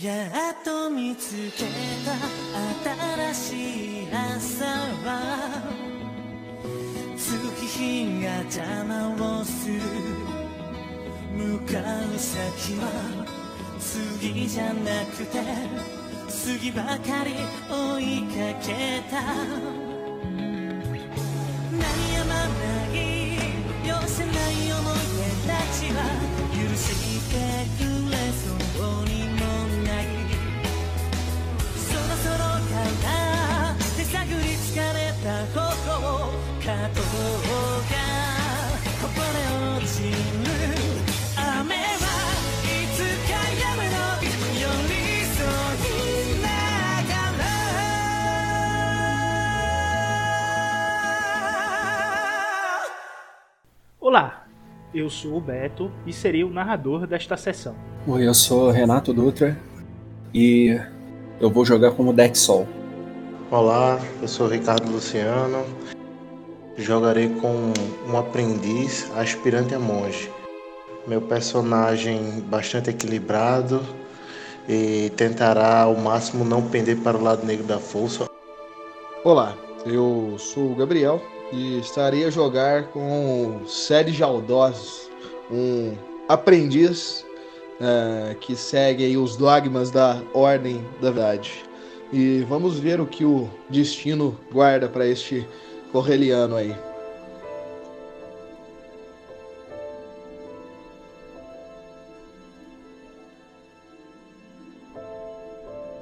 [0.00, 1.64] やっと見つけ
[2.06, 2.14] た
[3.34, 4.64] 新しい朝
[5.04, 5.10] は
[7.16, 7.26] 月
[7.66, 9.80] 日が邪魔をする。
[11.36, 11.80] 向か
[12.14, 12.86] う先は
[13.80, 15.42] 次じゃなくて
[16.28, 17.34] 次ばかり
[17.68, 19.20] 追いかけた。
[19.20, 22.54] 鳴りやまな
[22.94, 22.94] い。
[23.84, 24.96] 寄せない思い
[25.42, 25.98] 出たちは
[26.54, 26.86] 許し
[27.28, 27.34] て
[27.82, 28.57] くれそう。
[54.08, 54.46] Olá,
[54.94, 57.74] eu sou o Beto e serei o narrador desta sessão.
[58.06, 59.54] Oi, eu sou Renato Dutra
[60.32, 60.80] e
[61.38, 62.66] eu vou jogar como deck Sol.
[63.50, 65.62] Olá, eu sou Ricardo Luciano.
[66.78, 67.70] Jogarei com
[68.10, 70.30] um aprendiz aspirante a monge.
[71.06, 73.82] Meu personagem bastante equilibrado
[74.66, 78.26] e tentará ao máximo não pender para o lado negro da força.
[79.22, 81.20] Olá, eu sou o Gabriel
[81.52, 85.10] e estarei a jogar com Sérgio Aldós,
[85.50, 85.96] um
[86.28, 87.24] aprendiz
[87.80, 91.64] eh, que segue os dogmas da Ordem da Verdade.
[92.12, 95.46] E vamos ver o que o destino guarda para este
[95.92, 96.74] correliano aí.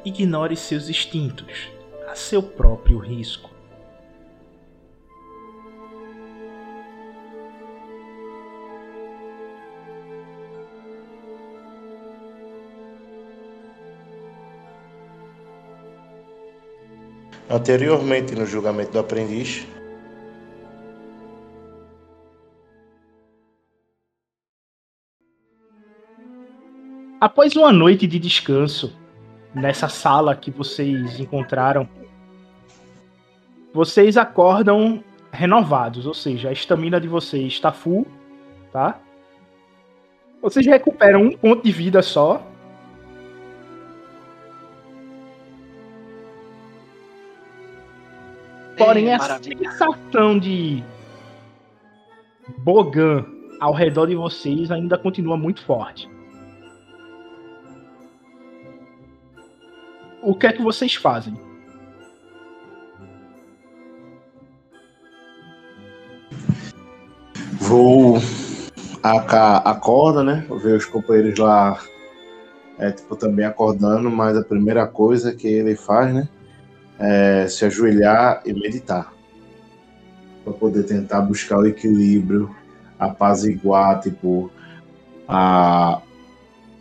[0.04, 1.68] Ignore seus instintos,
[2.08, 3.55] a seu próprio risco.
[17.48, 19.66] Anteriormente, no julgamento do aprendiz,
[27.18, 28.94] Após uma noite de descanso
[29.54, 31.88] nessa sala que vocês encontraram,
[33.72, 35.02] vocês acordam
[35.32, 38.06] renovados, ou seja, a estamina de vocês está full,
[38.70, 39.00] tá?
[40.42, 42.46] Vocês recuperam um ponto de vida só.
[48.76, 49.70] Porém, a maravilha.
[49.70, 50.82] sensação de
[52.58, 53.24] Bogan
[53.60, 56.08] ao redor de vocês ainda continua muito forte.
[60.22, 61.34] O que é que vocês fazem?
[67.60, 68.18] vou
[69.02, 70.46] aca- acorda, né?
[70.62, 71.78] Ver os companheiros lá,
[72.78, 76.28] é, tipo, também acordando, mas a primeira coisa que ele faz, né?
[76.98, 79.12] É se ajoelhar e meditar.
[80.44, 82.54] Para poder tentar buscar o equilíbrio,
[82.98, 84.50] apaziguar, tipo,
[85.28, 86.00] a,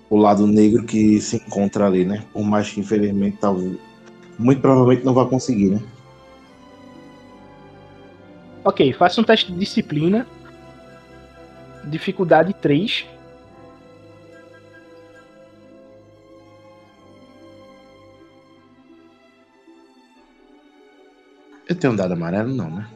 [0.10, 2.24] o lado negro que se encontra ali, né?
[2.32, 3.78] Por mais que infelizmente, talvez,
[4.38, 5.82] muito provavelmente não vai conseguir, né?
[8.64, 10.26] Ok, faça um teste de disciplina.
[11.84, 13.06] Dificuldade 3.
[21.68, 22.88] Eu tenho um dado amarelo, não, né?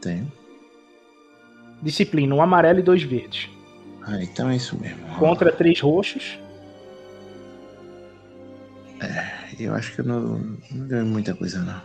[0.00, 0.30] Tenho.
[1.82, 3.50] Disciplina, um amarelo e dois verdes.
[4.02, 4.98] Ah, então é isso mesmo.
[5.18, 6.38] Contra três roxos.
[9.58, 10.38] Eu acho que eu não,
[10.70, 11.80] não deu muita coisa, não.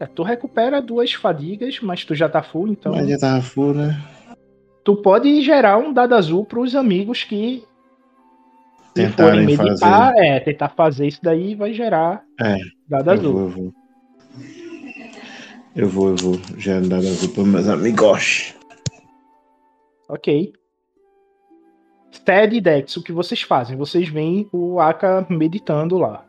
[0.00, 2.92] É, tu recupera duas fadigas, mas tu já tá full, então.
[2.92, 4.02] Mas já tava full, né?
[4.82, 7.64] Tu pode gerar um dado azul pros amigos que
[8.96, 10.12] Tentarem forem meditar.
[10.12, 10.18] fazer.
[10.24, 12.56] É, tentar fazer isso daí vai gerar É,
[12.88, 13.32] dado eu azul.
[13.32, 13.72] vou, eu vou.
[15.74, 16.40] Eu vou, eu vou.
[16.56, 18.54] Já dado azul para meus amigos.
[20.08, 20.52] Ok.
[22.24, 23.76] Ted e Dex, o que vocês fazem?
[23.76, 26.24] Vocês veem o Aka meditando lá.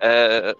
[0.00, 0.54] É,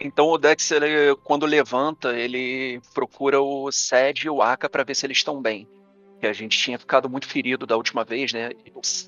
[0.00, 4.94] então o Dex, ele, quando levanta, ele procura o Sed e o Aka para ver
[4.94, 5.66] se eles estão bem.
[6.22, 8.50] Que a gente tinha ficado muito ferido da última vez, né?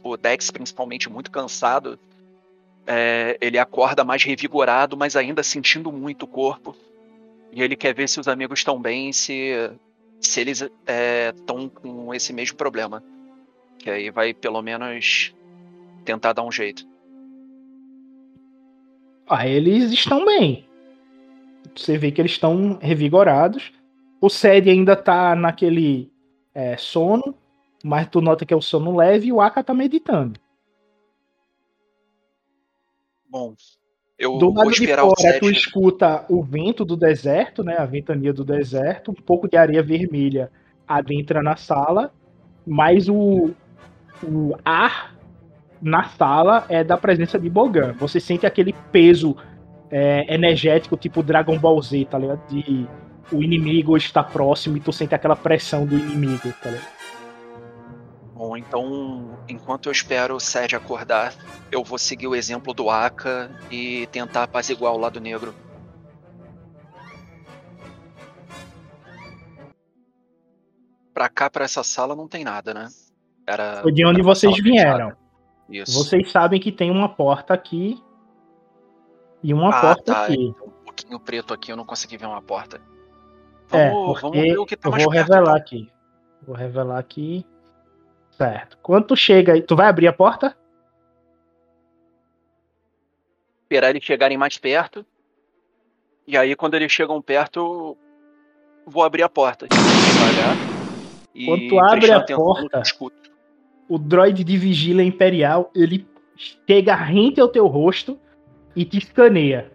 [0.02, 1.96] O, Dex, principalmente, muito cansado.
[2.84, 6.74] É, ele acorda mais revigorado, mas ainda sentindo muito o corpo.
[7.52, 9.52] E ele quer ver se os amigos estão bem, se,
[10.20, 10.68] se eles
[11.30, 13.00] estão com esse mesmo problema.
[13.78, 15.32] Que aí vai pelo menos
[16.04, 16.84] tentar dar um jeito.
[19.28, 20.66] Ah, eles estão bem.
[21.76, 23.72] Você vê que eles estão revigorados.
[24.20, 26.12] O Sed ainda tá naquele
[26.54, 27.34] é, sono,
[27.82, 30.38] mas tu nota que é o sono leve e o Aka tá meditando.
[33.28, 33.54] Bom,
[34.18, 35.56] eu Do vou lado de fora, tu Seth.
[35.56, 37.76] escuta o vento do deserto, né?
[37.76, 40.50] A ventania do deserto, um pouco de areia vermelha
[40.86, 42.12] adentra na sala,
[42.66, 43.50] mas o,
[44.22, 45.16] o ar
[45.82, 47.92] na sala é da presença de Bogan.
[47.94, 49.36] Você sente aquele peso
[49.90, 52.46] é, energético, tipo Dragon Ball Z, tá ligado?
[52.48, 52.86] De
[53.32, 56.94] o inimigo está próximo e tu sente aquela pressão do inimigo, tá ligado?
[58.34, 61.32] Bom, então, enquanto eu espero o Sed acordar,
[61.70, 65.54] eu vou seguir o exemplo do Aka e tentar apaziguar o lado negro.
[71.12, 72.88] Pra cá, pra essa sala, não tem nada, né?
[73.46, 75.10] Era, Foi de onde vocês vieram.
[75.10, 75.18] fechada.
[75.68, 75.92] Isso.
[75.92, 78.02] Vocês sabem que tem uma porta aqui
[79.42, 80.24] e uma ah, porta tá.
[80.24, 80.48] aqui.
[80.48, 82.80] então, Um pouquinho preto aqui, eu não consegui ver uma porta.
[83.72, 85.26] É, Vamos, vamos porque ver o que tá eu mais vou perto.
[85.28, 85.56] revelar então.
[85.56, 85.90] aqui.
[86.42, 87.46] Vou revelar aqui.
[88.32, 88.78] Certo.
[88.82, 90.56] Quando tu chega aí, tu vai abrir a porta?
[93.62, 95.04] Esperar eles chegarem mais perto.
[96.26, 97.98] E aí, quando eles chegam perto, eu
[98.86, 99.66] vou abrir a porta.
[99.68, 100.56] Devagar.
[101.46, 102.82] Quando tu abre a porta.
[103.88, 106.06] O droid de vigília imperial, ele
[106.36, 108.18] chega rente ao teu rosto
[108.74, 109.73] e te escaneia.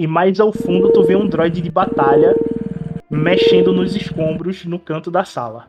[0.00, 2.34] E mais ao fundo tu vê um droid de batalha
[3.10, 5.66] mexendo nos escombros no canto da sala.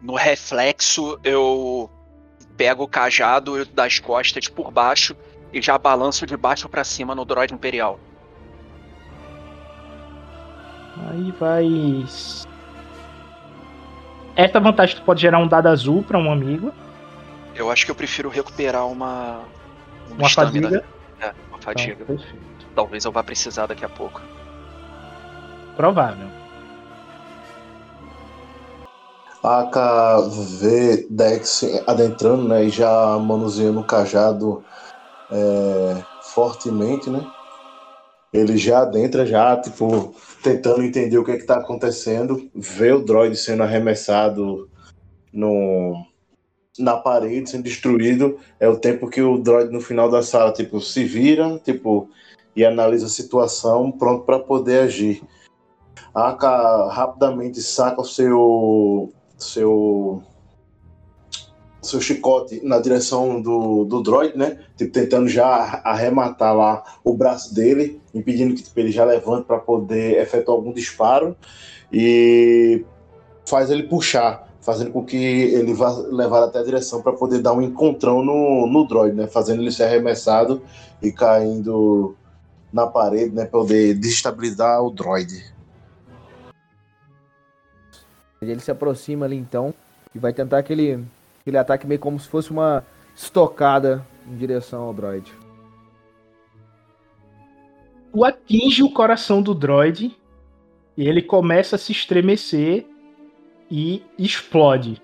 [0.00, 1.90] No reflexo, eu
[2.56, 5.14] pego o cajado das costas por baixo
[5.52, 8.00] e já balanço de baixo pra cima no droid imperial.
[11.10, 12.06] Aí vai.
[14.34, 16.72] Essa vantagem tu pode gerar um dado azul pra um amigo,
[17.54, 19.42] Eu acho que eu prefiro recuperar uma.
[20.10, 20.70] uma estamina.
[20.70, 20.84] fadiga.
[21.20, 22.02] É, uma fadiga.
[22.08, 22.53] Então.
[22.74, 24.20] Talvez eu vá precisar daqui a pouco.
[25.76, 26.28] Provável.
[29.42, 30.20] A Aka
[30.58, 32.64] vê Dex adentrando, né?
[32.64, 34.64] E já manuseando o cajado
[35.30, 37.24] é, fortemente, né?
[38.32, 42.50] Ele já adentra, já, tipo, tentando entender o que é que tá acontecendo.
[42.54, 44.68] Vê o droid sendo arremessado
[45.32, 46.04] no,
[46.78, 48.38] na parede, sendo destruído.
[48.58, 52.08] É o tempo que o droid no final da sala, tipo, se vira, tipo,
[52.56, 55.22] e analisa a situação, pronto para poder agir.
[56.14, 60.22] A Aka rapidamente saca o seu seu
[61.82, 64.58] seu chicote na direção do, do droid, né?
[64.76, 69.58] Tipo, tentando já arrematar lá o braço dele, impedindo que tipo, ele já levante para
[69.58, 71.36] poder efetuar algum disparo
[71.92, 72.84] e
[73.46, 77.52] faz ele puxar, fazendo com que ele vá levar até a direção para poder dar
[77.52, 79.26] um encontrão no, no droid, né?
[79.26, 80.62] Fazendo ele ser arremessado
[81.02, 82.16] e caindo
[82.74, 83.42] na parede, né?
[83.42, 85.54] Para poder desestabilizar o droid.
[88.42, 89.72] Ele se aproxima ali então
[90.12, 91.02] e vai tentar aquele,
[91.40, 92.84] aquele ataque meio como se fosse uma
[93.14, 95.32] estocada em direção ao droid.
[98.12, 100.16] Tu atinge o coração do droid
[100.96, 102.86] e ele começa a se estremecer
[103.70, 105.00] e explode.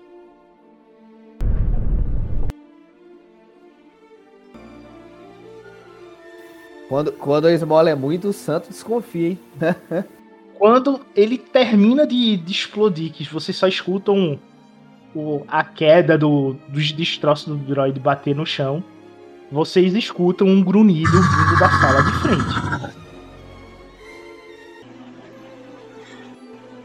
[6.91, 9.39] Quando, quando a esmola é muito, o santo desconfia, hein?
[10.59, 14.37] Quando ele termina de, de explodir, que vocês só escutam
[15.15, 18.83] o- a queda do- dos destroços do droid bater no chão,
[19.49, 22.91] vocês escutam um grunhido vindo da sala de frente.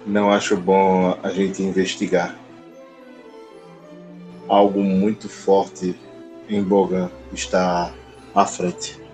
[0.06, 2.36] Não acho bom a gente investigar.
[4.48, 5.98] Algo muito forte
[6.48, 7.92] em Bogan está
[8.32, 9.04] à frente.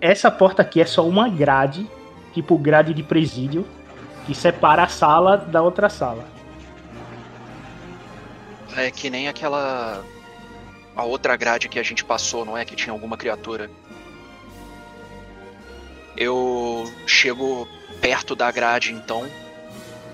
[0.00, 1.86] Essa porta aqui é só uma grade,
[2.32, 3.66] tipo grade de presídio,
[4.26, 6.24] que separa a sala da outra sala.
[8.76, 10.02] É que nem aquela.
[10.96, 12.64] A outra grade que a gente passou, não é?
[12.64, 13.70] Que tinha alguma criatura.
[16.16, 17.68] Eu chego
[18.00, 19.26] perto da grade, então,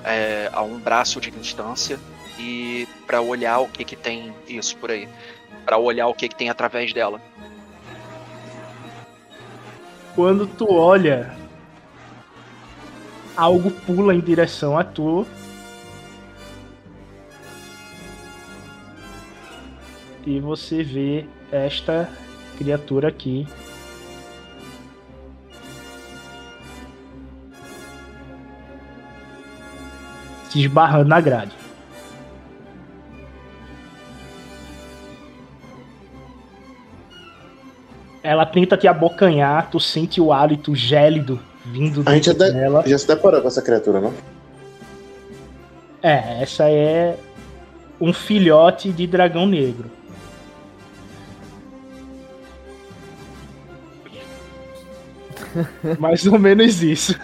[0.05, 1.99] é, a um braço de distância,
[2.39, 4.35] e pra olhar o que que tem.
[4.49, 5.09] Isso, por aí.
[5.65, 7.21] Pra olhar o que que tem através dela.
[10.17, 11.37] Quando tu olha,
[13.37, 15.27] algo pula em direção a tu.
[20.27, 22.09] E você vê esta
[22.57, 23.47] criatura aqui.
[30.49, 31.66] Se esbarrando na grade.
[38.27, 42.83] Ela tenta te abocanhar, tu sente o hálito gélido vindo A gente até- dela.
[42.85, 44.13] Já se deparou com essa criatura, não?
[46.03, 47.17] É, essa é
[48.01, 49.89] um filhote de dragão negro.
[56.01, 57.15] Mais ou menos isso.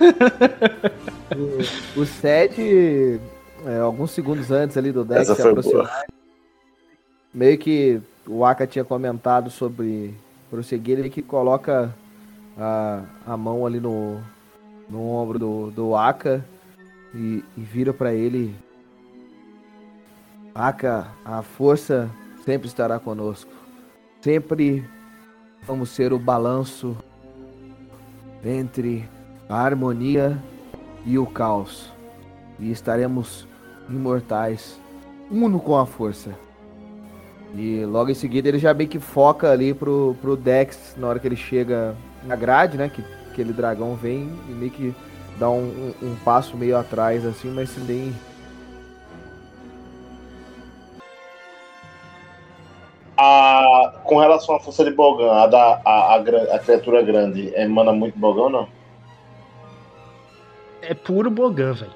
[1.97, 3.21] O Sed,
[3.67, 6.05] é, alguns segundos antes ali do deck se aproximar,
[7.35, 10.15] meio que o Aka tinha comentado sobre
[10.53, 11.95] prosseguir, ele que coloca
[12.59, 14.21] a, a mão ali no,
[14.87, 16.45] no ombro do, do Aka
[17.15, 18.55] e, e vira pra ele.
[20.55, 22.11] Aka, a força
[22.45, 23.51] sempre estará conosco.
[24.21, 24.85] Sempre
[25.63, 26.95] vamos ser o balanço
[28.45, 29.09] entre
[29.49, 30.39] a harmonia
[31.07, 31.91] e o caos.
[32.61, 33.49] E estaremos
[33.89, 34.79] imortais,
[35.31, 36.35] uno com a força.
[37.55, 41.19] E logo em seguida ele já meio que foca ali pro, pro Dex na hora
[41.19, 41.95] que ele chega
[42.25, 42.89] na grade, né?
[42.89, 44.95] Que aquele dragão vem e meio que
[45.39, 48.15] dá um, um- um passo meio atrás assim, mas sem nem.
[53.17, 57.93] A, com relação à força de Bogan, a, da, a, a, a criatura grande emana
[57.93, 58.69] muito Bogan ou não?
[60.81, 61.93] É puro Bogan, velho.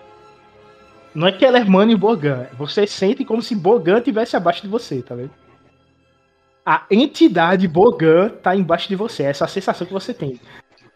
[1.15, 2.47] Não é que ela emane Bogan.
[2.59, 5.31] Você sente como se Bogan estivesse abaixo de você, tá vendo?
[6.67, 9.23] A entidade Bogan tá embaixo de você.
[9.23, 10.41] Essa é a sensação que você tem.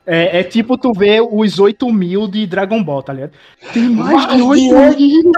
[0.05, 3.33] É, é tipo tu ver os 8 mil de Dragon Ball, tá ligado?
[3.73, 5.33] Tem mais de 8 mil!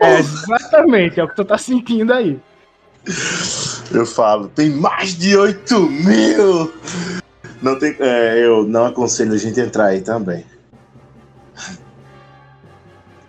[0.00, 2.40] É, exatamente, é o que tu tá sentindo aí.
[3.92, 6.72] Eu falo, tem mais de 8 mil!
[7.62, 10.44] Não tem, é, eu não aconselho a gente entrar aí também.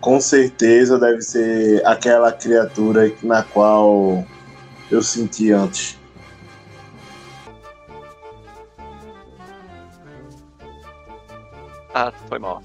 [0.00, 4.24] Com certeza deve ser aquela criatura na qual
[4.90, 5.97] eu senti antes.
[12.00, 12.62] Ah, foi mal.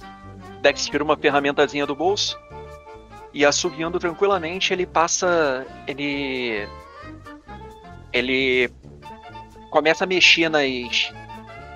[0.62, 2.40] Dex tira uma ferramentazinha do bolso
[3.34, 5.66] e assoviando tranquilamente ele passa.
[5.88, 6.68] Ele.
[8.12, 8.72] Ele
[9.72, 11.12] começa a mexer nas,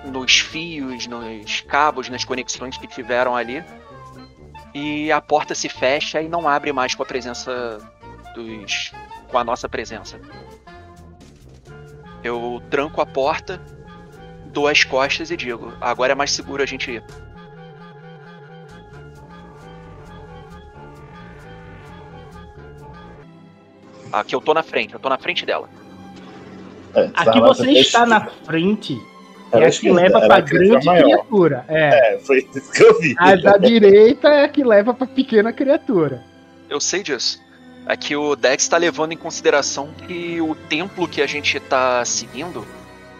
[0.04, 3.64] nos fios, nos cabos, nas conexões que tiveram ali.
[4.72, 7.80] E a porta se fecha e não abre mais com a presença
[8.36, 8.92] dos.
[9.26, 10.20] com a nossa presença.
[12.22, 13.60] Eu tranco a porta,
[14.46, 17.04] dou as costas e digo: agora é mais seguro a gente ir.
[24.12, 25.68] Aqui eu tô na frente, eu tô na frente dela.
[26.94, 28.98] É, A que você está na frente
[29.52, 31.64] é a que leva pra grande criatura.
[31.68, 32.14] É.
[32.14, 33.14] É, foi isso que eu vi.
[33.18, 36.22] A da direita é a que leva pra pequena criatura.
[36.68, 37.40] Eu sei disso.
[37.86, 42.04] É que o Dex está levando em consideração que o templo que a gente tá
[42.04, 42.66] seguindo,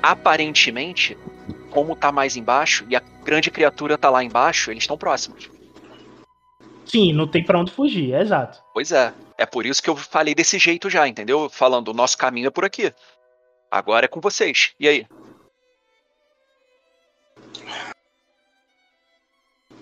[0.03, 1.17] aparentemente,
[1.71, 5.51] como tá mais embaixo e a grande criatura tá lá embaixo, eles estão próximos.
[6.89, 8.63] Sim, não tem pra onde fugir, é exato.
[8.73, 9.13] Pois é.
[9.37, 11.49] É por isso que eu falei desse jeito já, entendeu?
[11.49, 12.93] Falando, o nosso caminho é por aqui.
[13.71, 14.73] Agora é com vocês.
[14.81, 15.07] E aí?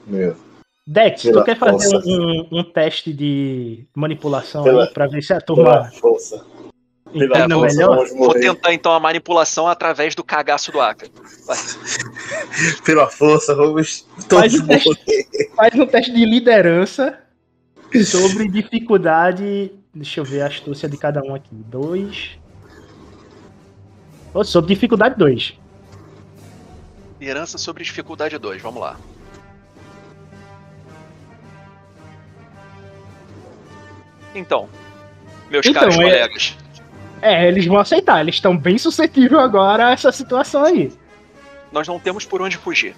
[0.06, 0.36] Meu.
[0.86, 5.32] Dex, tu Pela quer fazer um, um teste de manipulação Pela- aí pra ver se
[5.32, 6.46] a Pela turma força.
[7.16, 7.48] Melhor?
[7.48, 11.06] vamos Vou tentar então a manipulação através do cagaço do Aka.
[12.84, 14.88] Pela força, vamos Faz todos o teste.
[14.88, 15.50] morrer.
[15.56, 17.18] Faz um teste de liderança
[18.04, 19.72] sobre dificuldade.
[19.94, 21.48] Deixa eu ver a astúcia de cada um aqui.
[21.52, 22.38] Dois.
[24.34, 25.54] Ô, Sobre dificuldade 2.
[27.18, 28.98] Liderança sobre dificuldade 2, vamos lá.
[34.34, 34.68] Então,
[35.50, 36.56] meus Então, caros é- colegas,
[37.22, 38.20] É, eles vão aceitar.
[38.20, 40.92] Eles estão bem suscetíveis agora a essa situação aí.
[41.72, 42.94] nós não temos por onde fugir.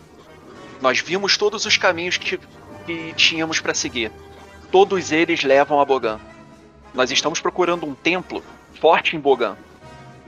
[0.80, 2.38] Nós vimos todos os caminhos que,
[2.86, 4.12] que tínhamos para seguir.
[4.70, 6.20] Todos eles levam a Bogan.
[6.94, 8.42] Nós estamos procurando um templo
[8.80, 9.56] forte em Bogan.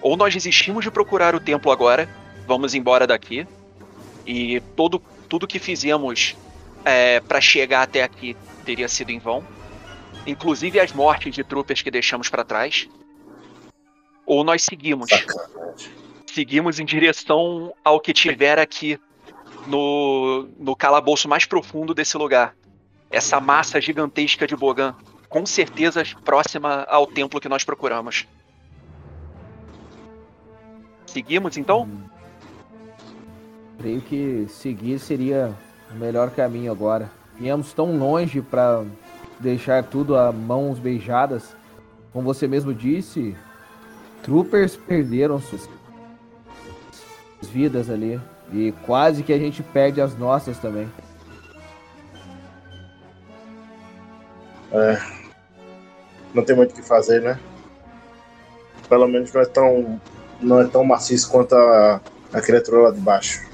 [0.03, 2.09] Ou nós desistimos de procurar o templo agora,
[2.47, 3.47] vamos embora daqui,
[4.27, 6.37] e todo, tudo que fizemos
[7.29, 9.45] para chegar até aqui teria sido em vão.
[10.27, 12.89] Inclusive as mortes de troopers que deixamos para trás.
[14.31, 15.11] Ou nós seguimos.
[16.25, 18.97] Seguimos em direção ao que tiver aqui
[19.67, 22.55] no, no calabouço mais profundo desse lugar.
[23.11, 24.95] Essa massa gigantesca de Bogan,
[25.29, 28.25] com certeza próxima ao templo que nós procuramos.
[31.07, 31.91] Seguimos então?
[33.79, 35.53] Creio que seguir seria
[35.91, 37.11] o melhor caminho agora.
[37.37, 38.85] Viemos tão longe para
[39.41, 41.57] deixar tudo a mãos beijadas.
[42.13, 43.37] Como você mesmo disse,
[44.23, 45.69] troopers perderam suas
[47.43, 48.21] vidas ali.
[48.53, 50.91] E quase que a gente perde as nossas também.
[54.73, 55.01] É.
[56.35, 57.39] Não tem muito o que fazer, né?
[58.89, 60.01] Pelo menos não é tão.
[60.41, 62.01] não é tão maciço quanto a,
[62.33, 63.49] a criatura lá de baixo.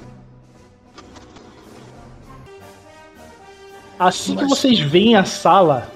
[3.99, 4.45] Assim Mas...
[4.45, 5.91] que vocês veem a sala,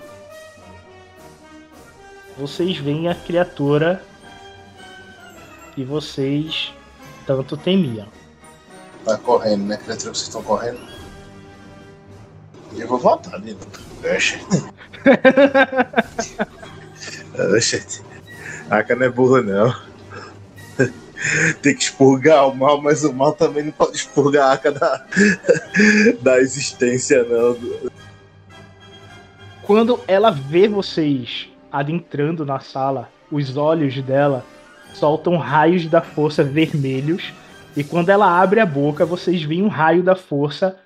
[2.38, 4.02] vocês veem a criatura
[5.80, 6.74] que vocês
[7.26, 8.06] tanto temiam.
[9.02, 9.78] Tá correndo, né?
[9.78, 10.78] Criatura que vocês estão correndo.
[12.76, 13.66] Eu vou voltar novo.
[14.04, 14.44] Oxente.
[17.56, 18.02] Oxente.
[18.68, 19.74] A cara não é burra, não.
[21.62, 25.06] Tem que expurgar o mal, mas o mal também não pode expurgar a Aka da,
[26.20, 27.56] da existência, não.
[29.62, 34.44] Quando ela vê vocês adentrando na sala, os olhos dela
[34.94, 37.32] soltam raios da força vermelhos.
[37.76, 40.78] E quando ela abre a boca, vocês veem um raio da força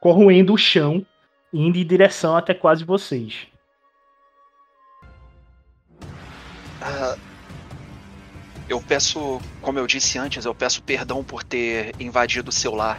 [0.00, 1.04] corroendo o chão,
[1.52, 3.46] indo em direção até quase vocês.
[6.80, 7.16] Ah,
[8.68, 12.98] eu peço, como eu disse antes, eu peço perdão por ter invadido o seu lar.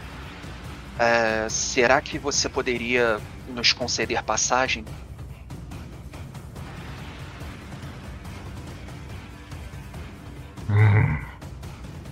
[0.98, 4.84] É, será que você poderia nos conceder passagem?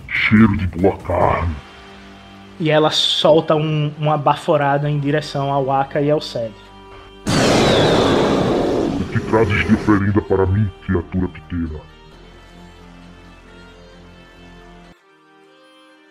[0.07, 1.55] Cheiro de boa carne.
[2.59, 6.53] E ela solta um- uma baforada em direção ao Aka e ao Sed.
[9.01, 11.79] O que trazes de oferenda para mim, criatura pequena?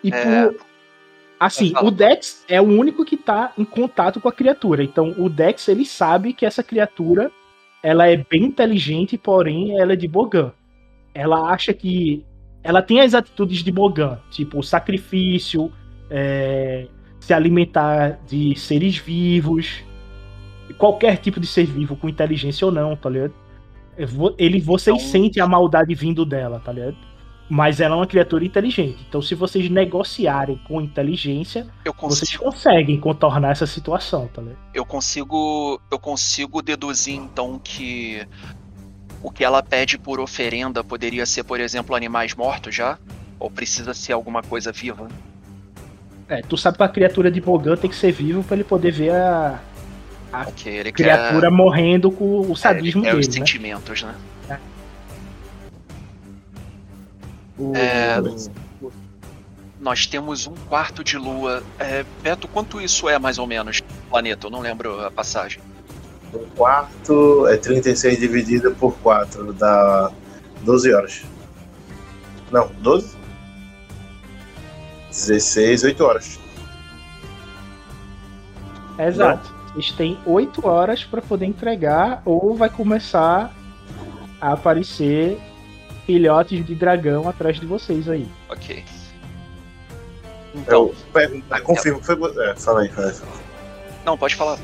[0.03, 0.45] E É.
[0.47, 0.55] por.
[1.39, 1.87] Assim, Fala.
[1.87, 4.81] o Dex é o único que tá em contato com a criatura.
[4.83, 7.29] Então, o Dex ele sabe que essa criatura
[7.81, 10.53] ela é bem inteligente, porém ela é de Bogan.
[11.13, 12.25] Ela acha que
[12.63, 15.71] ela tem as atitudes de Bogan, tipo sacrifício,
[16.09, 16.87] é,
[17.19, 19.83] se alimentar de seres vivos,
[20.77, 23.33] qualquer tipo de ser vivo, com inteligência ou não, tá ligado?
[24.37, 26.97] Ele, vocês Então- sentem a maldade vindo dela, tá ligado?
[27.49, 29.05] Mas ela é uma criatura inteligente.
[29.07, 31.67] Então, se vocês negociarem com inteligência,
[32.01, 34.57] vocês conseguem contornar essa situação, tá ligado?
[34.73, 38.25] eu consigo, eu consigo deduzir então que
[39.23, 42.97] o que ela pede por oferenda poderia ser, por exemplo, animais mortos já?
[43.39, 45.07] Ou precisa ser alguma coisa viva?
[46.27, 48.91] É, tu sabe que a criatura de Bogan tem que ser vivo pra ele poder
[48.91, 49.59] ver a
[50.31, 50.45] A
[50.91, 53.45] criatura morrendo com o quer, é, ele sadismo quer os dele, né?
[53.45, 54.15] sentimentos, né?
[57.57, 58.17] O- É,
[59.79, 61.61] Nós temos um quarto de lua.
[61.77, 63.81] É, Beto, quanto isso é mais ou menos?
[64.09, 65.61] Planeta, eu não lembro a passagem.
[66.33, 70.11] Um quarto é 36 dividido por 4, dá
[70.61, 71.23] 12 horas.
[72.51, 73.15] Não, 12?
[75.09, 76.39] 16, 8 horas.
[78.97, 79.53] Exato.
[79.73, 83.51] Vocês têm 8 horas pra poder entregar ou vai começar
[84.39, 85.39] a aparecer
[86.05, 88.27] filhotes de dragão atrás de vocês aí.
[88.49, 88.83] Ok.
[90.53, 92.15] Eu Então, pergunto, confirmo que foi.
[92.49, 93.15] É, fala aí, fala aí.
[94.05, 94.59] não, pode falar.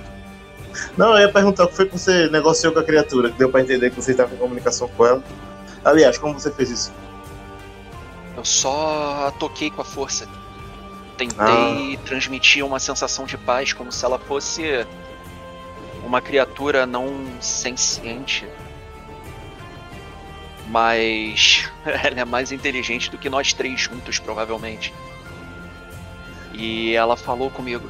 [0.97, 3.49] Não, eu ia perguntar o que foi que você negociou com a criatura, que deu
[3.49, 5.23] pra entender que você estava em comunicação com ela.
[5.83, 6.91] Aliás, como você fez isso?
[8.35, 10.27] Eu só toquei com a força.
[11.17, 14.85] Tentei transmitir uma sensação de paz, como se ela fosse
[16.05, 17.09] uma criatura não
[17.41, 18.47] senciente.
[20.69, 24.93] Mas ela é mais inteligente do que nós três juntos, provavelmente.
[26.53, 27.89] E ela falou comigo.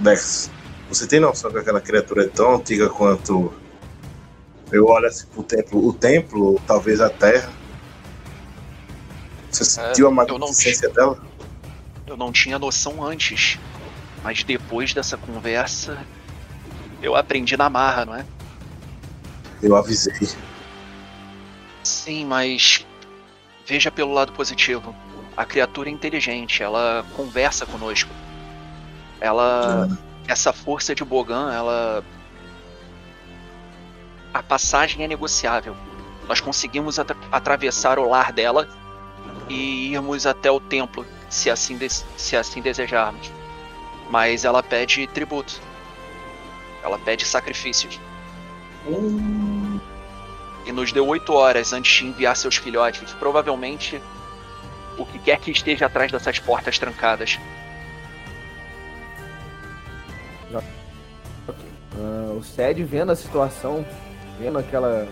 [0.00, 0.50] Dex,
[0.88, 3.52] você tem noção que aquela criatura é tão antiga quanto.
[4.70, 7.50] Eu olho assim pro templo, o templo, talvez a terra.
[9.50, 11.22] Você sentiu a magnificência dela?
[12.06, 13.58] Eu não tinha noção antes,
[14.22, 16.04] mas depois dessa conversa,
[17.00, 18.24] eu aprendi na marra, não é?
[19.62, 20.28] Eu avisei.
[21.82, 22.84] Sim, mas
[23.66, 24.94] veja pelo lado positivo.
[25.36, 28.10] A criatura é inteligente, ela conversa conosco.
[29.20, 29.88] Ela.
[30.26, 32.04] Essa força de Bogan, ela.
[34.32, 35.76] A passagem é negociável.
[36.26, 38.68] Nós conseguimos atra- atravessar o lar dela
[39.48, 41.78] e irmos até o templo, se assim,
[42.16, 43.30] se assim desejarmos.
[44.10, 45.60] Mas ela pede tributo.
[46.82, 48.00] Ela pede sacrifícios.
[50.66, 53.12] E nos deu oito horas antes de enviar seus filhotes.
[53.14, 54.00] Provavelmente
[54.98, 57.38] o que quer que esteja atrás dessas portas trancadas.
[61.96, 63.84] Ah, o Sed vendo a situação,
[64.38, 65.06] vendo aquela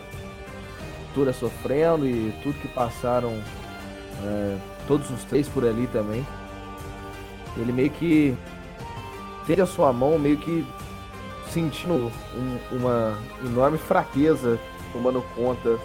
[1.13, 3.39] criatura sofrendo e tudo que passaram,
[4.25, 4.57] é,
[4.89, 6.27] todos os três por ali também.
[7.57, 8.35] Ele meio que
[9.47, 10.67] tende a sua mão, meio que
[11.51, 14.59] sentindo um- uma enorme fraqueza
[14.93, 15.79] tomando conta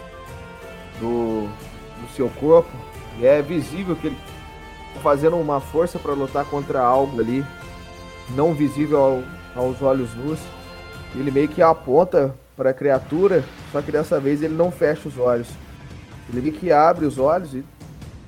[1.00, 2.70] do, do seu corpo.
[3.20, 4.18] E é visível que ele
[4.94, 7.46] tá fazendo uma força para lutar contra algo ali,
[8.30, 8.98] não visível
[9.56, 10.40] ao- aos olhos nus.
[11.16, 15.18] Ele meio que aponta para a criatura, só que dessa vez ele não fecha os
[15.18, 15.48] olhos.
[16.30, 17.64] Ele meio que abre os olhos e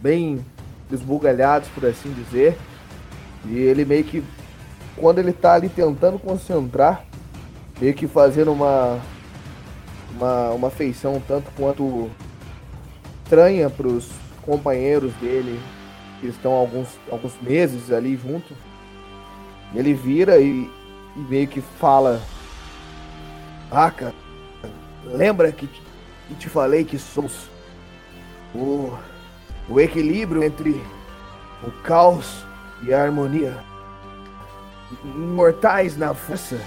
[0.02, 0.44] bem
[0.92, 2.58] esbugalhados, por assim dizer.
[3.46, 4.24] E ele meio que
[4.96, 7.06] quando ele tá ali tentando concentrar,
[7.80, 9.00] meio que fazendo uma
[10.16, 12.10] uma, uma feição tanto quanto
[13.24, 14.10] estranha para os
[14.42, 15.60] companheiros dele
[16.20, 18.54] que estão alguns, alguns meses ali junto.
[19.74, 20.70] Ele vira e,
[21.16, 22.20] e meio que fala:
[23.72, 24.14] Aka,
[25.06, 25.82] lembra que te,
[26.28, 27.50] que te falei que somos
[28.54, 28.98] o,
[29.70, 30.82] o equilíbrio entre
[31.64, 32.44] o caos
[32.82, 33.58] e a harmonia?
[35.04, 36.60] Imortais na força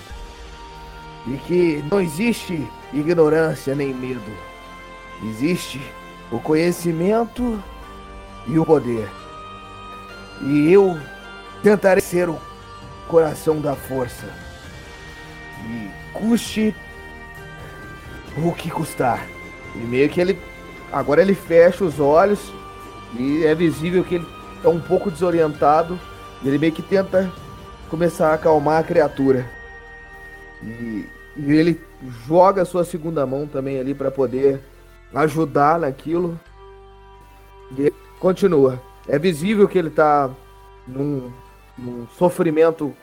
[1.26, 4.32] e que não existe ignorância nem medo.
[5.24, 5.80] Existe
[6.30, 7.62] o conhecimento
[8.46, 9.08] e o poder.
[10.40, 10.98] E eu
[11.62, 12.40] tentarei ser o
[13.08, 14.26] coração da força.
[15.64, 16.74] E custe
[18.36, 19.26] o que custar.
[19.74, 20.38] E meio que ele.
[20.92, 22.52] Agora ele fecha os olhos
[23.18, 24.26] e é visível que ele
[24.62, 25.98] tá um pouco desorientado.
[26.42, 27.32] E ele meio que tenta
[27.88, 29.48] começar a acalmar a criatura.
[30.62, 31.80] E, e ele
[32.26, 34.60] joga a sua segunda mão também ali para poder
[35.14, 36.38] ajudar naquilo.
[37.76, 38.80] E ele continua.
[39.08, 40.30] É visível que ele tá
[40.86, 41.32] num,
[41.78, 42.94] num sofrimento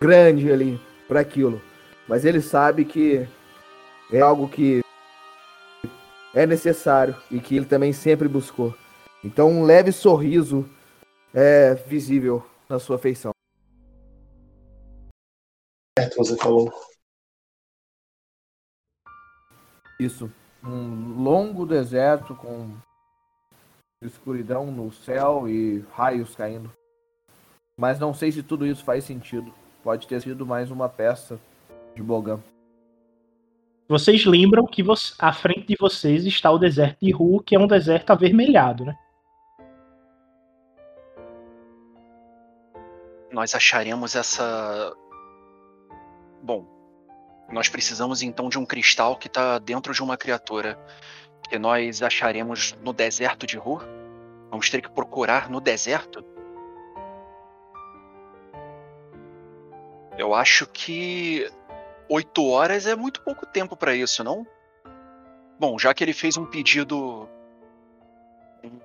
[0.00, 1.60] grande ali para aquilo.
[2.08, 3.26] Mas ele sabe que
[4.12, 4.82] é algo que
[6.34, 8.74] é necessário e que ele também sempre buscou.
[9.24, 10.68] Então um leve sorriso
[11.32, 13.32] é visível na sua feição.
[15.98, 16.72] Certo, você falou.
[19.98, 20.30] Isso.
[20.62, 22.76] Um longo deserto com
[24.02, 26.72] escuridão no céu e raios caindo.
[27.78, 29.52] Mas não sei se tudo isso faz sentido.
[29.82, 31.40] Pode ter sido mais uma peça
[31.94, 32.40] de Bogan.
[33.88, 37.58] Vocês lembram que vo- à frente de vocês está o deserto de Ru, que é
[37.58, 38.96] um deserto avermelhado, né?
[43.30, 44.94] Nós acharemos essa.
[46.42, 46.66] Bom,
[47.50, 50.78] nós precisamos então de um cristal que está dentro de uma criatura.
[51.48, 53.80] Que nós acharemos no deserto de Ru?
[54.50, 56.24] Vamos ter que procurar no deserto?
[60.18, 61.50] Eu acho que
[62.12, 64.46] oito horas é muito pouco tempo para isso, não?
[65.58, 67.28] Bom, já que ele fez um pedido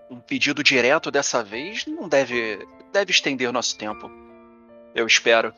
[0.10, 4.10] um- pedido direto dessa vez, não deve deve estender nosso tempo.
[4.96, 5.54] Eu espero.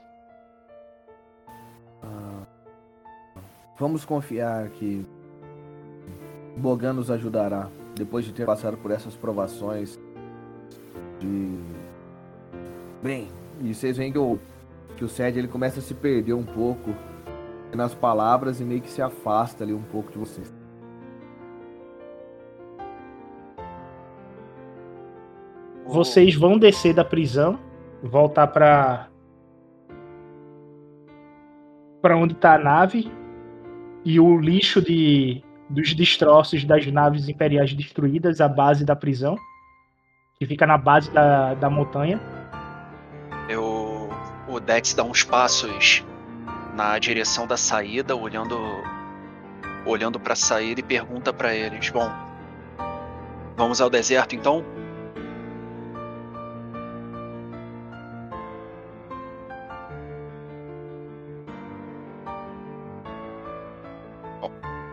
[3.78, 5.06] Vamos confiar que
[6.58, 9.98] Bogan nos ajudará depois de ter passado por essas provações
[11.20, 11.58] de
[13.02, 13.30] bem.
[13.62, 14.38] E vocês veem que o
[14.98, 16.94] que o Sed ele começa a se perder um pouco
[17.76, 20.54] nas palavras e meio que se afasta ali um pouco de vocês.
[25.86, 27.60] Vocês vão descer da prisão,
[28.04, 29.08] voltar pra
[32.02, 33.12] para onde tá a nave
[34.06, 39.38] e o lixo de dos destroços das naves imperiais destruídas, a base da prisão,
[40.40, 42.20] que fica na base da, da montanha.
[43.48, 44.10] Eu,
[44.48, 46.04] o Dex dá uns passos
[46.74, 48.58] na direção da saída, olhando
[49.86, 52.12] olhando para a saída e pergunta para eles: "Bom,
[53.56, 54.64] vamos ao deserto então?"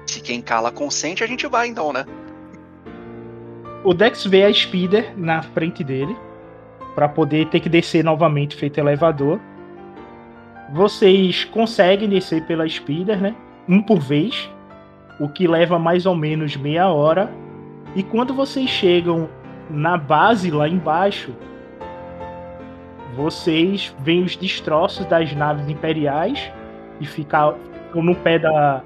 [0.07, 2.05] Se quem cala consente, a gente vai então, né?
[3.85, 6.17] O Dex vê a Spider na frente dele
[6.95, 9.39] para poder ter que descer novamente feito elevador.
[10.73, 13.35] Vocês conseguem descer pela Spider, né?
[13.69, 14.51] Um por vez,
[15.21, 17.31] o que leva mais ou menos meia hora.
[17.95, 19.29] E quando vocês chegam
[19.71, 21.33] na base lá embaixo,
[23.15, 26.53] vocês veem os destroços das naves imperiais
[27.01, 27.57] e ficam
[27.95, 28.83] no pé da,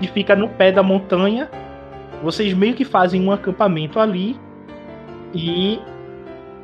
[0.00, 1.50] e fica no pé da montanha.
[2.22, 4.38] Vocês meio que fazem um acampamento ali
[5.34, 5.80] e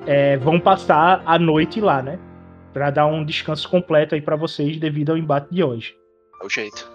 [0.06, 2.18] é, vão passar a noite lá, né?
[2.72, 5.94] Pra dar um descanso completo aí pra vocês devido ao embate de hoje.
[6.42, 6.90] É o jeito.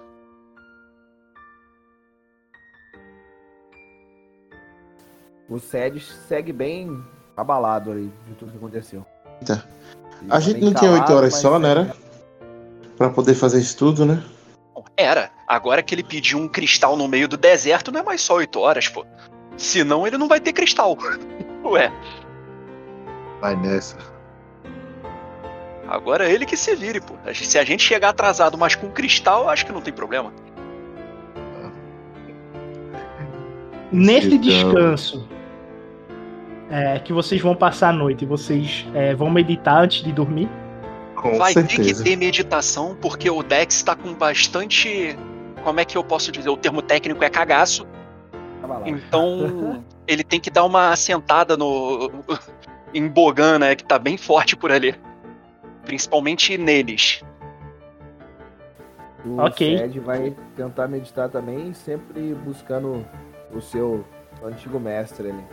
[5.50, 7.04] O Sed segue bem
[7.36, 9.06] abalado ali de tudo que aconteceu.
[9.45, 9.63] Tá.
[10.21, 11.69] Ele A tá gente não tinha oito horas só, né?
[11.76, 11.95] segue- Era?
[12.97, 14.24] Pra poder fazer isso tudo, né?
[15.02, 15.32] Era.
[15.48, 18.60] Agora que ele pediu um cristal no meio do deserto, não é mais só 8
[18.60, 19.06] horas, pô.
[19.58, 20.98] Senão ele não vai ter cristal.
[21.66, 21.92] Ué,
[23.42, 23.98] Vai nessa.
[25.88, 27.16] agora é ele que se vire, pô.
[27.34, 30.32] Se a gente chegar atrasado, mas com cristal, acho que não tem problema.
[33.92, 35.28] Nesse Então- descanso
[36.70, 40.50] é, que vocês vão passar a noite, vocês é, vão meditar antes de dormir?
[41.21, 42.03] Com vai ter que certeza.
[42.03, 45.15] ter meditação, porque o Dex tá com bastante.
[45.63, 46.49] Como é que eu posso dizer?
[46.49, 47.86] O termo técnico é cagaço.
[48.86, 52.12] Então ele tem que dar uma sentada no.
[52.93, 53.75] em Bogan, né?
[53.75, 54.95] Que tá bem forte por ali.
[55.86, 57.23] Principalmente neles.
[59.23, 59.77] O Ok.
[59.77, 63.05] Sed vai tentar meditar também, sempre buscando
[63.53, 64.03] o seu
[64.43, 65.43] antigo mestre ali.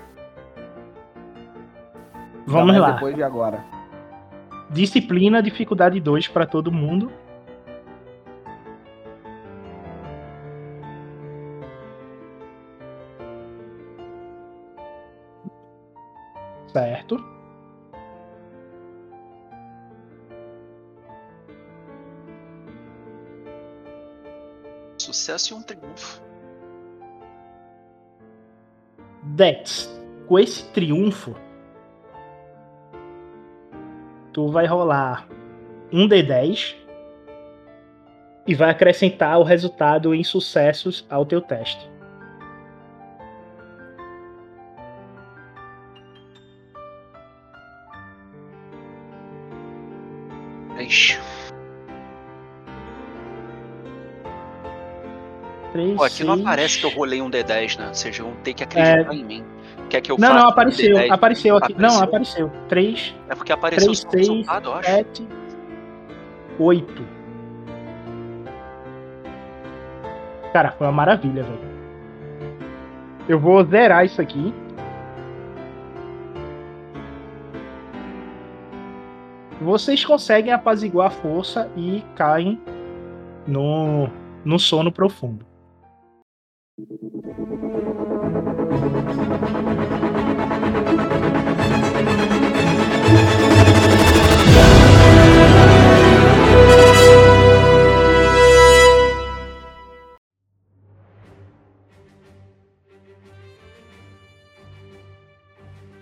[2.47, 2.93] Vamos lá.
[2.93, 3.63] Depois de agora.
[4.71, 7.11] Disciplina, dificuldade 2 para todo mundo.
[16.73, 17.17] Certo.
[24.99, 26.23] Sucesso e um triunfo.
[29.23, 29.89] Dex,
[30.27, 31.35] com esse triunfo,
[34.39, 35.27] tu vai rolar
[35.93, 36.77] um D10
[38.47, 41.91] e vai acrescentar o resultado em sucessos ao teu teste.
[55.73, 56.29] 3, Pô, aqui 6...
[56.29, 57.91] não aparece que eu rolei um D10, né?
[57.93, 59.17] Vocês vão ter que acreditar é...
[59.17, 59.45] em mim.
[59.89, 61.73] Quer que eu não, não, apareceu, um apareceu aqui.
[61.73, 61.99] Apareceu.
[61.99, 62.53] Não, apareceu.
[62.69, 63.15] 3.
[63.29, 65.29] É porque apareceu 3, 6, resultado, 7,
[66.59, 67.19] 8.
[70.53, 71.79] Cara, foi uma maravilha, velho.
[73.29, 74.53] Eu vou zerar isso aqui.
[79.61, 82.61] Vocês conseguem apaziguar a força e caem
[83.47, 84.09] no,
[84.45, 85.45] no sono profundo.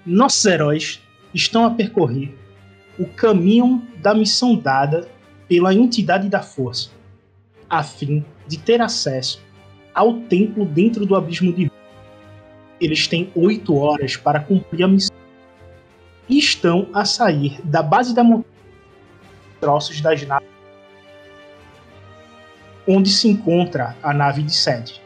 [0.06, 1.02] Nossos heróis
[1.34, 2.32] estão a percorrer
[2.98, 5.08] o caminho da missão dada
[5.48, 6.90] pela entidade da força,
[7.68, 9.42] a fim de ter acesso
[9.92, 11.70] ao templo dentro do abismo de
[12.80, 15.16] Eles têm oito horas para cumprir a missão
[16.28, 18.56] e estão a sair da base da montanha
[19.60, 20.56] troços das naves
[22.86, 25.02] onde se encontra a nave de Sede.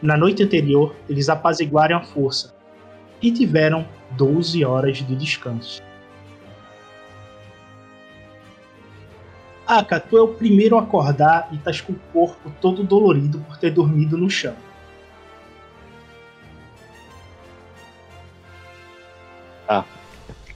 [0.00, 2.54] Na noite anterior, eles apaziguaram a força
[3.20, 5.82] e tiveram 12 horas de descanso.
[9.66, 13.56] Aka, tu é o primeiro a acordar e estás com o corpo todo dolorido por
[13.58, 14.56] ter dormido no chão.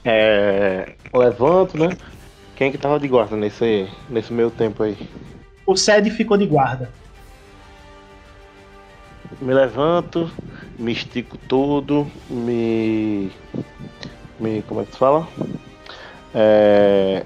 [0.03, 0.93] É.
[1.13, 1.89] Levanto, né?
[2.55, 4.97] Quem que tava de guarda nesse, nesse meio tempo aí?
[5.65, 6.91] O Sede ficou de guarda.
[9.41, 10.31] Me levanto,
[10.79, 13.31] me estico todo, me.
[14.39, 14.61] Me.
[14.63, 15.27] Como é que se fala?
[16.33, 17.23] É.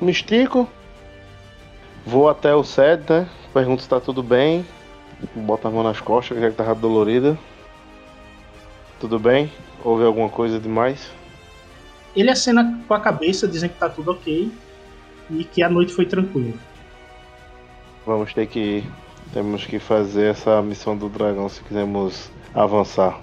[0.00, 0.68] Me estico,
[2.06, 3.28] vou até o sede, né?
[3.52, 4.64] Pergunto se tá tudo bem.
[5.34, 7.36] Boto a mão nas costas, já que tava dolorida.
[9.00, 9.50] Tudo bem?
[9.84, 11.10] Houve alguma coisa demais?
[12.16, 14.50] Ele acena com a cabeça, dizendo que tá tudo ok
[15.30, 16.54] e que a noite foi tranquila.
[18.06, 18.84] Vamos ter que.
[19.32, 23.20] Temos que fazer essa missão do dragão se quisermos avançar.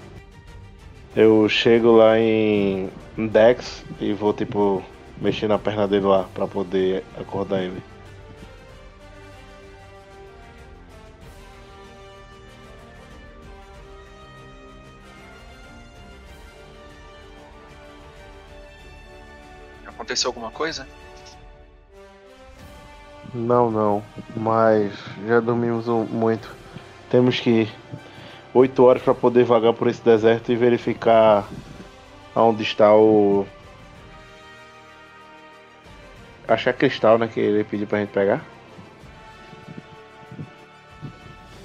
[1.16, 4.84] Eu chego lá em Dex e vou tipo
[5.20, 7.82] mexer na perna dele lá pra poder acordar ele.
[20.06, 20.86] Aconteceu alguma coisa?
[23.34, 24.04] Não, não,
[24.36, 24.92] mas
[25.26, 26.48] já dormimos muito.
[27.10, 27.74] Temos que ir
[28.54, 31.44] 8 horas pra poder vagar por esse deserto e verificar
[32.36, 33.44] aonde está o.
[36.46, 37.26] É cristal, né?
[37.26, 38.44] Que ele pediu pra gente pegar.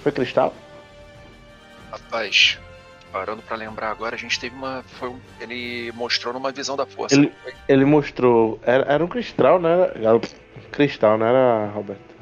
[0.02, 0.52] Foi cristal?
[1.92, 2.58] Rapaz,
[3.12, 4.84] Parando pra lembrar agora, a gente teve uma.
[4.84, 7.16] Foi um- ele mostrou numa visão da força.
[7.16, 7.32] Ele-?
[7.68, 8.60] Ele mostrou.
[8.64, 9.92] Era, era um cristal, né?
[9.96, 10.20] Era,
[10.72, 12.16] cristal, não era, Roberto?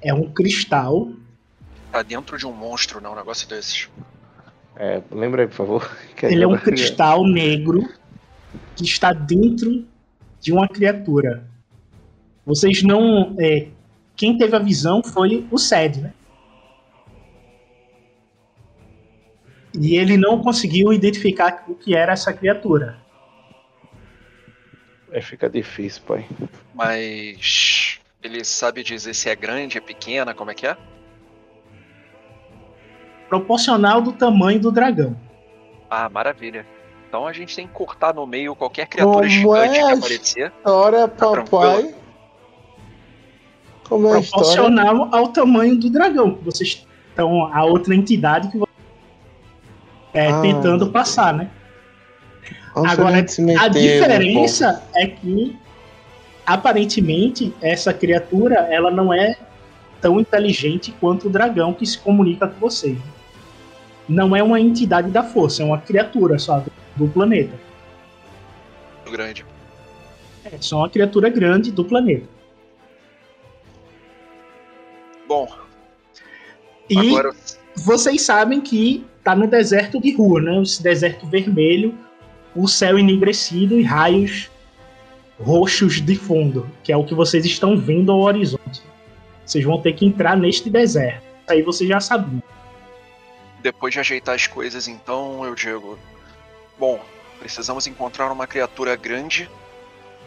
[0.00, 1.10] É um cristal.
[1.90, 3.88] Tá dentro de um monstro, não, um negócio desses.
[4.76, 5.96] É, lembra aí, por favor.
[6.16, 7.82] Que Ele é um cristal negro
[8.76, 9.84] que está dentro
[10.40, 11.44] de uma criatura.
[12.46, 13.34] Vocês não.
[13.40, 13.68] é,
[14.14, 16.12] quem teve a visão foi o Sed, né?
[19.78, 22.98] E ele não conseguiu identificar o que era essa criatura.
[25.10, 26.26] É, fica difícil, pai.
[26.74, 27.98] Mas.
[28.22, 30.76] Ele sabe dizer se é grande, é pequena, como é que é?
[33.28, 35.16] Proporcional do tamanho do dragão.
[35.90, 36.66] Ah, maravilha.
[37.06, 39.86] Então a gente tem que cortar no meio qualquer criatura Como gigante é?
[39.86, 40.52] que aparecer.
[40.56, 41.94] História, papai.
[43.88, 44.20] Como é?
[44.20, 46.34] Proporcional ao tamanho do dragão.
[46.34, 47.54] que Vocês estão.
[47.54, 48.63] A outra entidade que você
[50.14, 50.40] é, Ah.
[50.40, 51.50] tentando passar, né?
[52.74, 55.56] Agora, A um diferença é que
[56.46, 59.36] aparentemente essa criatura ela não é
[60.00, 62.98] tão inteligente quanto o dragão que se comunica com vocês.
[64.08, 66.62] Não é uma entidade da força, é uma criatura só
[66.96, 67.54] do planeta.
[69.04, 69.46] Muito grande.
[70.44, 72.26] É só uma criatura grande do planeta.
[75.26, 75.48] Bom,
[76.90, 77.30] E agora.
[77.76, 80.62] vocês sabem que tá no deserto de rua, né?
[80.62, 81.98] Esse deserto vermelho,
[82.54, 84.50] o céu enegrecido e raios
[85.40, 88.82] roxos de fundo, que é o que vocês estão vendo ao horizonte.
[89.44, 91.24] Vocês vão ter que entrar neste deserto.
[91.48, 92.42] Aí vocês já sabiam.
[93.60, 95.98] Depois de ajeitar as coisas, então, eu digo:
[96.78, 97.00] Bom,
[97.38, 99.50] precisamos encontrar uma criatura grande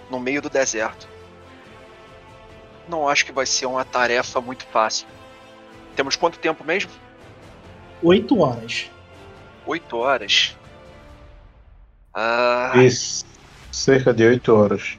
[0.10, 1.08] no meio do deserto.
[2.88, 5.08] Não acho que vai ser uma tarefa muito fácil.
[5.96, 6.92] Temos quanto tempo mesmo?
[8.04, 8.90] Oito horas.
[9.66, 10.56] Oito horas.
[12.14, 13.26] Ah, Isso.
[13.72, 14.98] Cerca de 8 horas.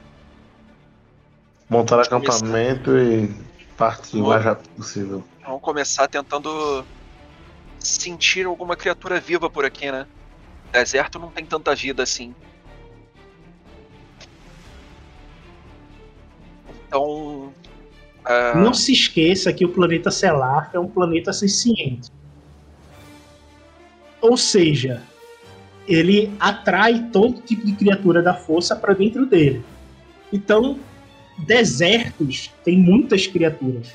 [1.69, 2.35] Montar Vamos começar.
[2.37, 3.29] acampamento e
[3.77, 5.23] partir o mais rápido possível.
[5.45, 6.85] vamos começar tentando
[7.79, 10.05] sentir alguma criatura viva por aqui, né?
[10.71, 12.33] Deserto não tem tanta vida assim.
[16.87, 17.53] Então.
[18.25, 22.09] ah, Não se esqueça que o planeta Selar é um planeta senciente.
[24.21, 25.01] Ou seja,
[25.87, 29.63] ele atrai todo tipo de criatura da força para dentro dele.
[30.31, 30.77] Então,
[31.37, 33.93] desertos tem muitas criaturas.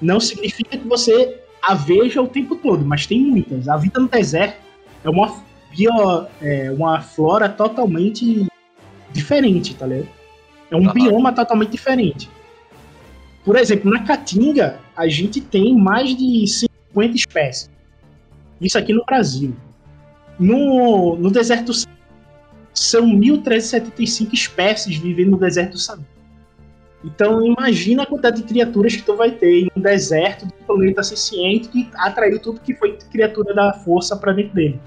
[0.00, 3.68] Não significa que você a veja o tempo todo, mas tem muitas.
[3.68, 4.56] A vida no deserto
[5.04, 8.46] é uma, bio, é uma flora totalmente
[9.12, 10.08] diferente, tá ligado?
[10.70, 10.94] É um Aham.
[10.94, 12.30] bioma totalmente diferente.
[13.44, 17.70] Por exemplo, na Caatinga, a gente tem mais de 50 espécies.
[18.60, 19.54] Isso aqui no Brasil.
[20.38, 21.72] No, no deserto do
[22.72, 26.04] são 1.375 espécies vivendo no deserto do.
[27.04, 31.02] Então imagina a quantidade de criaturas que tu vai ter em um deserto de planeta
[31.02, 34.80] senciente que atraiu tudo que foi criatura da força para dentro dele.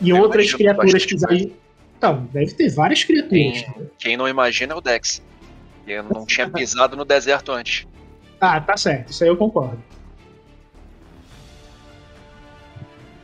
[0.00, 1.52] E Eu outras imagino criaturas que
[1.96, 3.62] Então, deve ter várias criaturas.
[3.62, 5.22] Quem, quem não imagina é o Dex.
[5.86, 7.86] Eu não tinha pisado no deserto antes.
[8.40, 9.78] Ah, tá certo, isso aí eu concordo.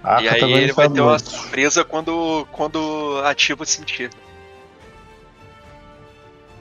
[0.04, 4.10] Ah, e aí ele vai ter uma surpresa quando, quando ativo o sentir.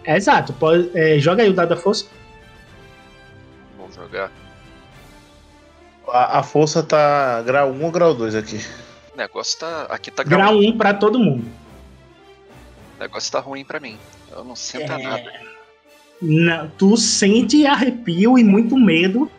[0.06, 2.06] É exato, pode, é, joga aí o dado da força.
[3.78, 4.32] Vou jogar.
[6.08, 8.60] A, a força tá grau 1 ou grau 2 aqui?
[9.14, 9.84] O negócio tá.
[9.90, 10.40] Aqui tá grau.
[10.40, 11.46] Grau 1 pra todo mundo.
[12.98, 13.98] O negócio tá ruim pra mim.
[14.32, 14.98] Eu não sinto É.
[14.98, 15.34] nada.
[16.22, 19.30] Não, tu sente arrepio e muito medo,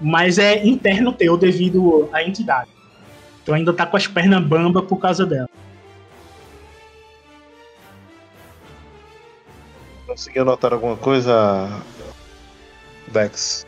[0.00, 2.70] mas é interno teu devido à entidade.
[3.48, 5.48] Tu ainda tá com as pernas bamba por causa dela.
[10.06, 11.66] Conseguiu notar alguma coisa,
[13.06, 13.66] Dex?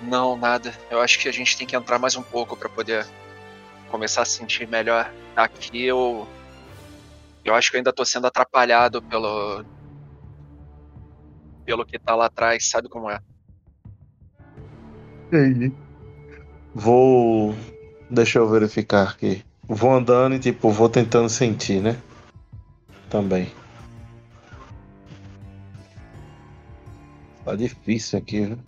[0.00, 0.72] Não, nada.
[0.88, 3.04] Eu acho que a gente tem que entrar mais um pouco pra poder
[3.90, 5.12] começar a sentir melhor.
[5.34, 6.24] Aqui eu.
[7.44, 9.64] Eu acho que eu ainda tô sendo atrapalhado pelo.
[11.64, 13.18] Pelo que tá lá atrás, sabe como é?
[16.72, 17.52] Vou.
[18.10, 19.44] Deixa eu verificar aqui.
[19.62, 22.00] Vou andando e, tipo, vou tentando sentir, né?
[23.10, 23.52] Também.
[27.44, 28.58] Tá difícil aqui, né?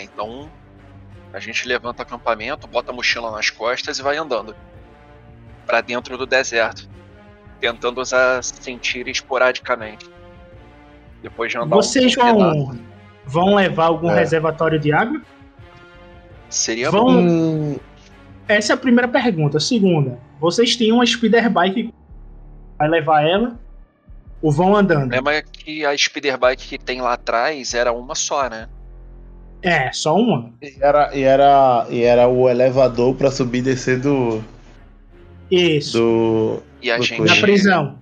[0.00, 0.50] Então.
[1.32, 4.54] A gente levanta acampamento, bota a mochila nas costas e vai andando.
[5.64, 6.88] Pra dentro do deserto.
[7.58, 10.10] Tentando usar sentir esporadicamente.
[11.22, 12.78] Depois de andar Vocês um vão,
[13.24, 14.18] Vão levar algum É.
[14.18, 15.20] reservatório de água?
[16.50, 17.76] Seria Vão- bom.
[18.48, 19.58] Essa é a primeira pergunta.
[19.60, 21.94] Segunda, vocês têm uma speeder bike.
[22.78, 23.58] Vai levar ela?
[24.42, 25.12] Ou vão andando?
[25.12, 28.68] Lembra que a speeder bike que tem lá atrás era uma só, né?
[29.62, 30.50] É, só uma.
[30.60, 34.42] e, era, e, era, e era o elevador pra subir e descer do.
[35.48, 35.96] Isso.
[35.98, 37.22] do E a Do gente.
[37.22, 37.98] Na prisão.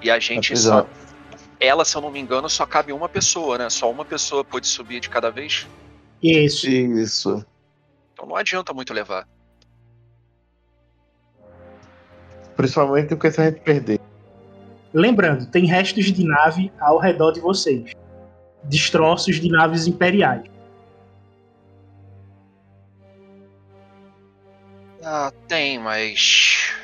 [0.00, 0.78] E a gente prisão.
[0.80, 0.86] só.
[1.60, 3.68] Ela, se eu não me engano, só cabe uma pessoa, né?
[3.68, 5.68] Só uma pessoa pode subir de cada vez.
[6.22, 6.68] Isso.
[6.68, 7.44] Isso.
[8.12, 9.28] Então não adianta muito levar.
[12.56, 14.00] Principalmente porque se a gente perder.
[14.92, 17.92] Lembrando, tem restos de nave ao redor de vocês.
[18.64, 20.42] Destroços de naves imperiais.
[25.02, 26.74] Ah, tem, mas.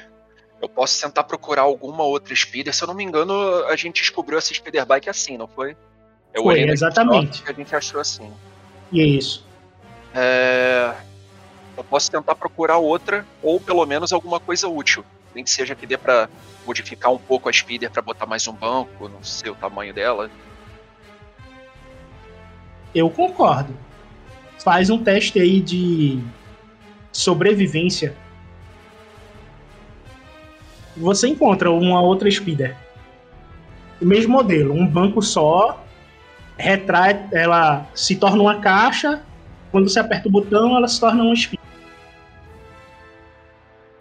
[0.60, 2.74] Eu posso tentar procurar alguma outra speeder.
[2.74, 3.34] Se eu não me engano,
[3.66, 5.76] a gente descobriu essa speeder bike assim, não foi?
[6.32, 7.42] Eu Foi, exatamente.
[7.46, 8.30] a gente achou assim.
[8.92, 9.44] Isso.
[10.14, 10.94] É,
[11.76, 15.04] Eu posso tentar procurar outra, ou pelo menos alguma coisa útil.
[15.34, 16.28] Nem que seja que dê pra
[16.66, 20.30] modificar um pouco a speeder pra botar mais um banco, não sei o tamanho dela.
[22.94, 23.76] Eu concordo.
[24.58, 26.18] Faz um teste aí de
[27.12, 28.16] sobrevivência.
[30.96, 32.76] Você encontra uma outra speeder.
[34.00, 35.82] O mesmo modelo, um banco só.
[36.56, 39.22] Retrai, ela se torna uma caixa.
[39.70, 41.64] Quando você aperta o botão, ela se torna uma speeder.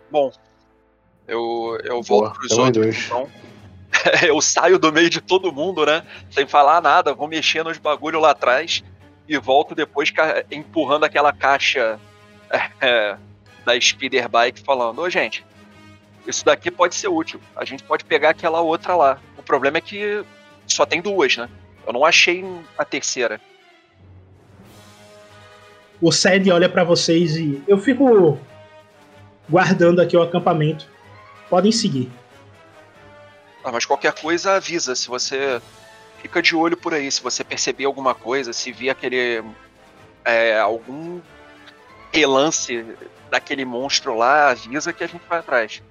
[0.09, 0.31] Bom,
[1.27, 3.05] eu, eu Boa, volto pros pelo outros, Deus.
[3.05, 3.29] então.
[4.27, 6.03] eu saio do meio de todo mundo, né?
[6.29, 8.83] Sem falar nada, vou mexer nos bagulho lá atrás
[9.27, 10.13] e volto depois
[10.51, 11.99] empurrando aquela caixa
[12.79, 13.17] é,
[13.65, 15.45] da speeder bike falando, ô gente,
[16.27, 17.39] isso daqui pode ser útil.
[17.55, 19.19] A gente pode pegar aquela outra lá.
[19.37, 20.23] O problema é que
[20.67, 21.49] só tem duas, né?
[21.85, 22.43] Eu não achei
[22.77, 23.39] a terceira.
[26.01, 28.37] O Sed olha pra vocês e eu fico
[29.49, 30.87] guardando aqui o acampamento.
[31.49, 32.11] Podem seguir.
[33.63, 35.61] Ah, mas qualquer coisa avisa, se você
[36.21, 39.43] fica de olho por aí, se você perceber alguma coisa, se vir aquele
[40.23, 41.21] é, algum
[42.11, 42.85] relance
[43.29, 45.81] daquele monstro lá, avisa que a gente vai atrás.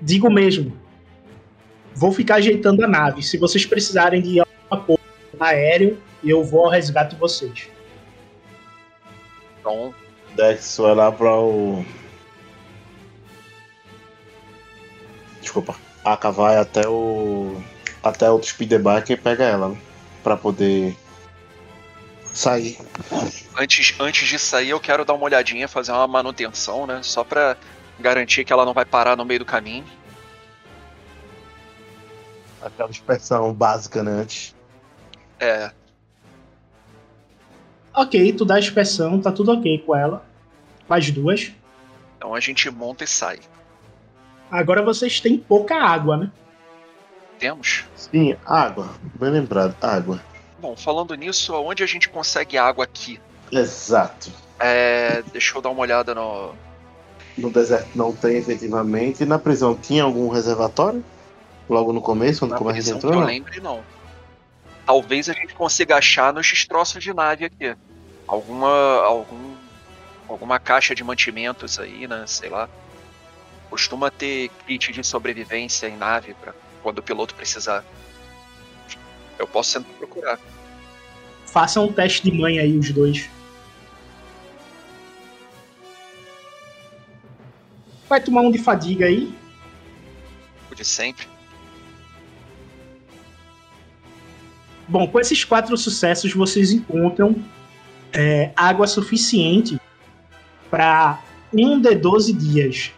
[0.00, 0.76] Digo mesmo.
[1.94, 3.22] Vou ficar ajeitando a nave.
[3.22, 5.00] Se vocês precisarem de alguma coisa
[5.38, 7.68] aéreo, eu vou ao resgate de vocês.
[9.60, 9.94] Então,
[10.34, 11.84] Dex vai lá pra o.
[15.40, 15.74] Desculpa.
[16.04, 17.60] A vai até o.
[18.02, 19.78] Até o speeder bike e pega ela, né?
[20.22, 20.96] Pra poder
[22.24, 22.78] sair.
[23.58, 27.00] antes, antes de sair, eu quero dar uma olhadinha, fazer uma manutenção, né?
[27.02, 27.56] Só pra
[28.00, 29.84] garantir que ela não vai parar no meio do caminho.
[32.62, 34.10] Aquela inspeção básica, né?
[34.12, 34.54] Antes.
[35.38, 35.70] É,
[37.94, 40.24] Ok, tu dá a inspeção, tá tudo ok com ela.
[40.86, 41.52] Com as duas.
[42.16, 43.40] então a gente monta e sai.
[44.50, 46.30] Agora vocês têm pouca água, né?
[47.38, 47.84] Temos?
[47.96, 48.90] Sim, água.
[49.18, 50.20] Bem lembrado, água.
[50.60, 53.18] Bom, falando nisso, onde a gente consegue água aqui?
[53.50, 54.30] Exato.
[54.58, 56.54] É, deixa eu dar uma olhada no.
[57.40, 59.22] No deserto não tem efetivamente.
[59.22, 61.04] E na prisão tinha algum reservatório?
[61.68, 63.14] Logo no começo, quando Na como a gente prisão que entrou?
[63.14, 63.26] eu não?
[63.26, 63.80] lembre, não.
[64.84, 67.74] Talvez a gente consiga achar nos destroços de nave aqui.
[68.26, 68.68] Alguma.
[69.04, 69.54] algum.
[70.28, 72.24] alguma caixa de mantimentos aí, né?
[72.26, 72.68] Sei lá.
[73.68, 77.84] Costuma ter kit de sobrevivência em nave pra quando o piloto precisar.
[79.38, 80.38] Eu posso tentar procurar.
[81.46, 83.28] Façam um teste de mãe aí, os dois.
[88.10, 89.32] Vai tomar um de fadiga aí.
[90.68, 91.28] O de sempre.
[94.88, 97.36] Bom, com esses quatro sucessos, vocês encontram
[98.12, 99.80] é, água suficiente
[100.68, 101.22] para
[101.54, 102.90] um de 12 dias.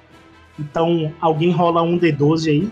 [0.58, 2.70] Então, alguém rola um de 12 aí.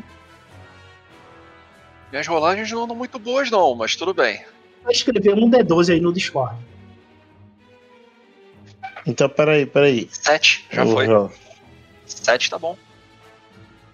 [2.11, 4.43] Minhas rolagens não andam muito boas, não, mas tudo bem.
[4.83, 6.57] Vai escrever um de 12 aí no Discord.
[9.07, 10.09] Então, peraí, peraí.
[10.11, 11.07] Sete, já Eu foi.
[11.07, 11.29] já-
[12.17, 12.77] Sete tá bom.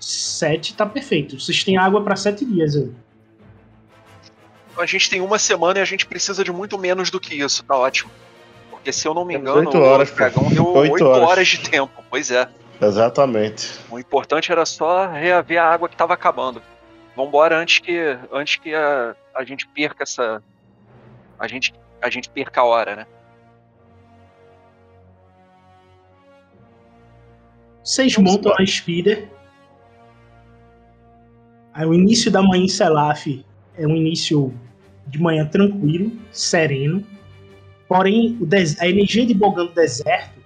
[0.00, 1.40] 7 tá perfeito.
[1.40, 2.90] Vocês têm água para 7 dias aí.
[4.78, 7.64] A gente tem uma semana e a gente precisa de muito menos do que isso,
[7.64, 8.10] tá ótimo.
[8.70, 11.28] Porque se eu não me Temos engano, oito horas, o dragão deu Oito oito horas.
[11.28, 12.04] horas de tempo.
[12.10, 12.46] Pois é.
[12.80, 13.70] Exatamente.
[13.90, 16.62] O importante era só reaver a água que tava acabando.
[17.16, 20.42] Vambora antes que, antes que a, a gente perca essa.
[21.38, 23.06] A gente, a gente perca a hora, né?
[27.86, 29.28] Vocês montam a speeder.
[31.72, 33.44] Aí o início da manhã em Selaf
[33.78, 34.52] é um início
[35.06, 37.06] de manhã tranquilo, sereno.
[37.86, 38.36] Porém,
[38.80, 40.40] a energia de Bogan do deserto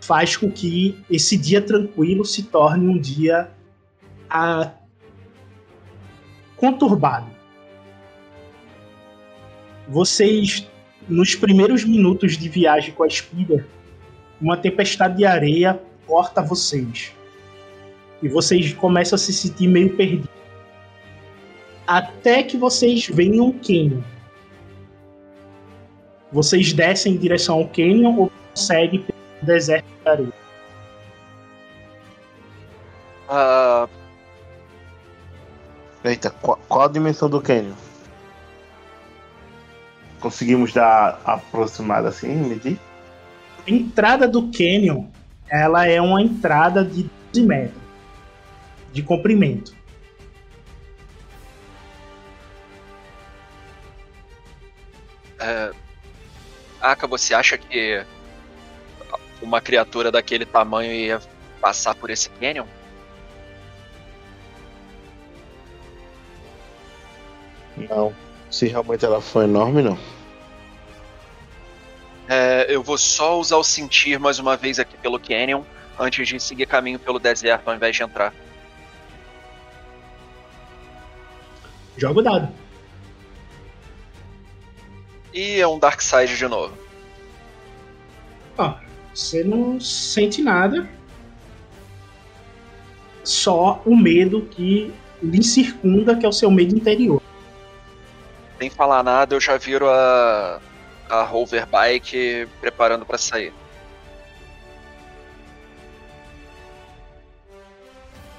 [0.00, 3.50] faz com que esse dia tranquilo se torne um dia
[4.30, 4.72] ah,
[6.56, 7.30] conturbado.
[9.86, 10.66] Vocês,
[11.06, 13.66] nos primeiros minutos de viagem com a Spider,
[14.40, 17.12] uma tempestade de areia corta vocês.
[18.22, 20.28] E vocês começam a se sentir meio perdidos.
[21.86, 24.02] Até que vocês veem um canyon.
[26.30, 30.32] Vocês descem em direção ao canyon ou seguem pelo deserto de areia.
[33.28, 33.88] Ah,
[36.04, 37.74] Eita, qual, qual a dimensão do Canyon?
[40.18, 42.78] Conseguimos dar aproximada assim, medir?
[43.66, 45.06] A entrada do canyon,
[45.52, 47.82] ela é uma entrada de 12 metros
[48.90, 49.74] de comprimento.
[55.42, 55.72] é,
[56.80, 58.04] Aka, você acha que
[59.42, 61.20] uma criatura daquele tamanho ia
[61.60, 62.66] passar por esse canyon?
[67.76, 68.14] Não.
[68.50, 69.98] Se realmente ela for enorme, não.
[72.28, 75.62] É, eu vou só usar o sentir mais uma vez aqui pelo canyon
[75.98, 78.32] antes de seguir caminho pelo deserto ao invés de entrar.
[81.96, 82.48] Joga o dado.
[85.32, 86.76] E é um Dark Side de novo.
[88.56, 88.74] Ó,
[89.14, 90.88] você não sente nada.
[93.24, 94.92] Só o medo que
[95.22, 97.22] lhe circunda, que é o seu medo interior.
[98.58, 100.60] Sem falar nada, eu já viro a,
[101.12, 103.52] a hoverbike preparando pra sair.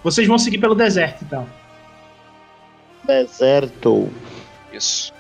[0.03, 1.47] Vocês vão seguir pelo deserto, então.
[3.03, 4.11] Deserto.
[4.71, 5.13] Isso.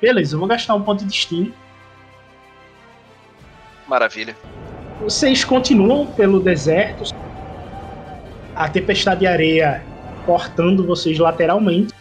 [0.00, 1.54] Beleza, eu vou gastar um ponto de destino.
[3.86, 4.36] Maravilha.
[5.00, 7.04] Vocês continuam pelo deserto.
[8.54, 9.84] A tempestade de areia
[10.24, 11.92] cortando vocês lateralmente.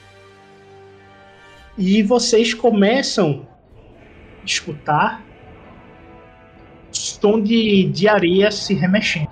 [1.78, 3.47] E vocês começam
[4.41, 5.24] a escutar
[6.91, 9.30] som de, de areia se remexendo.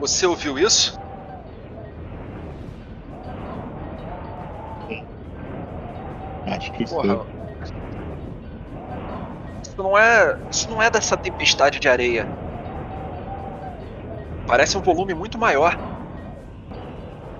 [0.00, 0.98] Você ouviu isso?
[6.46, 7.37] Acho que Porra.
[9.78, 10.36] Isso não é.
[10.50, 12.26] Isso não é dessa tempestade de areia.
[14.44, 15.78] Parece um volume muito maior.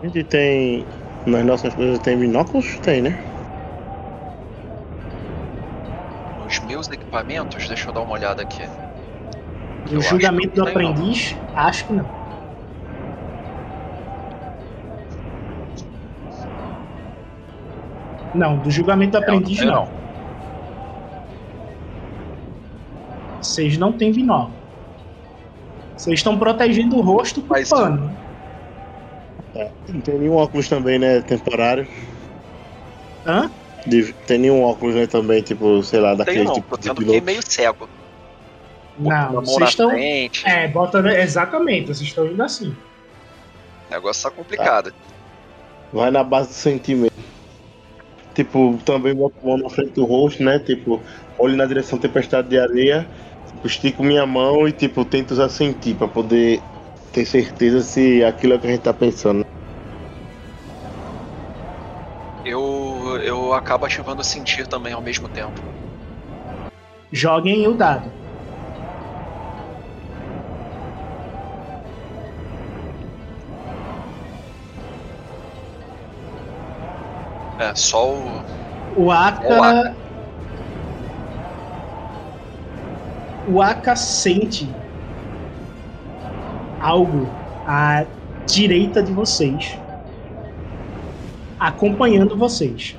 [0.01, 0.87] A gente tem.
[1.27, 2.79] Nas nossas coisas tem binóculos?
[2.79, 3.19] Tem, né?
[6.45, 8.63] Nos meus equipamentos, deixa eu dar uma olhada aqui.
[9.91, 10.91] O Eu acho julgamento do não tem, não.
[10.93, 12.07] aprendiz, acho que não.
[18.33, 19.98] Não, do julgamento do aprendiz tem não.
[23.59, 24.53] Vocês não têm binóculo.
[25.97, 28.17] Vocês estão protegendo o rosto com Mas- pano.
[29.53, 29.69] É.
[29.89, 31.21] Não tem nenhum óculos também, né?
[31.23, 31.89] Temporário.
[33.27, 33.51] Hã?
[33.85, 35.09] De- tem nenhum óculos, né?
[35.09, 37.23] Também, tipo, sei lá, daquele não, tipo ir piloto.
[37.25, 37.89] meio cego.
[38.97, 39.91] Botando Não, vocês estão.
[39.91, 40.47] frente.
[40.49, 40.99] É, bota.
[41.21, 42.69] Exatamente, vocês estão indo assim.
[43.89, 44.93] O negócio tá complicado.
[45.93, 47.13] Vai na base do sentimento.
[48.35, 50.61] Tipo, também boto a mão na frente do rosto, né?
[50.61, 51.01] Tipo,
[51.37, 53.09] olho na direção tempestade de areia,
[53.67, 56.63] estico minha mão e, tipo, tento usar sentir pra poder
[57.13, 59.45] ter certeza se aquilo é o que a gente tá pensando.
[62.45, 65.61] Eu, eu acabo ativando o sentir também ao mesmo tempo.
[67.13, 68.11] Joguem o dado.
[77.59, 78.43] É, só o.
[78.97, 79.45] O Aka.
[79.47, 80.08] Olá.
[83.51, 84.69] O Aka sente
[86.81, 87.27] algo
[87.67, 88.05] à
[88.47, 89.79] direita de vocês,
[91.59, 92.97] acompanhando vocês.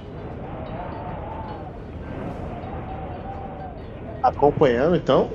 [4.24, 5.30] Acompanhando, então?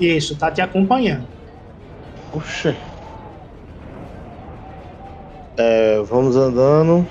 [0.00, 1.28] Isso, tá te acompanhando.
[2.32, 2.74] Puxa.
[5.56, 7.06] É, vamos andando.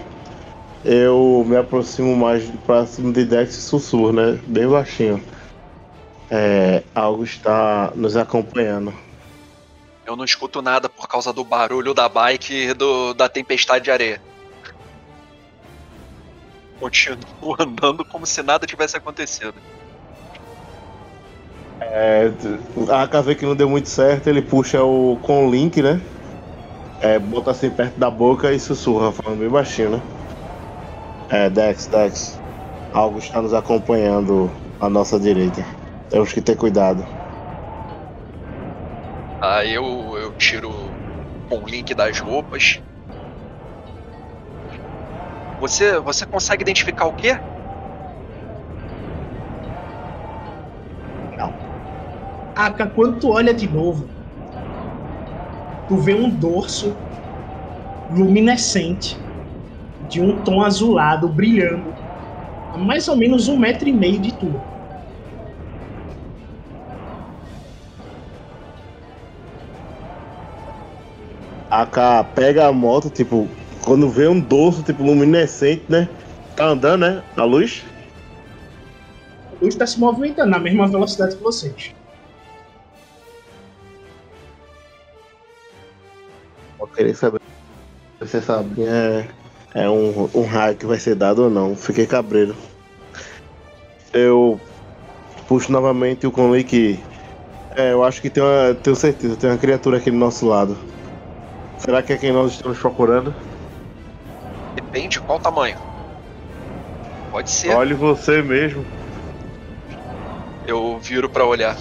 [0.83, 4.37] Eu me aproximo mais próximo de Dex e sussurro, né?
[4.47, 5.21] Bem baixinho.
[6.35, 8.91] É, algo está nos acompanhando.
[10.03, 13.91] Eu não escuto nada por causa do barulho da bike e do, da tempestade de
[13.91, 14.19] areia.
[16.79, 19.53] Continuo andando como se nada tivesse acontecido.
[21.79, 22.31] É,
[22.89, 26.01] a vê que não deu muito certo, ele puxa o com o link, né?
[26.99, 30.01] É, bota assim perto da boca e sussurra, falando bem baixinho, né?
[31.29, 32.39] É, Dex, Dex.
[32.91, 34.49] Algo está nos acompanhando
[34.81, 35.82] à nossa direita.
[36.13, 37.03] Temos que ter cuidado.
[39.41, 39.83] Aí eu,
[40.15, 40.69] eu tiro
[41.49, 42.79] o link das roupas.
[45.59, 47.35] Você, você consegue identificar o quê?
[52.55, 54.07] Aka, quando tu olha de novo,
[55.87, 56.95] tu vê um dorso
[58.11, 59.17] luminescente
[60.11, 61.91] de um tom azulado brilhando
[62.71, 64.72] a mais ou menos um metro e meio de tu.
[71.73, 73.49] A AK pega a moto, tipo,
[73.83, 76.07] quando vê um dorso, tipo, luminescente, né?
[76.55, 77.23] Tá andando, né?
[77.35, 77.83] A luz.
[79.51, 81.91] A luz está se movimentando na mesma velocidade que vocês.
[86.79, 87.41] Eu queria saber
[88.19, 88.83] se você sabe.
[88.83, 89.25] É,
[89.73, 91.75] é um, um raio que vai ser dado ou não.
[91.75, 92.55] Fiquei cabreiro.
[94.13, 94.61] Eu
[95.47, 96.99] puxo novamente o Conley que.
[97.75, 98.75] É, eu acho que tem uma.
[98.75, 100.92] Tenho certeza, tem uma criatura aqui do nosso lado.
[101.83, 103.35] Será que é quem nós estamos procurando?
[104.73, 105.75] Depende qual tamanho.
[107.29, 107.75] Pode ser.
[107.75, 108.85] Olhe você mesmo.
[110.65, 111.75] Eu viro pra olhar.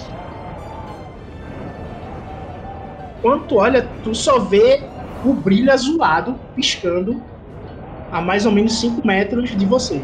[3.21, 4.81] Quando tu olha, tu só vê
[5.23, 7.23] o brilho azulado piscando
[8.11, 10.03] a mais ou menos 5 metros de vocês.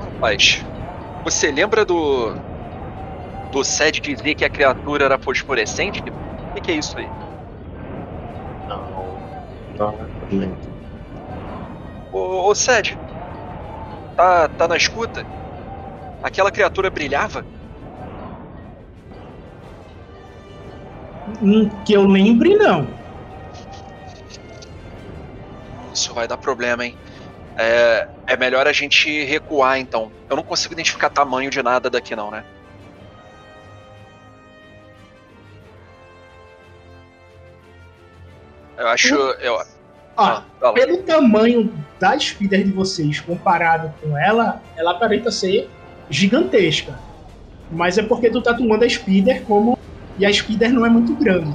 [0.00, 0.64] Rapaz,
[1.22, 2.32] você lembra do.
[3.52, 6.00] do Sed dizer que a criatura era fosforescente?
[6.00, 7.25] O que, que é isso aí?
[12.12, 12.98] Ô, ô Sed,
[14.16, 15.24] tá, tá na escuta?
[16.22, 17.44] Aquela criatura brilhava?
[21.42, 22.86] Hum, Que eu lembre, não.
[25.92, 26.96] Isso vai dar problema, hein?
[27.58, 30.10] É, é melhor a gente recuar então.
[30.28, 32.44] Eu não consigo identificar tamanho de nada daqui, não, né?
[38.76, 39.14] Eu acho.
[39.14, 40.74] Eu, Ó, Ah, fala.
[40.74, 45.70] pelo tamanho da speeder de vocês comparado com ela, ela aparenta ser
[46.08, 46.98] gigantesca.
[47.70, 49.76] Mas é porque tu tá tomando a speeder como.
[50.16, 51.54] E a speeder não é muito grande.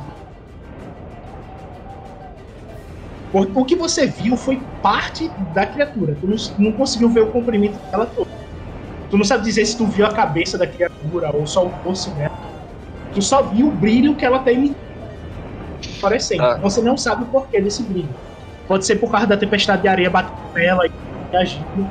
[3.34, 6.16] O que você viu foi parte da criatura.
[6.20, 8.28] Tu não, não conseguiu ver o comprimento dela todo.
[9.10, 12.12] Tu não sabe dizer se tu viu a cabeça da criatura ou só o corpo
[12.12, 12.30] dela.
[13.14, 14.91] Tu só viu o brilho que ela tá emitindo.
[16.02, 16.44] Parecendo.
[16.44, 16.56] Ah.
[16.58, 18.10] Você não sabe o porquê desse brilho.
[18.68, 21.88] Pode ser por causa da tempestade de areia batendo nela e agindo.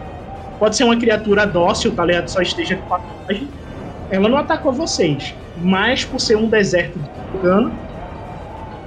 [0.58, 2.28] Pode ser uma criatura dócil, tá ligado?
[2.28, 3.48] Só esteja com passagem.
[4.10, 5.34] Ela não atacou vocês.
[5.56, 7.72] Mas por ser um deserto de dano.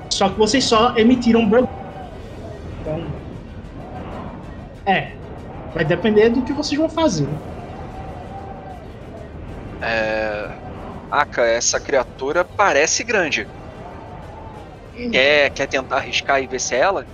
[0.09, 1.67] Só que vocês só emitiram bol-
[2.81, 3.03] Então.
[4.85, 5.11] É.
[5.73, 7.27] Vai depender do que vocês vão fazer.
[9.81, 10.49] É.
[11.11, 13.47] Aka, essa criatura parece grande.
[14.93, 17.07] Quer, quer tentar arriscar e ver se é ela?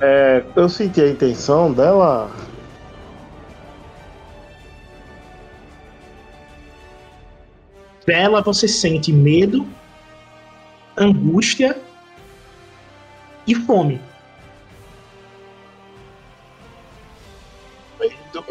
[0.00, 2.30] É, eu senti a intenção dela.
[8.06, 9.66] Dela você sente medo,
[10.96, 11.76] angústia
[13.46, 14.00] e fome.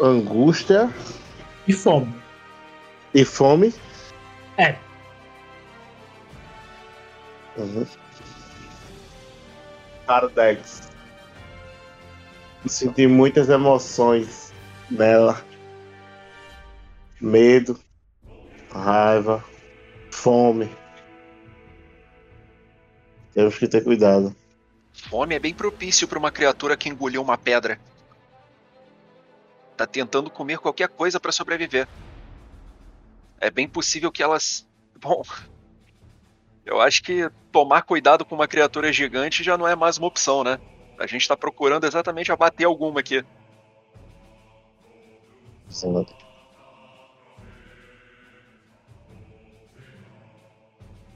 [0.00, 0.90] Angústia
[1.66, 2.12] E fome.
[3.14, 3.74] e fome.
[4.58, 4.76] É.
[7.56, 7.86] Uhum.
[12.66, 14.52] Senti muitas emoções
[14.90, 15.44] nela.
[17.20, 17.78] Medo,
[18.70, 19.44] raiva,
[20.10, 20.70] fome.
[23.32, 24.34] Temos que ter cuidado.
[24.92, 27.78] Fome é bem propício para uma criatura que engoliu uma pedra.
[29.76, 31.86] Tá tentando comer qualquer coisa para sobreviver.
[33.38, 34.66] É bem possível que elas.
[34.98, 35.22] Bom.
[36.66, 40.42] Eu acho que tomar cuidado com uma criatura gigante já não é mais uma opção,
[40.42, 40.58] né?
[40.98, 43.24] A gente tá procurando exatamente abater alguma aqui.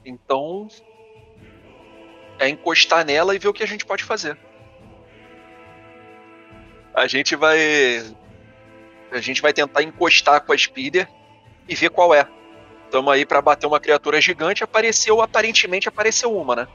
[0.05, 0.69] Então.
[2.39, 4.37] É encostar nela e ver o que a gente pode fazer.
[6.93, 7.59] A gente vai.
[9.11, 11.09] A gente vai tentar encostar com a Speeder
[11.67, 12.25] e ver qual é.
[12.91, 14.65] Tamo aí pra bater uma criatura gigante.
[14.65, 16.67] Apareceu, aparentemente apareceu uma, né?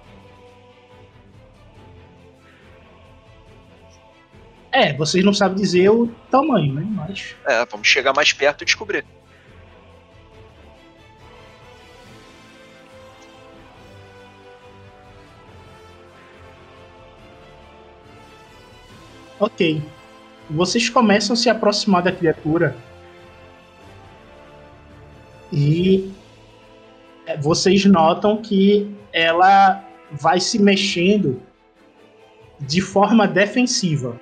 [4.72, 6.86] É, vocês não sabem dizer o tamanho, né?
[6.88, 7.36] Mas.
[7.46, 9.04] É, vamos chegar mais perto e descobrir.
[19.38, 19.82] Ok.
[20.48, 22.74] Vocês começam a se aproximar da criatura.
[25.52, 26.10] E
[27.26, 31.40] é, vocês notam que ela vai se mexendo
[32.60, 34.20] de forma defensiva.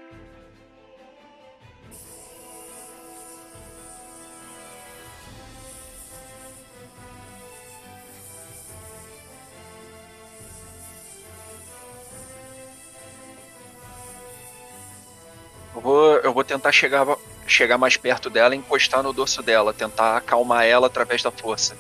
[15.75, 17.05] Eu vou, eu vou tentar chegar,
[17.47, 21.77] chegar mais perto dela e encostar no dorso dela, tentar acalmar ela através da força.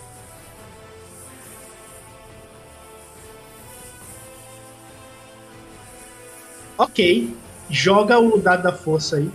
[6.77, 7.37] Ok.
[7.71, 9.31] Joga o dado da força aí.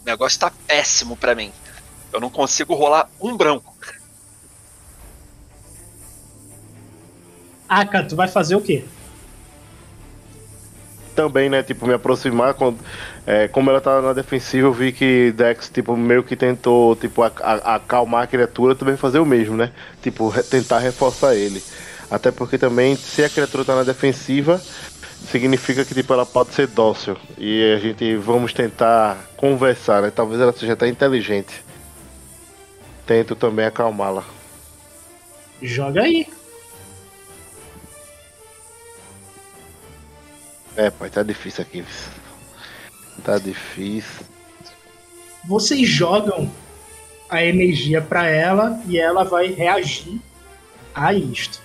[0.00, 1.52] O negócio tá péssimo pra mim.
[2.12, 3.74] Eu não consigo rolar um branco.
[7.68, 8.84] Ah, cara, tu vai fazer o quê?
[11.14, 12.78] Também, né, tipo, me aproximar quando.
[13.26, 17.22] é, como ela tá na defensiva, eu vi que Dex, tipo, meio que tentou, tipo,
[17.22, 19.70] acalmar a criatura, também fazer o mesmo, né?
[20.00, 21.62] Tipo, re- tentar reforçar ele.
[22.10, 24.62] Até porque também, se a criatura tá na defensiva,
[25.26, 27.16] significa que, tipo, ela pode ser dócil.
[27.36, 30.10] E a gente vamos tentar conversar, né?
[30.10, 31.62] Talvez ela seja até inteligente.
[33.06, 34.24] Tento também acalmá-la.
[35.60, 36.26] Joga aí.
[40.76, 41.84] É, pai, tá difícil aqui.
[43.24, 44.24] Tá difícil.
[45.44, 46.50] Vocês jogam
[47.28, 50.20] a energia pra ela e ela vai reagir
[50.94, 51.60] a isto.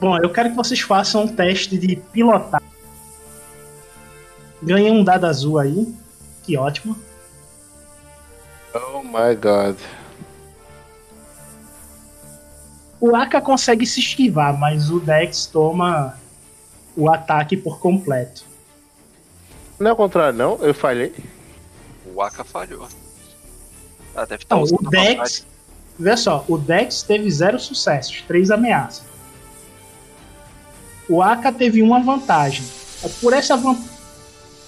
[0.00, 2.60] Bom, eu quero que vocês façam um teste de pilotar.
[4.60, 5.94] Ganhei um dado azul aí.
[6.42, 6.96] Que ótimo.
[8.74, 9.76] Oh my god.
[13.04, 16.16] O Aka consegue se esquivar, mas o Dex toma
[16.96, 18.44] o ataque por completo.
[19.76, 20.56] Não é o contrário, não?
[20.60, 21.12] Eu falhei.
[22.14, 22.86] O Aka falhou.
[24.14, 25.08] Ah, deve estar Não, usando o Dex.
[25.16, 25.42] vantagem.
[25.98, 29.02] Vê só, o Dex teve zero sucessos, três ameaças.
[31.08, 32.64] O Aka teve uma vantagem.
[33.20, 33.82] Por essa, van-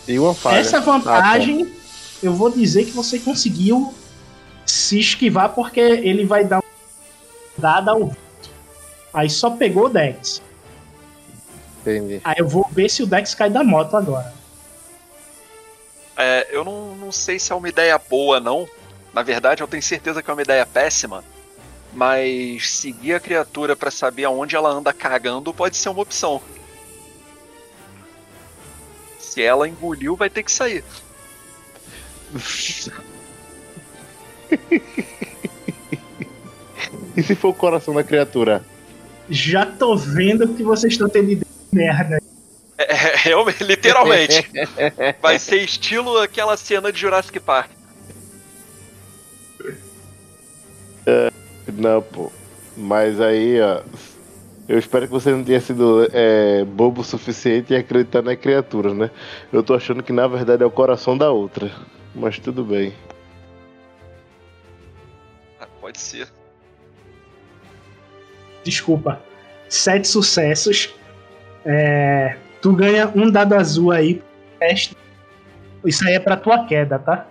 [0.08, 0.56] E uma falha.
[0.58, 0.90] essa Ah, tá.
[0.90, 1.72] vantagem,
[2.20, 3.94] eu vou dizer que você conseguiu
[4.66, 6.64] se esquivar porque ele vai dar uma
[7.56, 8.12] dada ao.
[9.14, 10.42] Aí só pegou o Dex.
[11.80, 12.20] Entendi.
[12.24, 14.34] Aí eu vou ver se o Dex cai da moto agora.
[16.16, 18.68] É, eu não, não sei se é uma ideia boa, não.
[19.12, 21.22] Na verdade, eu tenho certeza que é uma ideia péssima.
[21.92, 26.42] Mas seguir a criatura pra saber aonde ela anda cagando pode ser uma opção.
[29.20, 30.84] Se ela engoliu, vai ter que sair.
[37.16, 38.64] E se for o coração da criatura?
[39.28, 42.22] Já tô vendo que vocês estão tendo ideia de merda.
[42.76, 44.50] É, realmente, literalmente.
[45.22, 47.70] Vai ser estilo aquela cena de Jurassic Park.
[51.72, 52.30] Não, pô.
[52.76, 53.82] Mas aí, ó.
[54.66, 58.94] Eu espero que você não tenha sido é, bobo o suficiente em acreditar na criatura,
[58.94, 59.10] né?
[59.52, 61.70] Eu tô achando que na verdade é o coração da outra.
[62.14, 62.94] Mas tudo bem.
[65.60, 66.28] Ah, pode ser.
[68.64, 69.20] Desculpa.
[69.68, 70.94] Sete sucessos.
[71.64, 74.22] É, tu ganha um dado azul aí.
[75.84, 77.26] Isso aí é pra tua queda, tá?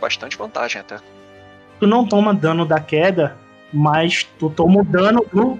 [0.00, 0.98] Bastante vantagem até.
[1.78, 3.36] Tu não toma dano da queda,
[3.72, 5.58] mas tu toma o dano do.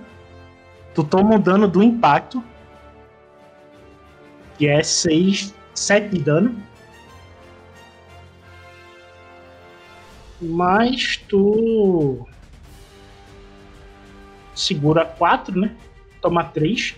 [0.94, 2.42] Tu toma o dano do impacto.
[4.56, 5.54] Que é 6.
[5.74, 6.60] 7 de dano.
[10.40, 12.26] Mas tu.
[14.58, 15.70] Segura 4, né?
[16.20, 16.96] Toma 3.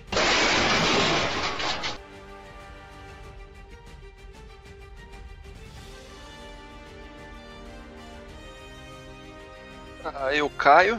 [10.15, 10.99] Aí eu caio.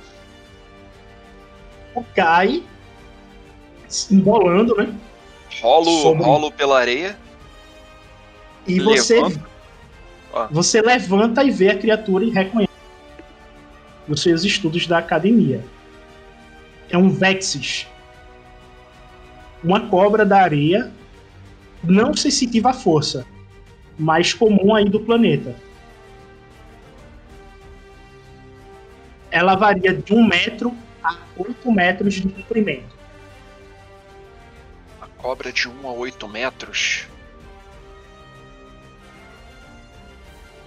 [2.16, 2.64] Cai.
[3.88, 4.96] se Embolando, né?
[5.62, 7.18] Rolo, Sobre- rolo pela areia.
[8.68, 9.50] E você, Levanta.
[10.52, 12.72] Você levanta e vê a criatura e reconhece
[14.08, 15.66] os seus estudos da academia.
[16.92, 17.88] É um Vexis.
[19.64, 20.92] Uma cobra da areia,
[21.84, 23.26] não sensitiva à força,
[23.98, 25.56] mas comum aí do planeta.
[29.30, 32.96] Ela varia de um metro a 8 metros de comprimento.
[35.00, 37.08] A cobra de 1 a 8 metros.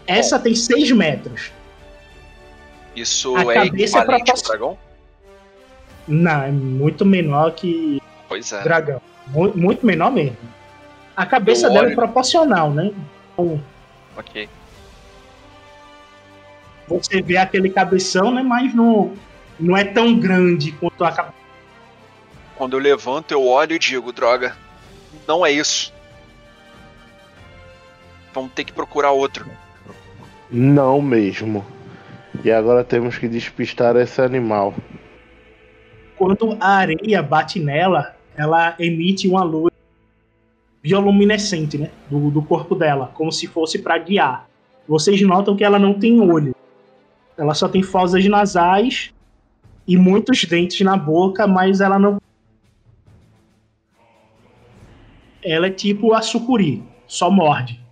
[0.06, 1.52] Essa tem 6 metros.
[2.96, 4.78] Isso A é cabeça é equivalente ao dragão?
[6.06, 8.62] Não, é muito menor que Pois é.
[8.62, 9.00] dragão.
[9.28, 10.36] Mu- Muito menor mesmo.
[11.16, 12.92] A cabeça dela é proporcional, né?
[13.32, 13.60] Então,
[14.16, 14.48] Ok.
[16.86, 18.42] você vê aquele cabeção, né?
[18.42, 19.14] Mas não,
[19.58, 21.34] não é tão grande quanto a cabeça.
[22.56, 24.56] Quando eu levanto, eu olho e digo, droga,
[25.26, 25.92] não é isso.
[28.32, 29.46] Vamos ter que procurar outro.
[30.50, 31.64] Não mesmo.
[32.44, 34.74] E agora temos que despistar esse animal.
[36.16, 39.72] Quando a areia bate nela, ela emite uma luz
[40.82, 41.90] bioluminescente, né?
[42.10, 44.48] Do, do corpo dela, como se fosse para guiar.
[44.86, 46.54] Vocês notam que ela não tem olho.
[47.36, 49.12] Ela só tem fosas nasais
[49.86, 52.20] e muitos dentes na boca, mas ela não.
[55.42, 57.83] Ela é tipo a sucuri, só morde.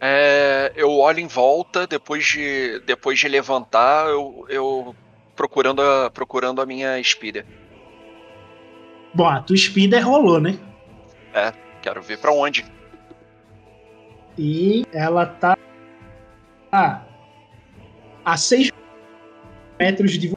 [0.00, 4.96] É, eu olho em volta, depois de, depois de levantar, eu, eu
[5.34, 7.44] procurando, a, procurando a minha espira.
[9.12, 10.58] Bom, a tua speeder rolou, né?
[11.82, 12.64] Quero ver pra onde.
[14.36, 15.56] E ela tá
[16.70, 17.02] a,
[18.24, 18.70] a 6
[19.78, 20.32] metros de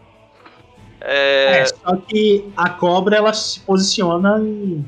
[1.01, 4.84] É, É, só que a cobra ela se posiciona em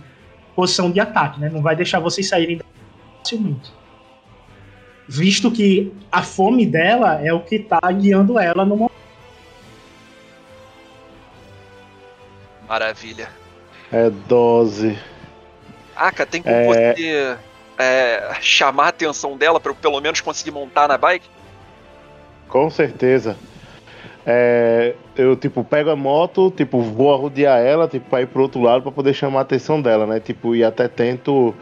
[0.55, 1.49] posição de ataque, né?
[1.49, 2.59] Não vai deixar vocês saírem
[3.19, 3.71] facilmente.
[5.08, 9.04] Visto que a fome dela é o que tá guiando ela no momento.
[12.68, 13.30] maravilha.
[13.91, 14.97] É dose.
[15.95, 16.93] Aka, tem como É.
[16.95, 17.38] você
[17.78, 21.28] é, chamar a atenção dela pra eu pelo menos conseguir montar na bike?
[22.49, 23.38] Com certeza.
[24.26, 28.62] É, eu, tipo, pego a moto, tipo, vou arrodear ela, tipo, pra ir pro outro
[28.62, 30.20] lado pra poder chamar a atenção dela, né?
[30.20, 31.54] Tipo, e até tento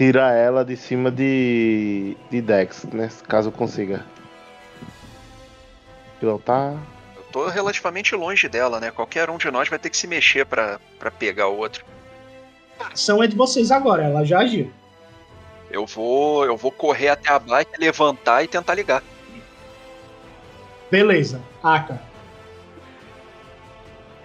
[0.00, 3.10] tirar ela de cima de, de Dex, né?
[3.28, 4.02] Caso eu consiga.
[6.18, 6.72] Pilotar.
[7.14, 8.90] Eu tô relativamente longe dela, né?
[8.90, 11.84] Qualquer um de nós vai ter que se mexer pra, pra pegar o outro.
[12.78, 14.72] A ação é de vocês agora, ela já agiu.
[15.70, 19.02] Eu vou, eu vou correr até a bike, levantar e tentar ligar.
[20.90, 22.00] Beleza, Aka.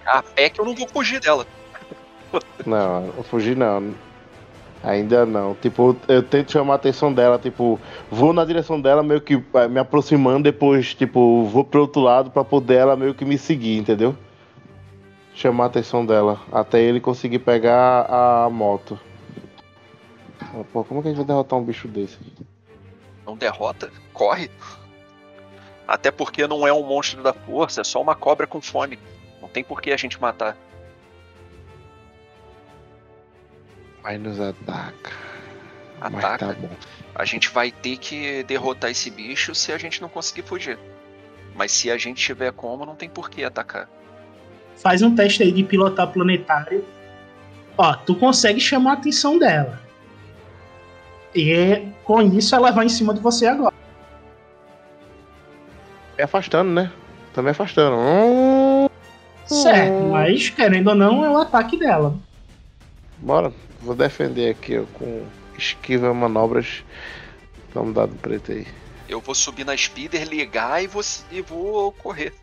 [0.06, 1.46] A pé que eu não vou fugir dela.
[2.64, 3.94] Não, eu fugi não.
[4.82, 5.54] Ainda não.
[5.54, 9.68] Tipo, eu tento chamar a atenção dela, tipo, vou na direção dela, meio que eh,
[9.68, 13.78] me aproximando, depois, tipo, vou pro outro lado pra poder ela meio que me seguir,
[13.78, 14.16] entendeu?
[15.34, 18.98] Chamar a atenção dela, até ele conseguir pegar a moto.
[20.72, 22.18] Pô, como que a gente vai derrotar um bicho desse?
[23.26, 24.50] Não derrota, corre.
[25.86, 28.98] Até porque não é um monstro da força, é só uma cobra com fome.
[29.40, 30.56] Não tem por que a gente matar.
[34.06, 35.10] Vai nos ataca.
[35.98, 36.46] Mas Ataca.
[36.46, 36.70] tá bom.
[37.12, 40.78] A gente vai ter que derrotar esse bicho se a gente não conseguir fugir.
[41.56, 43.88] Mas se a gente tiver como, não tem por que atacar.
[44.76, 46.84] Faz um teste aí de pilotar planetário.
[47.76, 49.80] Ó, tu consegue chamar a atenção dela.
[51.34, 53.74] E com isso ela vai em cima de você agora.
[56.16, 56.92] Me afastando, né?
[57.34, 57.96] Tá me afastando.
[57.96, 58.88] Hum,
[59.46, 62.14] Certo, mas querendo ou não, é o ataque dela.
[63.18, 63.52] bora.
[63.86, 65.24] Vou defender aqui ó, com
[65.56, 66.82] esquiva manobras.
[67.72, 68.66] Dá um dado preto aí.
[69.08, 72.34] Eu vou subir na speeder, ligar e vou, e vou correr.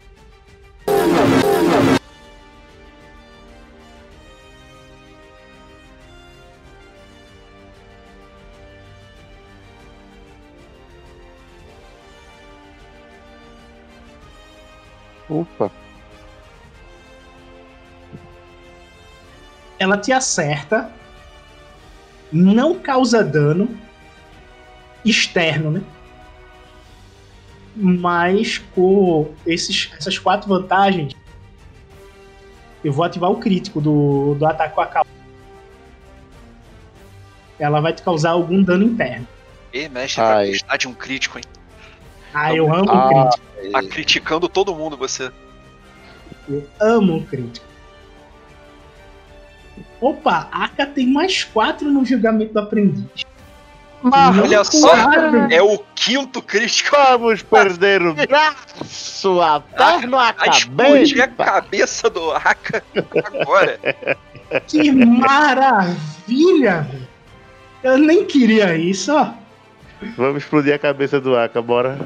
[15.27, 15.69] Opa.
[19.77, 20.89] Ela te acerta,
[22.33, 23.69] não causa dano
[25.05, 25.81] externo, né?
[27.75, 31.13] Mas com esses, essas quatro vantagens,
[32.83, 35.09] eu vou ativar o crítico do, do ataque com a calma.
[37.59, 39.27] Ela vai te causar algum dano interno.
[39.71, 40.33] E mestre, Ai.
[40.33, 41.43] vai gostar de um crítico, hein?
[42.33, 43.05] Ah, eu amo Ah.
[43.05, 43.71] um crítico.
[43.71, 45.31] Tá criticando todo mundo você.
[46.49, 47.65] Eu amo um crítico.
[50.03, 53.25] Opa, a Aka tem mais quatro no julgamento do aprendiz.
[54.03, 54.93] Olha Não só,
[55.49, 56.93] é o quinto crítico.
[56.93, 62.83] Vamos perder o braço até no A explodir a cabeça do Aka
[63.41, 63.79] agora.
[64.67, 66.81] Que maravilha!
[66.81, 67.07] velho.
[67.81, 69.33] Eu nem queria isso, ó.
[70.15, 71.97] Vamos explodir a cabeça do Aka, bora.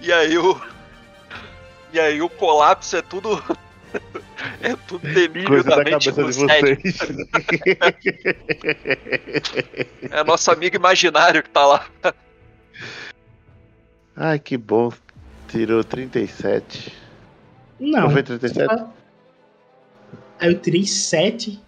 [0.00, 0.60] E aí o,
[1.92, 3.42] E aí o colapso é tudo.
[4.62, 6.98] É tudo delírio Coisa da, da mente cabeça do de vocês.
[10.10, 11.86] É nosso amigo imaginário que tá lá.
[14.16, 14.92] Ai, que bom.
[15.48, 16.92] Tirou 37.
[17.78, 18.02] Não.
[18.02, 18.68] Não foi 37?
[20.38, 21.60] Aí eu tirei 7.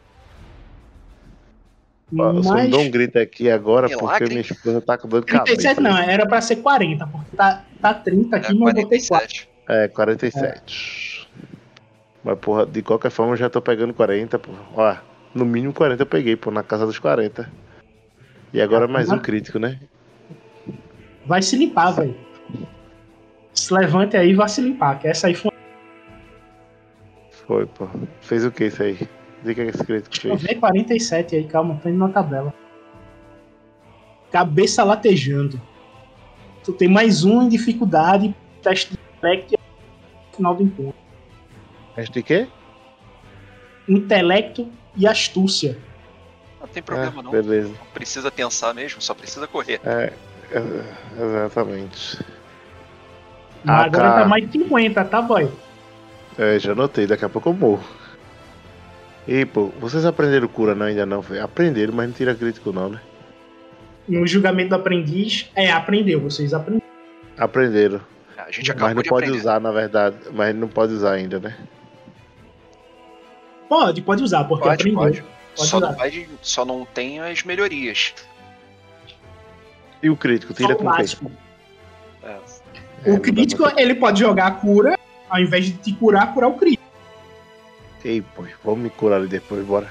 [2.19, 2.71] Ó, Eu só Mas.
[2.71, 5.57] dou um grito aqui agora Milagre, porque minha esposa tá com dor de cabeça.
[5.57, 9.01] 37 não, era pra ser 40, porque tá, tá 30 aqui, É mas eu botei
[9.07, 9.09] 4.
[9.09, 9.49] 47.
[9.69, 11.12] É, 47.
[12.25, 14.59] Mas, porra, de qualquer forma eu já tô pegando 40, porra.
[14.75, 14.97] Ó,
[15.35, 17.51] no mínimo 40 eu peguei, pô, na casa dos 40.
[18.53, 19.81] E agora mais um crítico, né?
[21.27, 22.15] Vai se limpar, velho.
[23.55, 25.51] Se levante aí e vai se limpar, que essa aí foi
[27.31, 27.89] Foi, pô.
[28.21, 28.99] Fez o que isso aí?
[29.43, 30.43] Diga que esse crítico Deixa eu fez.
[30.43, 32.55] ver 47 aí, calma, tô indo na tabela.
[34.31, 35.61] Cabeça latejando.
[36.63, 38.99] Tu tem mais um em dificuldade, teste de
[39.55, 39.59] e
[40.37, 41.02] final do encontro.
[41.95, 42.47] Teste de quê?
[43.89, 45.77] Intelecto e astúcia.
[46.61, 47.31] Não tem problema Ah, não.
[47.31, 47.69] beleza.
[47.69, 49.81] Não precisa pensar mesmo, só precisa correr.
[49.85, 50.13] É,
[50.53, 52.19] é, exatamente.
[53.67, 55.49] Ah, agora tá mais de 50, tá, boy?
[56.39, 57.85] É, já notei, daqui a pouco eu morro.
[59.27, 61.21] E, pô, vocês aprenderam cura não, ainda não?
[61.21, 61.45] velho?
[61.45, 63.01] Aprenderam, mas não tira crítico não, né?
[64.09, 66.83] No julgamento do aprendiz, é, aprendeu, vocês aprenderam.
[67.39, 68.01] Aprenderam.
[68.37, 69.41] A gente acabou Mas não de pode aprender.
[69.41, 70.17] usar, na verdade.
[70.33, 71.57] Mas não pode usar ainda, né?
[73.73, 75.01] Pode, pode usar, porque Pode, aprendeu.
[75.01, 75.25] pode.
[75.57, 75.87] Pode Só usar.
[75.89, 78.13] não, vai, só não tem as melhorias.
[80.03, 80.99] E o crítico, tira o com quem?
[80.99, 81.33] básico.
[82.23, 82.37] É.
[83.07, 86.49] É, O dá crítico, ele pode jogar a cura, ao invés de te curar, curar
[86.51, 86.83] o crítico.
[88.05, 89.89] Ei, pô, vamos me curar ali depois, bora.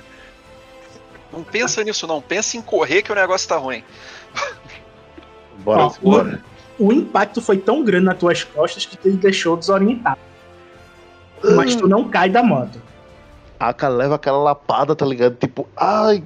[1.34, 3.84] Não pensa nisso não, pensa em correr que o negócio tá ruim.
[5.58, 6.44] Bora, Ó, bora.
[6.78, 10.20] O impacto foi tão grande nas tuas costas que te deixou desorientado.
[11.56, 12.91] Mas tu não cai da moto.
[13.62, 15.36] A cara leva aquela lapada, tá ligado?
[15.36, 16.24] Tipo, ai.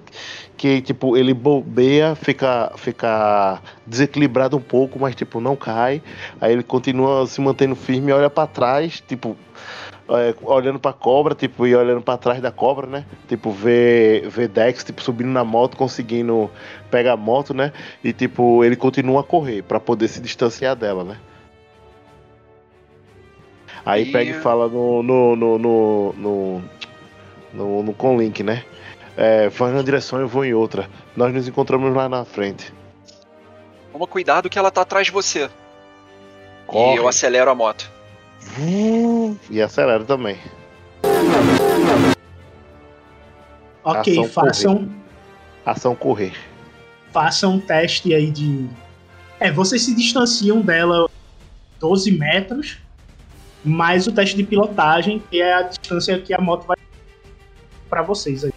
[0.55, 6.01] Que, tipo, ele bobeia, fica, fica desequilibrado um pouco, mas, tipo, não cai.
[6.39, 9.35] Aí ele continua se mantendo firme e olha pra trás, tipo,
[10.07, 13.05] é, olhando pra cobra, tipo, e olhando pra trás da cobra, né?
[13.27, 16.49] Tipo, vê, vê Dex, tipo, subindo na moto, conseguindo
[16.89, 17.73] pegar a moto, né?
[18.01, 21.17] E, tipo, ele continua a correr pra poder se distanciar dela, né?
[23.85, 26.63] Aí E- pega e fala no, no, no, no, no,
[27.55, 28.63] no, no Conlink, né?
[29.17, 30.89] É, vai numa direção, eu vou em outra.
[31.15, 32.73] Nós nos encontramos lá na frente.
[33.91, 35.49] Toma cuidado que ela tá atrás de você.
[36.67, 36.95] Corre.
[36.95, 37.89] E eu acelero a moto.
[39.49, 40.37] E acelera também.
[43.83, 44.89] Ok, Ação façam,
[45.65, 46.33] Ação correr.
[47.11, 48.67] façam um teste aí de.
[49.39, 51.07] É, vocês se distanciam dela
[51.79, 52.79] 12 metros,
[53.63, 56.74] mais o teste de pilotagem, que é a distância que a moto vai
[57.95, 58.51] pra vocês aí.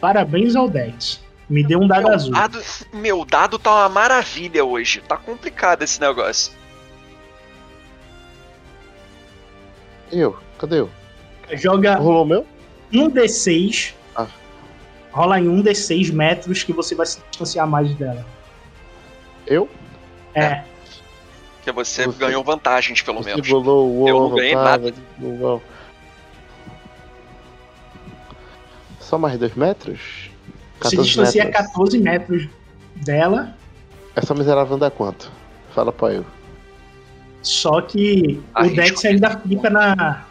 [0.00, 1.20] Parabéns ao Dex.
[1.50, 2.30] Me deu um dado Meu azul.
[2.32, 2.62] dado,
[2.92, 5.00] meu dado tá uma maravilha hoje.
[5.00, 6.52] Tá complicado esse negócio.
[10.12, 10.36] Eu?
[10.58, 10.90] Cadê eu?
[11.54, 12.46] Joga Rolou o meu?
[12.92, 13.94] um D6.
[14.14, 14.28] Ah.
[15.10, 18.24] Rola em um D6 metros que você vai se distanciar mais dela.
[19.46, 19.68] Eu?
[20.34, 20.62] É.
[21.62, 23.48] Que você, Você- ganhou vantagens, pelo Você menos.
[23.50, 24.62] rolou o Eu não ganhei tá?
[24.62, 24.94] nada.
[25.18, 25.60] Não.
[29.14, 30.28] Só mais dois metros?
[30.80, 31.66] Você 14 distancia metros.
[31.68, 32.48] 14 metros
[32.96, 33.56] dela,
[34.16, 35.30] Essa miserável dá quanto?
[35.72, 36.26] Fala pra eu.
[37.40, 40.24] só que o Dex ainda fica na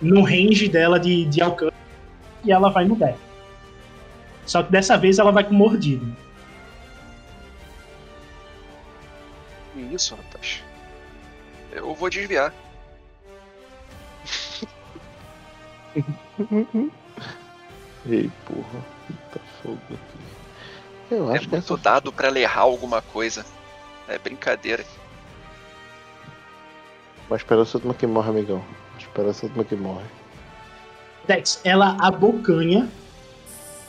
[0.00, 1.74] no range dela de, de alcance
[2.44, 3.18] e ela vai no Dex.
[4.44, 6.16] Só que dessa vez ela vai com mordido.
[9.74, 10.62] Que Isso, rapaz.
[11.72, 12.54] Eu vou desviar.
[18.08, 18.84] Ei, porra.
[19.32, 20.26] Tá fogo aqui.
[21.10, 23.44] Eu É acho que muito essa dado pra ela errar alguma coisa.
[24.08, 24.84] É brincadeira.
[27.28, 28.64] Mas esperança é a última que morre, amigão.
[28.98, 30.04] Esperança é a última que morre.
[31.26, 32.88] Dex, ela abocanha,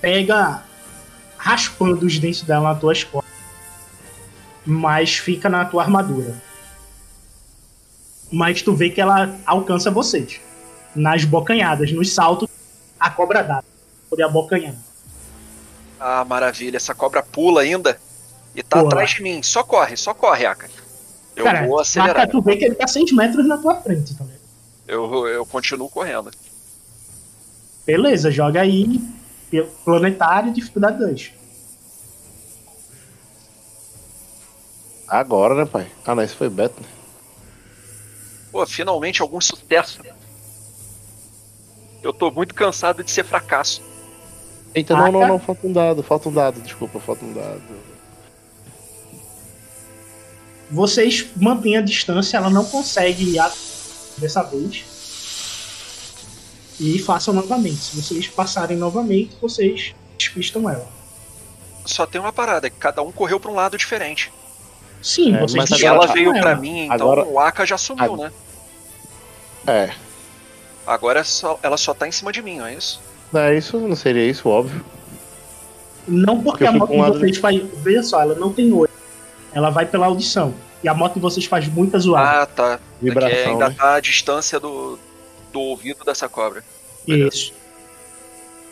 [0.01, 0.63] pega
[1.37, 3.31] raspando os dentes dela nas tuas costas,
[4.65, 6.41] mas fica na tua armadura.
[8.31, 10.41] Mas tu vê que ela alcança vocês.
[10.95, 12.49] Nas bocanhadas, nos saltos,
[12.99, 13.63] a cobra dá.
[14.09, 14.75] Poder abocanhar.
[15.99, 16.77] Ah, maravilha.
[16.77, 17.99] Essa cobra pula ainda.
[18.55, 18.87] E tá Pula.
[18.89, 19.41] atrás de mim.
[19.43, 20.69] Só corre, só corre, Aka.
[21.35, 22.27] Eu Cara, vou acelerar.
[22.29, 24.37] tu ver que ele tá 100 metros na tua frente também.
[24.87, 26.31] Eu, eu continuo correndo.
[27.85, 28.99] Beleza, joga aí.
[29.85, 31.31] Planetário, dificuldade 2.
[35.07, 35.89] Agora, né, pai?
[36.05, 36.87] Ah, não, esse foi Beto, né?
[38.51, 40.01] Pô, finalmente algum sucesso.
[42.03, 43.81] Eu tô muito cansado de ser fracasso.
[44.75, 45.27] Eita, não, não, Aka?
[45.29, 47.61] não, falta um dado, falta um dado, desculpa, falta um dado.
[50.69, 53.51] Vocês mantêm a distância, ela não consegue ir a-
[54.17, 54.83] dessa vez.
[56.79, 57.77] E façam novamente.
[57.77, 60.87] Se vocês passarem novamente, vocês despistam ela.
[61.85, 64.31] Só tem uma parada, que cada um correu pra um lado diferente.
[65.01, 66.55] Sim, É, vocês mas ela veio ela.
[66.55, 68.31] mim, então Agora- o Aka já sumiu, né?
[69.65, 69.91] É,
[70.85, 73.01] Agora é só- ela só tá em cima de mim, não é isso?
[73.31, 74.83] Não é isso, não seria isso, óbvio.
[76.07, 77.61] Não porque Porque a moto de vocês faz.
[77.83, 78.89] Veja só, ela não tem olho.
[79.53, 80.53] Ela vai pela audição.
[80.83, 82.41] E a moto de vocês faz muita zoada.
[82.41, 82.73] Ah, tá.
[82.73, 83.75] É que Vibração, ainda né?
[83.77, 84.97] tá a distância do,
[85.51, 86.63] do ouvido dessa cobra.
[87.05, 87.53] Isso.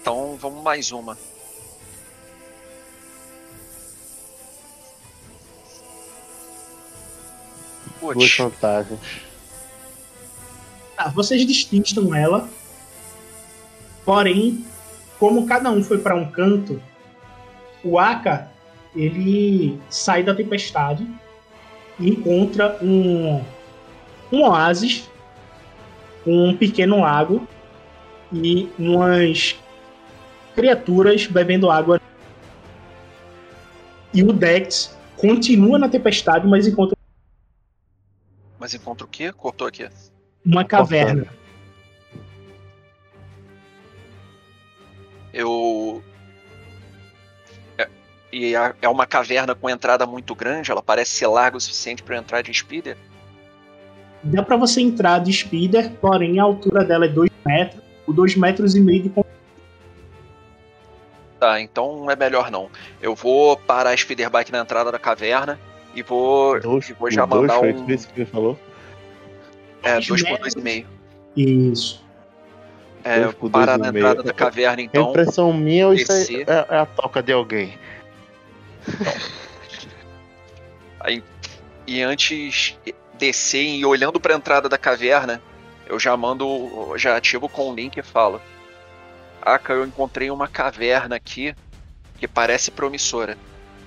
[0.02, 1.18] Então vamos mais uma.
[8.00, 9.00] Duas Putz, vantagens.
[10.96, 12.48] Tá, vocês despistam ela.
[14.06, 14.64] Porém,
[15.20, 16.82] como cada um foi para um canto,
[17.84, 18.52] o Aka
[18.96, 21.06] ele sai da tempestade
[22.00, 23.44] e encontra um,
[24.32, 25.10] um oásis,
[26.26, 27.46] um pequeno lago
[28.32, 29.58] e umas
[30.56, 32.00] criaturas bebendo água.
[34.14, 36.96] E o Dex continua na tempestade, mas encontra
[38.58, 39.32] mas encontra o quê?
[39.32, 39.88] Cortou aqui.
[40.46, 41.28] uma caverna.
[45.36, 46.02] Eu.
[47.78, 47.88] É,
[48.32, 52.02] e a- é uma caverna com entrada muito grande, ela parece ser larga o suficiente
[52.02, 52.98] para entrar de speeder.
[54.24, 58.36] Dá pra você entrar de speeder, porém a altura dela é 2 metros, o 2
[58.38, 59.12] metros e meio de.
[61.40, 62.70] Tá, então é melhor não.
[63.02, 65.60] Eu vou parar a speeder bike na entrada da caverna
[65.94, 67.90] e vou, Dois, e vou já o dois mandar foi um.
[67.92, 68.58] isso que ele falou?
[69.84, 70.56] É, Dois 2 por metros.
[70.56, 70.86] 2,5.
[71.36, 72.05] Isso.
[73.06, 74.02] É, por parar na meio.
[74.04, 75.10] entrada da caverna A então.
[75.12, 76.50] impressão minha ou isso descer.
[76.50, 77.78] é, é a toca de alguém?
[81.00, 81.24] Aí,
[81.86, 85.42] e antes de descer e olhando pra entrada da caverna,
[85.86, 88.42] eu já mando, já ativo com o link e falo:
[89.42, 91.56] Aka, eu encontrei uma caverna aqui
[92.18, 93.38] que parece promissora.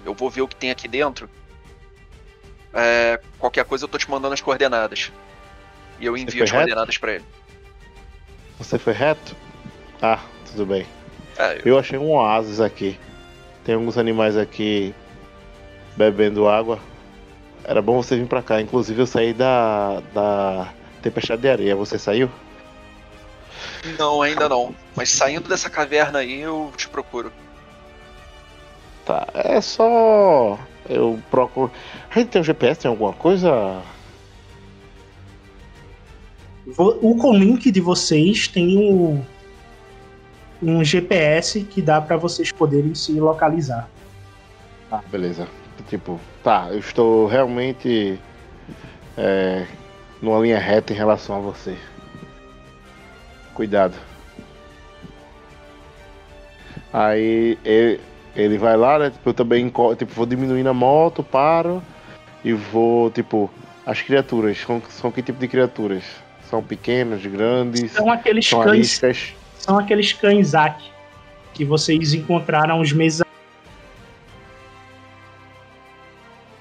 [0.04, 1.28] Eu vou ver o que tem aqui dentro.
[2.72, 5.10] É, qualquer coisa eu tô te mandando as coordenadas.
[5.98, 6.60] E eu envio as reto?
[6.60, 7.24] coordenadas pra ele.
[8.58, 9.36] Você foi reto?
[10.02, 10.86] Ah, tudo bem.
[11.38, 12.98] É, eu- Eu achei um oásis aqui.
[13.64, 14.94] Tem alguns animais aqui
[15.96, 16.78] bebendo água.
[17.64, 18.60] Era bom você vir pra cá.
[18.60, 20.68] Inclusive eu saí da, da
[21.02, 21.76] tempestade de areia.
[21.76, 22.30] Você saiu?
[23.98, 24.74] Não, ainda não.
[24.96, 27.32] Mas saindo dessa caverna aí, eu te procuro.
[29.04, 29.26] Tá.
[29.34, 30.58] É só.
[30.88, 31.70] Eu procuro.
[32.10, 33.82] A gente tem um GPS, tem alguma coisa?
[36.76, 39.24] O Colink de vocês tem o-
[40.62, 43.88] um GPS que dá pra vocês poderem se localizar.
[44.90, 45.48] Ah, beleza.
[45.88, 48.18] Tipo, tá, eu estou realmente
[49.16, 49.66] é,
[50.20, 51.76] numa linha reta em relação a você.
[53.54, 53.94] Cuidado.
[56.92, 58.00] Aí ele,
[58.36, 59.10] ele vai lá, né?
[59.10, 59.66] Tipo, eu também
[59.96, 61.82] tipo, vou diminuindo a moto, paro
[62.44, 63.50] e vou, tipo,
[63.86, 64.58] as criaturas.
[64.58, 66.04] São, são que tipo de criaturas?
[66.48, 69.34] São pequenas, grandes, São aqueles são cães, ariscas.
[69.58, 70.82] são aqueles cães Zac
[71.52, 73.22] que vocês encontraram uns meses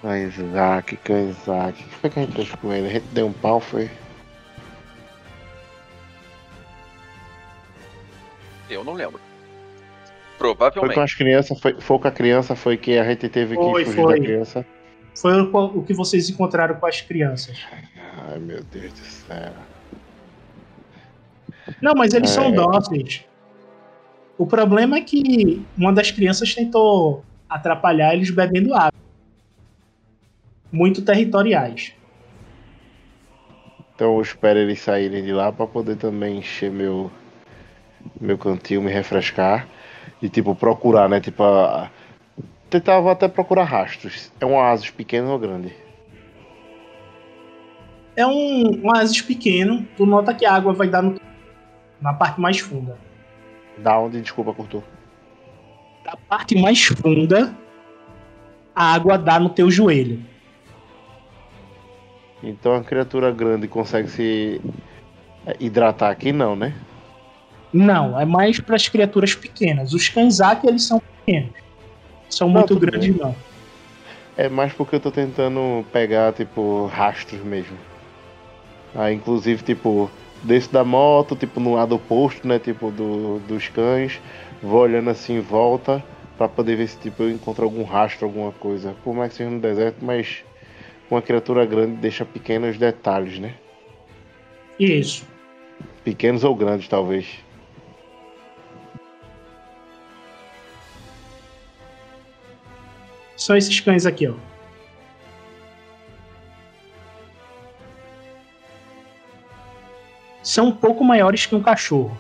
[0.04, 1.82] Ah, Isaac, que Isaac.
[1.82, 2.88] O que foi que a gente fez com ele?
[2.88, 3.90] A gente deu um pau, foi?
[8.70, 9.20] Eu não lembro.
[9.20, 10.94] Foi Provavelmente.
[10.94, 13.86] com as crianças, foi, foi com a criança, foi que a gente teve que Foi,
[13.86, 14.20] fugir foi.
[14.20, 14.66] da criança.
[15.16, 17.58] Foi o, o que vocês encontraram com as crianças.
[18.30, 19.54] Ai meu Deus do céu.
[21.82, 22.34] Não, mas eles É.
[22.34, 23.26] são dóceis.
[24.38, 28.94] O problema é que uma das crianças tentou atrapalhar eles bebendo água.
[30.72, 31.94] Muito territoriais.
[33.96, 37.10] Então eu espero eles saírem de lá pra poder também encher meu
[38.22, 39.68] meu cantinho, me refrescar
[40.22, 41.20] e tipo procurar, né?
[41.20, 41.90] Tipo, a...
[42.70, 44.32] tentava até procurar rastros.
[44.40, 45.74] É um oásis pequeno ou grande?
[48.16, 49.88] É um, um oásis pequeno.
[49.98, 51.16] Tu nota que a água vai dar no-
[52.02, 52.98] na parte mais funda.
[53.78, 54.84] Da onde, desculpa, cortou.
[56.04, 57.54] Da parte mais funda,
[58.76, 60.24] a água dá no teu joelho.
[62.42, 64.62] Então a criatura grande consegue se
[65.60, 66.74] hidratar aqui não, né?
[67.74, 69.94] Não, é mais para as criaturas pequenas.
[69.94, 71.52] Os Kanzaki, eles são pequenos.
[72.30, 73.36] São Não, muito grandes, não.
[74.36, 77.78] É mais porque eu tô tentando pegar, tipo, rastros mesmo.
[78.94, 80.10] Aí, inclusive, tipo,
[80.48, 82.58] desço da moto, tipo, no lado oposto, né?
[82.58, 84.20] Tipo, do, dos cães.
[84.64, 86.04] Vou olhando assim em volta
[86.38, 88.96] pra poder ver se, tipo, eu encontro algum rastro, alguma coisa.
[89.04, 90.44] Por mais que seja no deserto, mas
[91.12, 93.54] uma criatura grande deixa pequenos detalhes, né?
[94.80, 95.28] Isso.
[96.04, 97.28] Pequenos ou grandes, talvez.
[103.36, 104.34] São esses cães aqui, ó.
[110.48, 112.18] São um pouco maiores que um cachorro.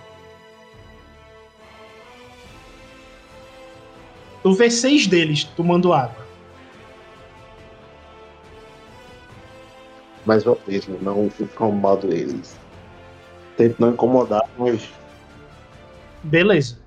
[4.43, 6.27] Tu vê seis deles tomando água.
[10.25, 12.59] Mais uma vez, não incomodo eles.
[13.55, 14.89] Tento não incomodar, mas
[16.21, 16.77] Beleza.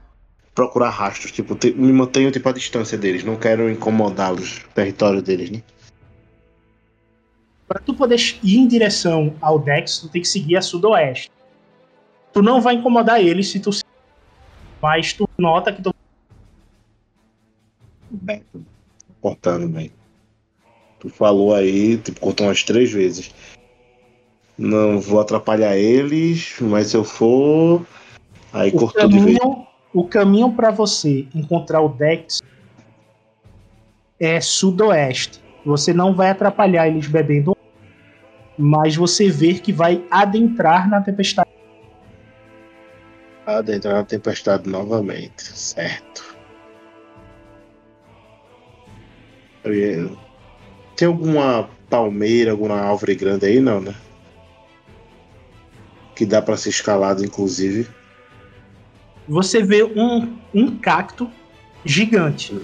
[0.54, 1.32] procurar rastros.
[1.32, 3.24] Tipo, me mantenho tipo, à distância deles.
[3.24, 5.62] Não quero incomodá-los, território deles, né?
[7.70, 11.30] Para tu poder ir em direção ao Dex, tu tem que seguir a sudoeste.
[12.32, 13.70] Tu não vai incomodar eles se tu.
[14.82, 15.94] Mas tu nota que tu
[18.10, 18.42] Bem,
[19.20, 19.92] cortando bem.
[20.98, 23.32] Tu falou aí, tipo, contou umas três vezes.
[24.58, 27.86] Não vou atrapalhar eles, mas se eu for.
[28.52, 29.38] Aí o cortou de vez.
[29.38, 32.42] caminho, o caminho para você encontrar o Dex
[34.18, 35.40] é sudoeste.
[35.64, 37.56] Você não vai atrapalhar eles bebendo,
[38.60, 41.48] mas você vê que vai adentrar na tempestade.
[43.46, 46.36] Adentrar na tempestade novamente, certo.
[50.96, 53.94] Tem alguma palmeira, alguma árvore grande aí, não, né?
[56.14, 57.88] Que dá pra ser escalado, inclusive.
[59.26, 61.30] Você vê um, um cacto
[61.84, 62.60] gigante.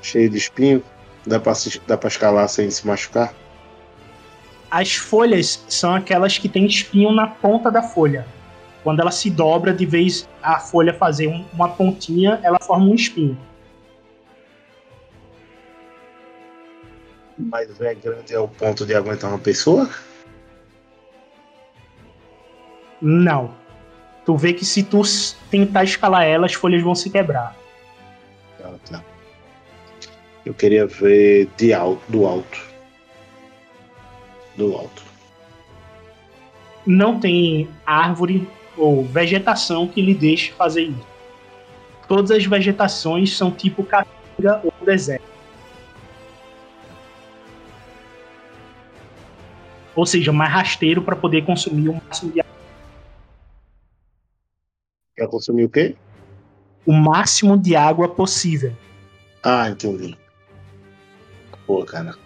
[0.00, 0.82] Cheio de espinho.
[1.26, 1.52] Dá pra,
[1.86, 3.34] dá pra escalar sem se machucar?
[4.70, 8.26] As folhas são aquelas que têm espinho na ponta da folha.
[8.84, 12.94] Quando ela se dobra, de vez a folha fazer um- uma pontinha, ela forma um
[12.94, 13.38] espinho.
[17.38, 19.88] Mas é grande ao ponto de aguentar uma pessoa?
[23.00, 23.54] Não.
[24.26, 25.00] Tu vê que se tu
[25.50, 27.56] tentar escalar ela, as folhas vão se quebrar.
[28.58, 29.04] Tá, tá.
[30.44, 32.67] Eu queria ver de alto, do alto.
[34.58, 35.02] Do alto.
[36.84, 41.06] Não tem árvore ou vegetação que lhe deixe fazer isso.
[42.08, 45.24] Todas as vegetações são tipo caatinga ou deserto.
[49.94, 52.42] Ou seja, mais rasteiro para poder consumir o máximo de
[55.16, 55.96] Quer consumir o quê?
[56.86, 58.74] o máximo de água possível.
[59.42, 60.16] Ah, entendi.
[61.66, 62.16] Pô, cara.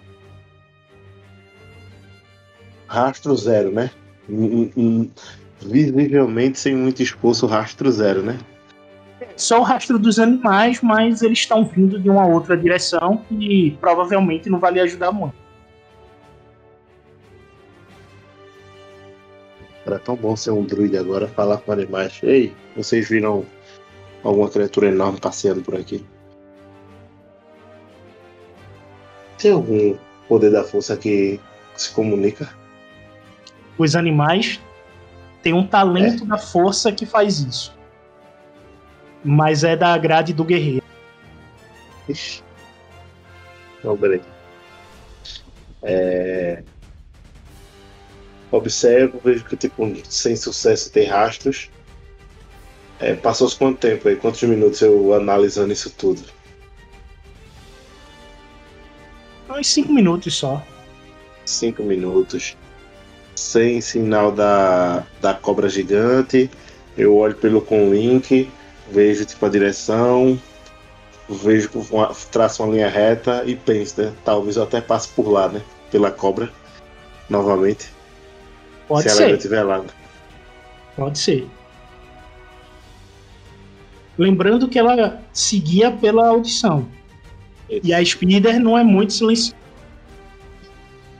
[2.93, 3.90] Rastro zero, né?
[5.62, 8.39] Visivelmente sem muito esforço, rastro zero, né?
[9.35, 14.51] Só o rastro dos animais, mas eles estão vindo de uma outra direção e provavelmente
[14.51, 15.35] não vai lhe ajudar muito.
[19.86, 22.20] Era tão bom ser um druide agora, falar com animais.
[22.23, 23.47] Ei, vocês viram
[24.23, 26.05] alguma criatura enorme passeando por aqui?
[29.39, 29.97] Tem algum
[30.28, 31.40] poder da força que
[31.74, 32.60] se comunica?
[33.78, 34.61] Os animais
[35.43, 37.77] têm um talento da força que faz isso.
[39.24, 40.85] Mas é da grade do guerreiro.
[42.09, 42.43] Ixi.
[43.82, 44.24] Não, beleza.
[45.82, 46.62] É...
[48.51, 51.70] Observo, vejo que tipo, sem sucesso tem rastros.
[53.01, 54.16] É, Passou-se quanto tempo aí?
[54.16, 56.23] Quantos minutos eu analisando isso tudo?
[59.51, 60.65] Uns 5 minutos só.
[61.44, 62.57] Cinco minutos.
[63.43, 66.48] Sem sinal da, da cobra gigante.
[66.97, 68.48] Eu olho pelo conlink,
[68.90, 70.40] vejo tipo a direção,
[71.28, 74.12] vejo uma, traço uma linha reta e penso, né?
[74.24, 75.60] Talvez eu até passe por lá, né?
[75.90, 76.51] Pela cobra.
[77.28, 77.90] Novamente.
[78.86, 79.24] Pode se ela ser.
[79.24, 79.85] ainda estiver lá.
[80.97, 81.48] Pode ser.
[84.16, 86.86] Lembrando que ela seguia pela audição.
[87.69, 89.56] E a Spider não é muito silenciosa.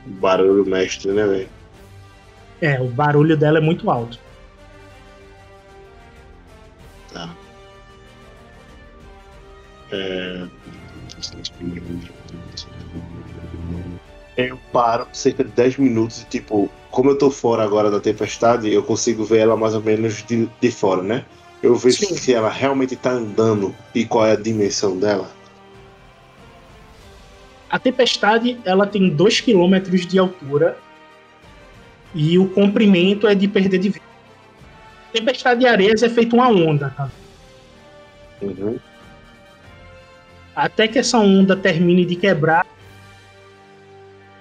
[0.05, 1.62] Barulho mestre, né, velho?
[2.63, 4.17] É, o barulho dela é muito alto.
[7.11, 7.35] Tá.
[9.91, 10.47] É...
[14.37, 18.71] Eu paro cerca de 10 minutos e, tipo, como eu tô fora agora da tempestade,
[18.71, 21.25] eu consigo ver ela mais ou menos de, de fora, né?
[21.61, 22.15] Eu vejo Sim.
[22.15, 25.29] se ela realmente tá andando e qual é a dimensão dela.
[27.69, 30.77] A tempestade ela tem 2 km de altura
[32.15, 34.07] E o comprimento é de perder de vista.
[35.11, 37.09] Tempestade de areias é feito uma onda, tá?
[38.41, 38.79] Uhum.
[40.55, 42.65] Até que essa onda termine de quebrar,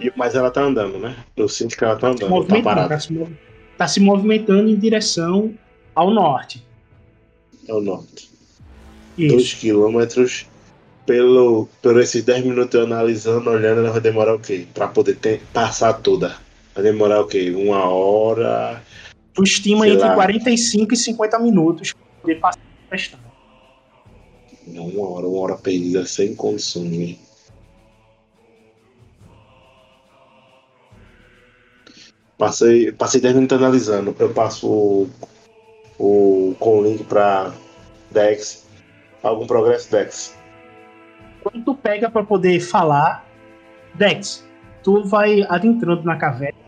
[0.01, 1.15] E- Mas ela tá andando, né?
[1.37, 2.89] Eu sinto que ela tá se andando, tá movimentando, parada.
[2.89, 3.33] tá se, mov-
[3.79, 5.55] tá se movimentando em direção
[5.95, 6.67] ao norte.
[7.69, 8.29] É o norte.
[9.17, 9.37] Isso.
[9.37, 10.47] 2 quilômetros.
[11.07, 14.67] Pelo, por esses 10 minutos eu analisando, olhando, ela vai demorar o quê?
[14.75, 16.35] Pra poder ter- passar toda.
[16.75, 17.51] Vai demorar o quê?
[17.51, 18.83] Uma hora.
[19.35, 20.15] Tu estima entre lá.
[20.15, 23.33] 45 e 50 minutos para poder passar a.
[24.67, 27.17] Não, uma hora, uma hora perdida sem consumo.
[32.39, 34.17] Passei, passei 10 minutos analisando.
[34.19, 35.11] Eu passo o,
[35.99, 37.53] o com link pra
[38.11, 38.67] Dex.
[39.23, 40.37] Algum progresso, Dex?
[41.43, 43.25] Quando tu pega para poder falar,
[43.95, 44.45] Dex,
[44.83, 46.59] tu vai adentrando na caverna,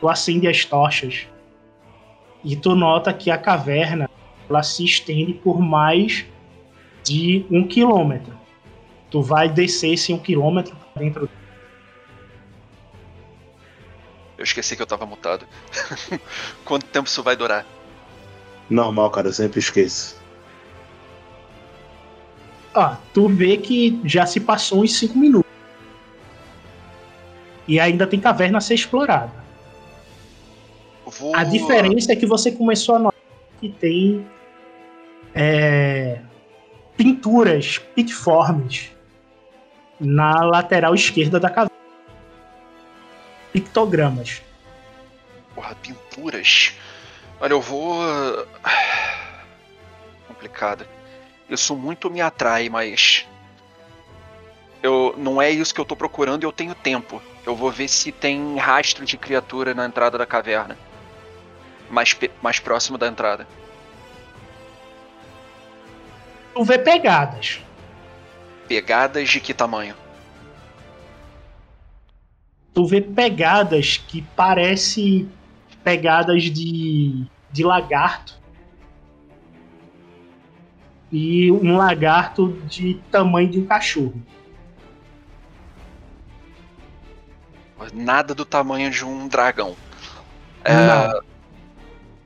[0.00, 1.26] tu acende as tochas
[2.42, 4.08] e tu nota que a caverna
[4.48, 6.26] ela se estende por mais
[7.04, 8.36] de um quilômetro.
[9.10, 11.28] Tu vai descer esse um quilômetro pra dentro.
[14.38, 15.46] Eu esqueci que eu tava mutado.
[16.64, 17.66] Quanto tempo isso vai durar?
[18.68, 20.18] Normal, cara, eu sempre esqueço.
[22.74, 25.50] Ó, tu vê que já se passou uns 5 minutos.
[27.66, 29.32] E ainda tem caverna a ser explorada.
[31.10, 31.34] Vou...
[31.34, 33.20] A diferença é que você começou a notar
[33.60, 34.26] que tem
[35.34, 36.20] é,
[36.96, 38.90] pinturas pictiformes
[39.98, 41.70] na lateral esquerda da caverna.
[43.52, 44.42] Pictogramas.
[45.54, 46.72] Porra, pinturas.
[47.40, 47.98] Olha, eu vou.
[50.28, 50.86] Complicado.
[51.48, 53.26] Isso muito me atrai, mas.
[54.82, 57.20] Eu, não é isso que eu tô procurando e eu tenho tempo.
[57.44, 60.78] Eu vou ver se tem rastro de criatura na entrada da caverna.
[61.90, 63.46] Mais, mais próximo da entrada.
[66.54, 67.60] Tu vê pegadas.
[68.68, 69.94] Pegadas de que tamanho?
[72.72, 75.28] Tu vê pegadas que parece
[75.82, 78.38] pegadas de, de lagarto.
[81.10, 84.22] E um lagarto de tamanho de um cachorro.
[87.92, 89.74] Nada do tamanho de um dragão.
[90.64, 91.29] É.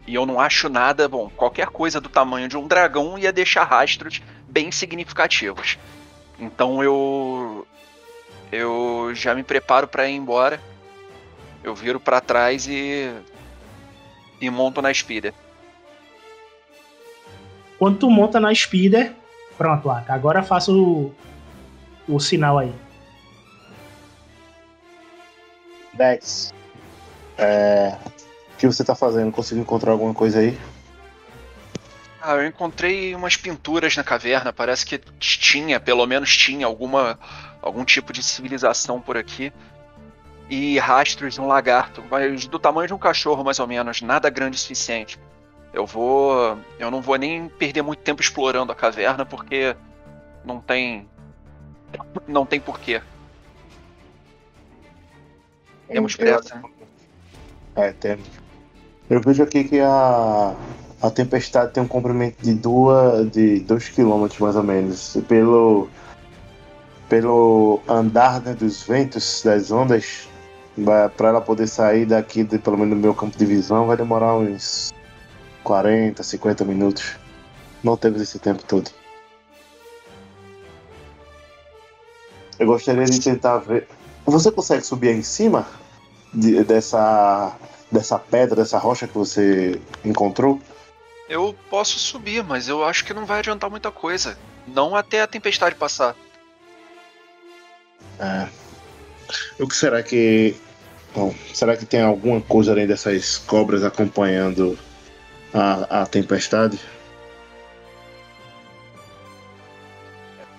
[0.06, 3.64] E eu não acho nada, bom, qualquer coisa do tamanho de um dragão ia deixar
[3.64, 5.78] rastros bem significativos.
[6.38, 7.66] Então eu
[8.52, 10.60] eu já me preparo pra ir embora.
[11.62, 13.10] Eu viro pra trás e
[14.40, 15.32] e monto na speeder.
[17.78, 19.14] Quando tu monta na speeder,
[19.56, 21.14] pronto, Aka, agora faça o,
[22.06, 22.72] o sinal aí.
[25.94, 26.52] Dex.
[27.38, 27.96] É,
[28.70, 29.32] que você tá fazendo?
[29.32, 30.58] Conseguiu encontrar alguma coisa aí?
[32.20, 37.18] Ah, eu encontrei umas pinturas na caverna, parece que tinha, pelo menos tinha alguma
[37.60, 39.52] algum tipo de civilização por aqui.
[40.48, 44.28] E rastros de um lagarto, mas do tamanho de um cachorro mais ou menos, nada
[44.28, 45.18] grande o suficiente.
[45.72, 49.74] Eu vou, eu não vou nem perder muito tempo explorando a caverna porque
[50.44, 51.08] não tem
[52.26, 53.02] não tem porquê.
[55.88, 56.56] Temos pressa.
[56.56, 56.62] né?
[57.76, 58.43] É, temos.
[59.14, 60.56] Eu vejo aqui que a,
[61.00, 65.16] a tempestade tem um comprimento de 2 de dois quilômetros mais ou menos.
[65.28, 65.88] Pelo,
[67.08, 70.28] pelo andar né, dos ventos, das ondas,
[71.16, 74.34] para ela poder sair daqui, de- pelo menos do meu campo de visão, vai demorar
[74.34, 74.92] uns
[75.62, 77.14] 40, 50 minutos.
[77.84, 78.90] Não temos esse tempo todo.
[82.58, 83.86] Eu gostaria de tentar ver.
[84.26, 85.68] Você consegue subir em cima
[86.32, 87.52] de- dessa,
[87.94, 90.60] dessa pedra, dessa rocha que você encontrou?
[91.28, 94.36] Eu posso subir, mas eu acho que não vai adiantar muita coisa.
[94.66, 96.14] Não até a tempestade passar.
[98.18, 98.48] É.
[99.58, 100.54] O que será que.
[101.14, 104.78] Bom, será que tem alguma coisa além dessas cobras acompanhando
[105.52, 106.78] a, a tempestade?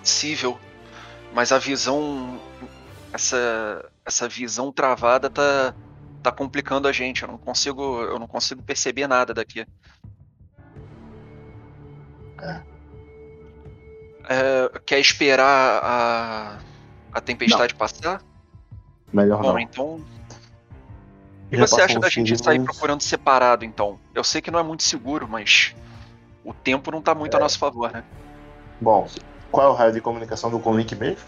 [0.06, 0.56] possível,
[1.34, 2.40] mas a visão
[3.12, 5.74] essa essa visão travada tá
[6.22, 7.22] tá complicando a gente.
[7.22, 9.66] Eu não consigo eu não consigo perceber nada daqui.
[14.28, 16.58] É, quer esperar a
[17.12, 18.20] a tempestade passar?
[19.12, 19.58] Melhor Bom, não.
[19.58, 20.04] então o
[21.48, 23.98] que Já você acha da gente 15 sair procurando separado, então?
[24.14, 25.74] Eu sei que não é muito seguro, mas
[26.44, 27.36] o tempo não tá muito É.
[27.38, 28.04] a nosso favor, né?
[28.80, 29.08] Bom,
[29.50, 31.24] qual é o raio de comunicação do Conlink mesmo?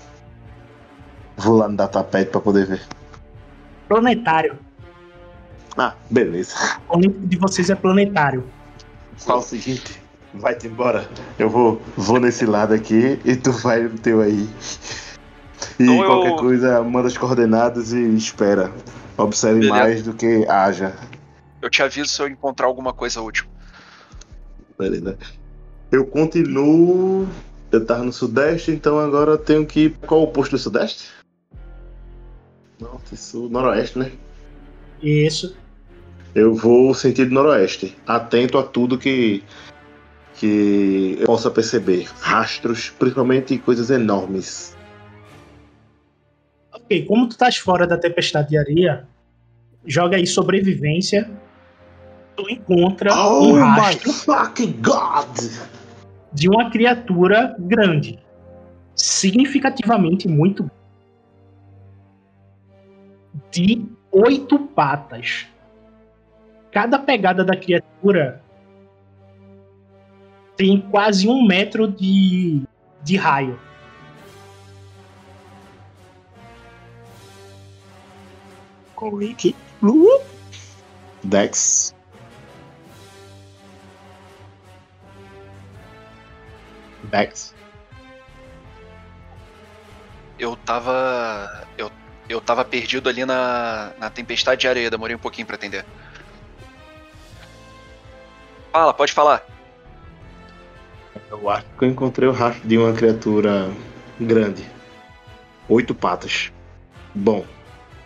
[1.37, 2.87] Vou lá no datapad pra poder ver.
[3.89, 4.59] Planetário.
[5.79, 6.55] Ah, beleza.
[6.89, 8.45] O link de vocês é planetário.
[9.17, 10.01] Fala o seguinte,
[10.35, 11.09] vai-te embora.
[11.39, 14.49] Eu vou, vou nesse lado aqui e tu vai no teu aí.
[15.79, 18.73] E Então eu- qualquer coisa, manda as coordenadas e espera.
[19.17, 19.75] Observe Beleza.
[19.77, 20.95] mais do que haja.
[21.63, 23.47] Eu te aviso se eu encontrar alguma coisa útil.
[24.79, 25.17] Beleza.
[25.91, 27.29] Eu continuo.
[27.71, 29.97] Eu tava no sudeste, então agora eu tenho que ir.
[30.07, 31.09] Qual o oposto do sudeste?
[32.81, 34.13] Norte, sul, noroeste, né?
[35.03, 35.57] Isso.
[36.39, 39.43] Eu vou sentido noroeste, atento a tudo que
[40.35, 44.77] que eu possa perceber, rastros, principalmente coisas enormes.
[46.73, 49.09] Ok, como tu estás fora da tempestade de areia,
[49.85, 51.29] joga aí sobrevivência.
[52.37, 55.27] Tu encontra Oh um rastro fucking god!
[56.33, 58.21] de uma criatura grande.
[58.95, 60.71] Significativamente muito
[63.51, 65.49] de oito patas.
[66.79, 68.41] Cada pegada da criatura
[70.57, 72.63] tem quase um metro de,
[73.03, 73.59] de raio.
[78.95, 79.57] Corrique.
[81.25, 81.93] Dex.
[87.03, 87.53] Dex.
[90.39, 91.67] Eu tava.
[91.77, 91.91] Eu,
[92.29, 95.85] eu tava perdido ali na, na tempestade de areia, demorei um pouquinho pra atender.
[98.79, 99.45] Fala, pode falar.
[101.33, 103.69] Eu acho que eu encontrei o rastro de uma criatura
[104.21, 104.65] grande.
[105.69, 106.53] Oito patas.
[107.13, 107.45] Bom,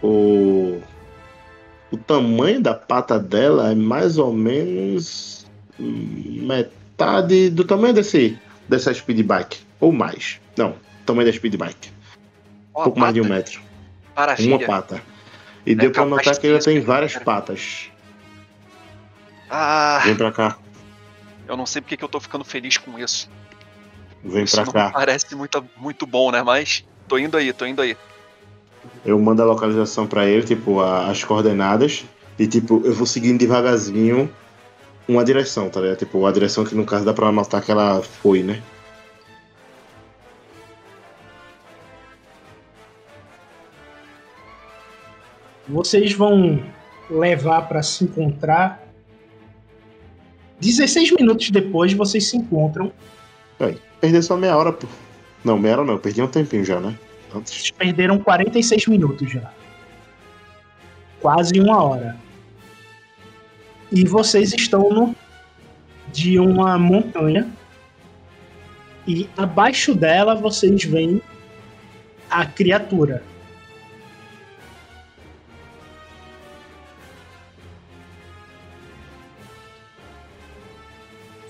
[0.02, 0.80] o.
[1.90, 5.44] O tamanho da pata dela é mais ou menos
[5.78, 9.58] metade do tamanho desse dessa speed bike.
[9.78, 10.40] Ou mais.
[10.56, 11.90] Não, tamanho da speed bike.
[12.72, 13.34] Ó, Um pouco mais de um pata.
[13.34, 13.60] metro.
[14.16, 14.56] Maravilha.
[14.56, 15.02] Uma pata.
[15.66, 17.24] E É deu pra notar que ela tem várias cara.
[17.26, 17.90] patas.
[19.54, 20.56] Ah, Vem pra cá.
[21.48, 23.28] Eu não sei porque que eu tô ficando feliz com isso.
[24.24, 24.90] Vem Isso pra não cá.
[24.90, 26.42] parece muito, muito bom, né?
[26.42, 27.96] Mas tô indo aí, tô indo aí.
[29.04, 32.04] Eu mando a localização pra ele, tipo, a- as coordenadas.
[32.38, 34.32] E, tipo, eu vou seguindo devagarzinho
[35.08, 35.98] uma direção, tá ligado?
[35.98, 38.62] Tipo, a direção que no caso dá pra notar que ela foi, né?
[45.68, 46.62] Vocês vão
[47.08, 48.80] levar para se encontrar.
[50.62, 52.92] 16 minutos depois vocês se encontram.
[54.00, 54.86] Perder só meia hora, pô.
[55.44, 56.96] Não, meia hora não, perdi um tempinho já, né?
[57.34, 57.52] Antes.
[57.52, 59.52] Vocês perderam 46 minutos já.
[61.20, 62.16] Quase uma hora.
[63.90, 65.14] E vocês estão no
[66.12, 67.50] de uma montanha.
[69.06, 71.20] E abaixo dela vocês veem
[72.30, 73.22] a criatura.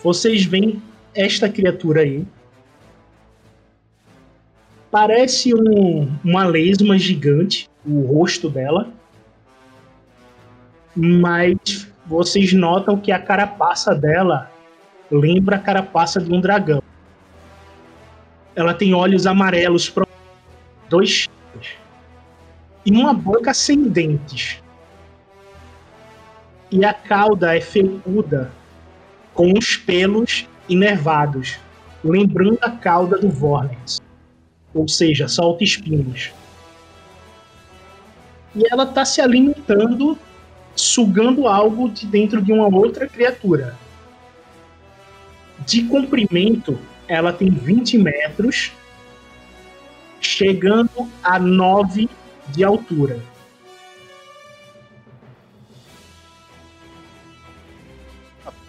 [0.03, 0.83] Vocês veem
[1.15, 2.27] esta criatura aí.
[4.91, 8.93] Parece um, uma lesma gigante, o rosto dela.
[10.95, 14.51] Mas vocês notam que a carapaça dela
[15.11, 16.83] lembra a carapaça de um dragão.
[18.55, 19.93] Ela tem olhos amarelos,
[20.89, 21.29] dois
[22.85, 24.63] e uma boca sem dentes.
[26.71, 28.51] E a cauda é felpuda,
[29.35, 31.59] com os pelos inervados,
[32.05, 34.01] lembrando a cauda do Vornex
[34.75, 36.33] ou seja, solta espinhos.
[38.55, 40.19] E ela está se alimentando,
[40.75, 43.77] sugando algo de dentro de uma outra criatura.
[45.67, 48.73] De comprimento, ela tem 20 metros,
[50.21, 52.09] chegando a 9
[52.49, 53.21] de altura.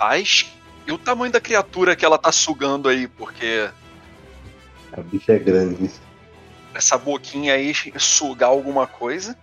[0.03, 0.53] Rapaz,
[0.85, 3.07] e o tamanho da criatura que ela tá sugando aí?
[3.07, 3.69] Porque
[4.91, 5.89] A bicha é grande.
[6.73, 9.37] essa boquinha aí sugar alguma coisa.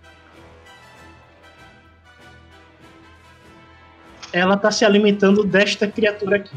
[4.31, 6.55] Ela está se alimentando desta criatura aqui.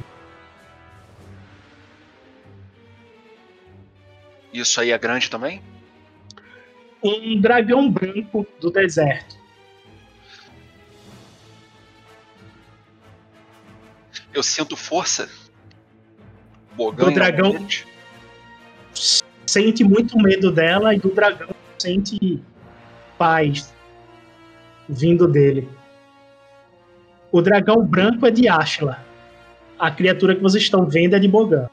[4.53, 5.63] Isso aí é grande também?
[7.03, 9.44] Um dragão branco do deserto.
[14.35, 15.29] Eu sinto força.
[16.77, 17.67] Do em dragão?
[19.47, 22.43] sente muito medo dela e do dragão sente
[23.19, 23.73] paz
[24.89, 25.69] vindo dele.
[27.31, 29.05] O dragão branco é de Ashla.
[29.79, 31.69] A criatura que vocês estão vendo é de Bogan.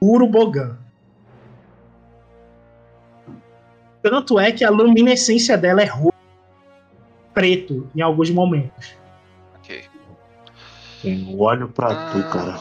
[0.00, 0.78] Puro Bogan.
[4.02, 6.12] Tanto é que a luminescência dela é roxo,
[7.32, 8.96] preto em alguns momentos.
[11.04, 12.30] Eu olho pra tu, Ah.
[12.32, 12.60] cara.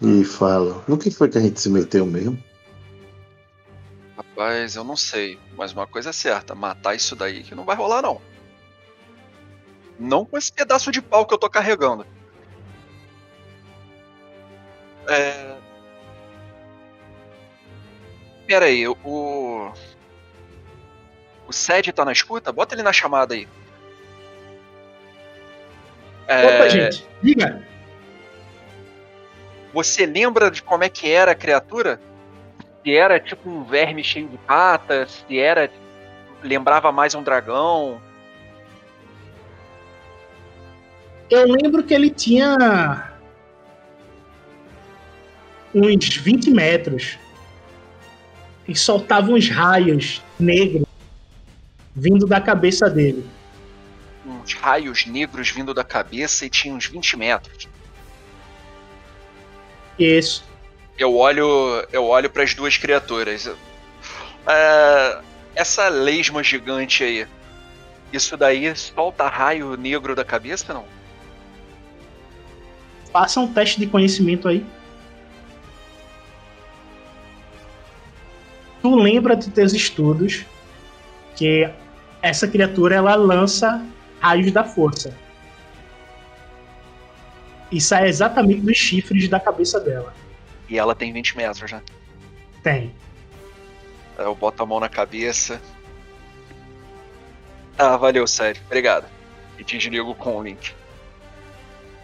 [0.00, 2.42] E falo, no que foi que a gente se meteu mesmo?
[4.16, 5.38] Rapaz, eu não sei.
[5.56, 8.20] Mas uma coisa é certa: matar isso daí que não vai rolar, não.
[9.98, 12.06] Não com esse pedaço de pau que eu tô carregando.
[15.08, 15.56] É.
[18.46, 19.72] Pera aí, o.
[21.48, 22.52] O Sed tá na escuta?
[22.52, 23.48] Bota ele na chamada aí.
[26.28, 27.62] É, Opa, gente, diga.
[29.72, 32.00] Você lembra de como é que era a criatura?
[32.82, 35.70] Se era tipo um verme cheio de patas, se era.
[36.42, 38.00] lembrava mais um dragão.
[41.28, 43.12] Eu lembro que ele tinha
[45.74, 47.18] uns 20 metros
[48.66, 50.86] e soltava uns raios negros
[51.94, 53.26] vindo da cabeça dele.
[54.26, 57.68] Uns raios negros vindo da cabeça e tinha uns 20 metros.
[59.98, 60.44] Isso.
[60.98, 63.48] Eu olho, eu olho para as duas criaturas.
[64.46, 65.18] É,
[65.54, 67.26] essa lesma gigante aí,
[68.12, 70.84] isso daí solta raio negro da cabeça, não?
[73.12, 74.64] Faça um teste de conhecimento aí.
[78.82, 80.44] Tu lembra dos teus estudos
[81.34, 81.68] que
[82.22, 83.84] essa criatura ela lança
[84.20, 85.14] raios da força.
[87.70, 90.14] E sai exatamente dos chifres da cabeça dela.
[90.68, 91.82] E ela tem 20 metros, né?
[92.62, 92.94] Tem.
[94.18, 95.60] Eu boto a mão na cabeça.
[97.78, 98.60] Ah, valeu, sério.
[98.66, 99.06] Obrigado.
[99.58, 100.74] E te desligo com o link.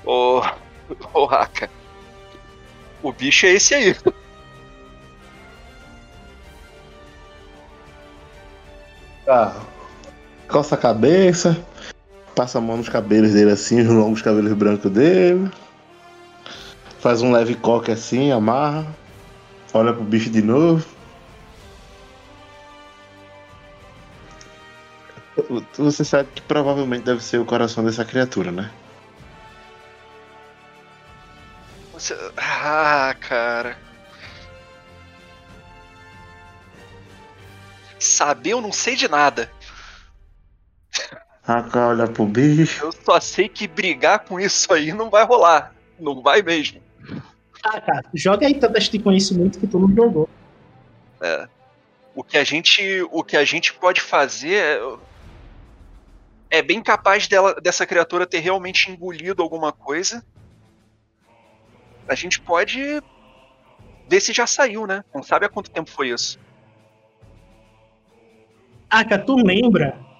[0.04, 0.42] Ô.
[1.14, 1.70] Ô, Raka.
[3.02, 3.96] O bicho é esse aí.
[9.24, 9.60] Tá.
[10.48, 11.64] Coça a cabeça,
[12.34, 15.50] passa a mão nos cabelos dele assim, os longos cabelos brancos dele.
[17.00, 18.86] Faz um leve coque assim, amarra.
[19.74, 20.86] Olha pro bicho de novo.
[25.76, 28.70] Você sabe que provavelmente deve ser o coração dessa criatura, né?
[31.92, 32.14] Você...
[32.36, 33.78] Ah, cara.
[37.98, 39.50] Saber eu não sei de nada.
[41.46, 42.84] Aka olha pro bicho.
[42.84, 45.74] Eu só sei que brigar com isso aí não vai rolar.
[45.98, 46.80] Não vai mesmo.
[47.64, 50.28] Ah, cara, joga aí teste de conhecimento que tu não jogou.
[51.20, 51.48] É.
[52.14, 57.54] O que a gente, o que a gente pode fazer é, é bem capaz dela,
[57.60, 60.24] dessa criatura ter realmente engolido alguma coisa.
[62.06, 63.02] A gente pode
[64.08, 65.04] ver se já saiu, né?
[65.14, 66.38] Não sabe há quanto tempo foi isso.
[68.90, 70.11] Aka, tu lembra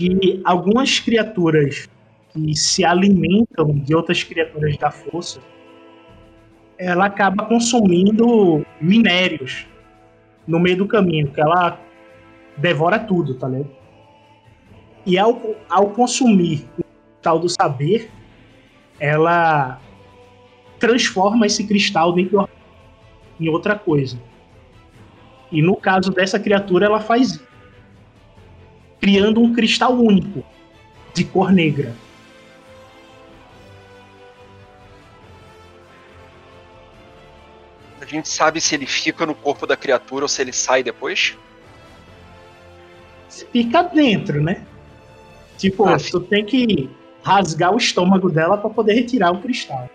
[0.00, 1.86] que algumas criaturas
[2.32, 5.40] que se alimentam de outras criaturas da força,
[6.78, 9.66] ela acaba consumindo minérios
[10.46, 11.78] no meio do caminho, que ela
[12.56, 13.70] devora tudo, tá ligado?
[15.04, 16.84] E ao, ao consumir o
[17.20, 18.10] tal do saber,
[18.98, 19.78] ela
[20.78, 22.48] transforma esse cristal dentro
[23.38, 24.18] em outra coisa.
[25.52, 27.49] E no caso dessa criatura, ela faz isso,
[29.00, 30.44] criando um cristal único
[31.14, 31.94] de cor negra.
[38.00, 41.36] A gente sabe se ele fica no corpo da criatura ou se ele sai depois.
[43.52, 44.64] Fica dentro, né?
[45.56, 46.90] Tipo, Ah, tu tem que
[47.22, 49.88] rasgar o estômago dela para poder retirar o cristal.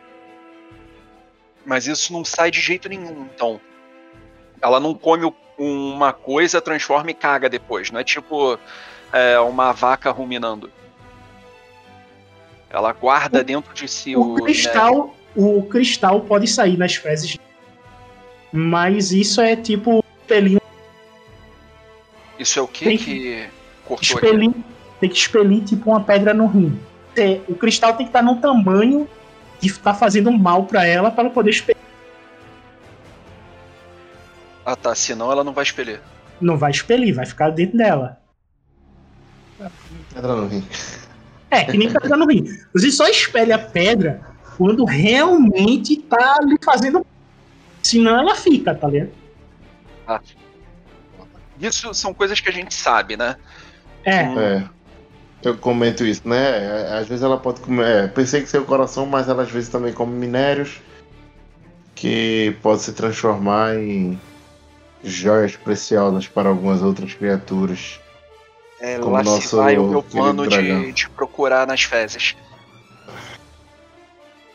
[1.65, 3.60] Mas isso não sai de jeito nenhum, então.
[4.61, 7.91] Ela não come uma coisa, transforma e caga depois.
[7.91, 8.60] Não é tipo
[9.14, 10.69] é, uma vaca ruminando.
[12.69, 14.36] Ela guarda dentro de si O o.
[14.44, 17.38] cristal, o cristal pode sair nas fezes,
[18.52, 20.60] mas isso é tipo pelinho,
[22.38, 23.44] Isso é o que Tem que
[23.84, 24.03] aqui?
[24.06, 24.52] expelir,
[24.99, 26.77] tem que expelir tipo uma pedra no rim.
[27.15, 29.07] É, O cristal tem que estar no tamanho
[29.61, 31.82] de estar fazendo mal para ela para ela poder expelir.
[34.65, 36.02] Ah tá, senão ela não vai expelir.
[36.41, 38.19] Não vai expelir, vai ficar dentro dela.
[40.16, 40.64] Pedra no rim.
[41.52, 42.46] É, que nem pedra no rim.
[42.74, 44.22] Você só espelha a pedra
[44.58, 47.06] quando realmente tá ali fazendo.
[47.84, 49.12] Senão ela fica, tá ligado?
[51.60, 53.36] Isso são coisas que a gente sabe, né?
[54.04, 54.70] É, Hum, É.
[55.44, 56.98] Eu comento isso, né?
[56.98, 57.86] Às vezes ela pode comer.
[57.86, 60.80] É, pensei que seria o coração, mas ela às vezes também come minérios
[61.94, 64.20] que pode se transformar em
[65.04, 68.00] joias preciosas para algumas outras criaturas.
[68.80, 72.35] É, como lá se vai o meu plano de, de procurar nas fezes.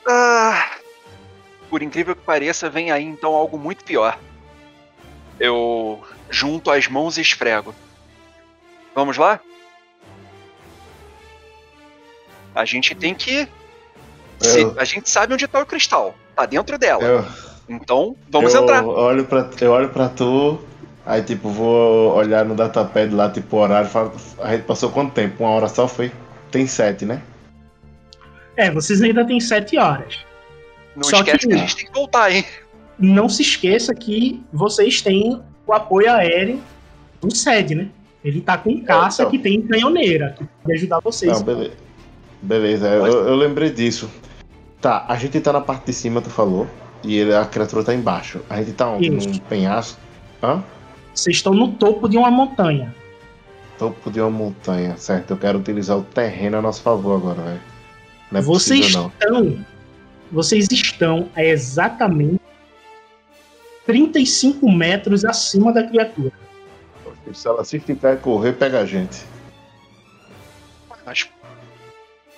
[0.06, 0.70] Ah,
[1.68, 4.18] por incrível que pareça, vem aí então algo muito pior.
[5.38, 7.74] Eu junto as mãos e esfrego.
[8.94, 9.40] Vamos lá?
[12.54, 13.48] A gente tem que.
[14.42, 16.14] Eu- a gente sabe onde tá o cristal.
[16.34, 17.02] Tá dentro dela.
[17.02, 17.24] Eu,
[17.68, 18.84] Então, vamos eu entrar.
[18.84, 20.60] Olho pra, eu olho pra tu,
[21.10, 23.88] aí tipo, vou olhar no datapad lá, tipo, o horário.
[23.88, 25.42] falo, A gente passou quanto tempo?
[25.44, 26.12] Uma hora só foi?
[26.50, 27.20] Tem sete, né?
[28.56, 30.18] É, vocês ainda têm sete horas.
[30.96, 31.54] Não só esquece que- que...
[31.54, 32.44] a gente tem que voltar, hein?
[32.98, 36.60] Não se esqueça que vocês têm o apoio aéreo
[37.20, 37.88] do SED, né?
[38.22, 39.30] Ele tá com caça então.
[39.30, 41.32] que tem canhoneira, que pode ajudar vocês.
[41.32, 41.72] Não, beleza.
[42.42, 44.10] Beleza, eu, eu lembrei disso.
[44.80, 46.66] Tá, a gente tá na parte de cima, tu falou.
[47.02, 48.40] E ele- a criatura tá embaixo.
[48.50, 49.14] A gente tá onde?
[49.16, 49.28] Isso.
[49.28, 49.98] Num penhasco?
[50.42, 50.62] Hã?
[51.14, 52.94] Vocês estão no topo de uma montanha.
[53.78, 55.32] Topo de uma montanha, certo?
[55.32, 57.60] Eu quero utilizar o terreno a nosso favor agora, velho.
[58.30, 59.08] Não é vocês possível, não.
[59.08, 59.66] estão.
[60.30, 62.40] Vocês estão a exatamente
[63.86, 66.32] 35 metros acima da criatura.
[67.32, 69.24] Se ela se ficar e correr, pega a gente.
[71.04, 71.28] Mas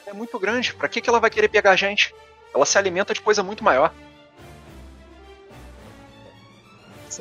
[0.06, 0.74] é muito grande.
[0.74, 2.14] Pra que, que ela vai querer pegar a gente?
[2.54, 3.92] Ela se alimenta de coisa muito maior.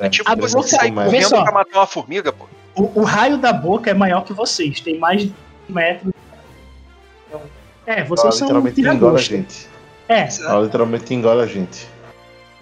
[0.00, 1.42] É tipo A boca- sair vê correndo só.
[1.42, 2.46] pra matar uma formiga, pô.
[2.74, 5.34] O, o raio da boca é maior que vocês, tem mais de
[5.68, 6.12] um metro.
[7.28, 7.40] Então,
[7.86, 9.68] É, Ela vocês são literalmente engole a gente.
[10.08, 11.86] É, Ela literalmente engole a gente.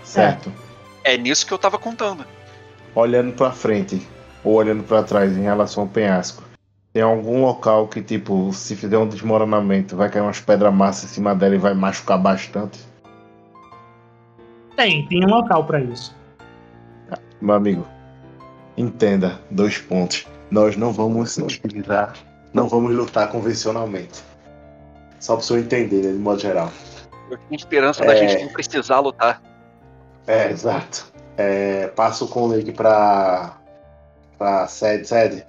[0.03, 0.53] Certo.
[1.05, 2.25] É nisso que eu tava contando.
[2.95, 4.07] Olhando pra frente
[4.43, 6.43] ou olhando pra trás em relação ao penhasco.
[6.93, 11.15] Tem algum local que, tipo, se fizer um desmoronamento, vai cair umas pedras massas em
[11.15, 12.81] cima dela e vai machucar bastante?
[14.77, 16.15] tem, tem um local pra isso.
[17.41, 17.87] Meu amigo,
[18.77, 20.27] entenda, dois pontos.
[20.51, 22.15] Nós não vamos utilizar,
[22.53, 24.23] não vamos lutar convencionalmente.
[25.21, 26.71] Só pra você entender, né, de modo geral.
[27.31, 28.17] Eu tinha esperança da É.
[28.29, 29.41] gente não precisar lutar.
[30.27, 31.13] É, exato.
[31.37, 33.57] É, passo com o link pra,
[34.37, 35.47] pra sede, sede.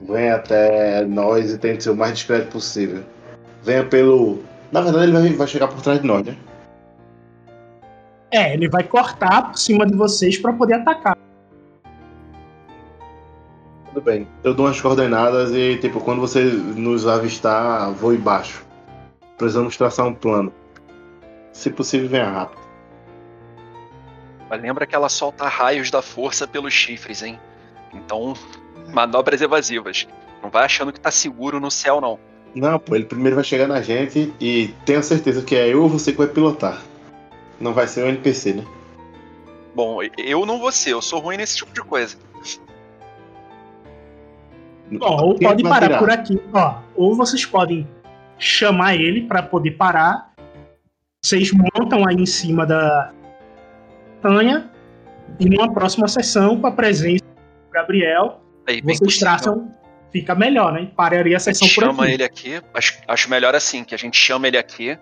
[0.00, 3.02] Vem até nós e tente ser o mais discreto possível.
[3.62, 4.42] Venha pelo.
[4.72, 6.36] Na verdade, ele vai, vai chegar por trás de nós, né?
[8.36, 11.16] É, ele vai cortar por cima de vocês pra poder atacar.
[13.88, 14.28] Tudo bem.
[14.44, 18.62] Eu dou umas coordenadas e, tipo, quando você nos avistar, vou embaixo.
[19.38, 20.52] Precisamos traçar um plano.
[21.50, 22.60] Se possível, venha rápido.
[24.50, 27.40] Mas lembra que ela solta raios da força pelos chifres, hein?
[27.94, 28.34] Então,
[28.92, 30.06] manobras evasivas.
[30.42, 32.18] Não vai achando que tá seguro no céu, não.
[32.54, 35.88] Não, pô, ele primeiro vai chegar na gente e tenha certeza que é eu ou
[35.88, 36.82] você que vai pilotar.
[37.60, 38.64] Não vai ser o NPC, né?
[39.74, 42.16] Bom, eu não vou ser, eu sou ruim nesse tipo de coisa.
[45.00, 45.98] Ó, ou pode parar tirar?
[45.98, 46.78] por aqui, ó.
[46.94, 47.86] Ou vocês podem
[48.38, 50.32] chamar ele pra poder parar.
[51.24, 53.12] Vocês montam aí em cima da
[54.22, 54.70] montanha
[55.40, 58.40] e numa próxima sessão com a presença do Gabriel,
[58.84, 59.18] vocês possível.
[59.18, 59.74] traçam,
[60.12, 60.88] fica melhor, né?
[60.96, 62.12] Pararia a A sessão gente por chama aqui.
[62.12, 64.96] ele aqui, acho, acho melhor assim, que a gente chama ele aqui,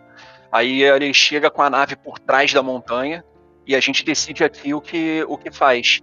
[0.55, 3.25] aí ele chega com a nave por trás da montanha
[3.67, 6.01] e a gente decide aqui o que, o que faz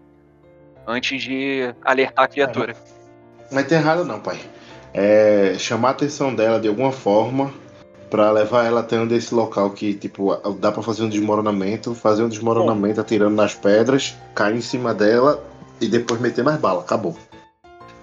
[0.86, 2.76] antes de alertar a criatura.
[3.50, 4.38] Não tem errado não, pai.
[4.94, 7.54] É chamar a atenção dela de alguma forma
[8.10, 12.24] pra levar ela até um desse local que, tipo, dá pra fazer um desmoronamento, fazer
[12.24, 15.42] um desmoronamento atirando nas pedras, cair em cima dela
[15.80, 16.82] e depois meter mais bala.
[16.82, 17.16] Acabou.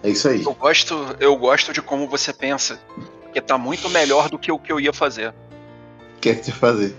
[0.03, 0.45] É isso aí.
[0.45, 2.81] Eu gosto, eu gosto de como você pensa,
[3.23, 5.35] porque tá muito melhor do que o que eu ia fazer.
[6.19, 6.97] O que é que você fazer?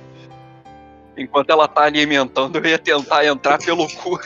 [1.18, 4.18] Enquanto ela tá alimentando, eu ia tentar entrar pelo cu.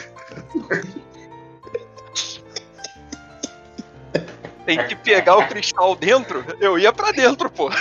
[4.67, 7.71] Tem que pegar o cristal dentro, eu ia pra dentro, pô.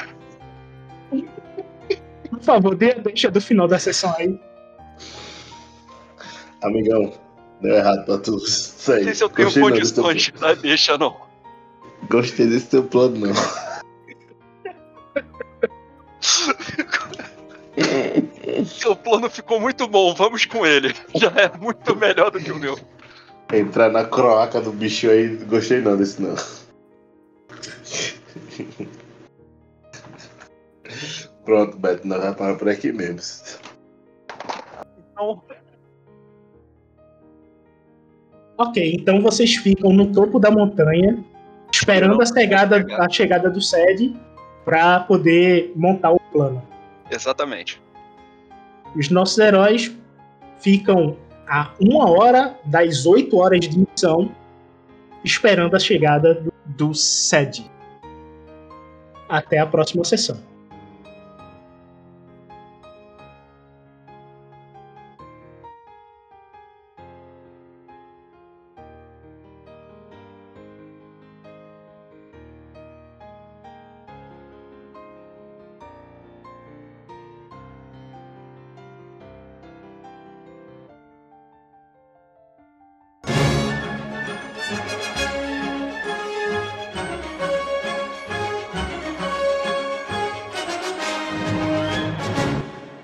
[2.31, 4.41] Por favor, dê a deixa do final da sessão aí.
[6.63, 7.13] Amigão,
[7.61, 8.39] deu errado pra tu.
[8.39, 9.01] Isso aí.
[9.01, 10.55] Não sei se eu tenho Gostei não desse teu condições, tá?
[10.55, 11.15] Deixa não.
[12.09, 13.35] Gostei desse teu plano, não.
[18.67, 20.95] Seu plano ficou muito bom, vamos com ele.
[21.15, 22.79] Já é muito melhor do que o meu.
[23.53, 26.35] Entrar na croaca do bicho aí, gostei não desse não.
[31.45, 33.21] Pronto, Beto, nós vamos parar por aqui mesmo.
[35.13, 35.43] Então,
[38.63, 41.25] Ok, então vocês ficam no topo da montanha,
[41.73, 44.15] esperando a chegada, a chegada do SED
[44.65, 46.63] para poder montar o plano.
[47.15, 47.81] Exatamente.
[48.97, 49.95] Os nossos heróis
[50.61, 51.17] ficam
[51.49, 54.35] a uma hora das oito horas de missão,
[55.25, 57.71] esperando a chegada do, SED.
[59.29, 60.52] Até a próxima sessão.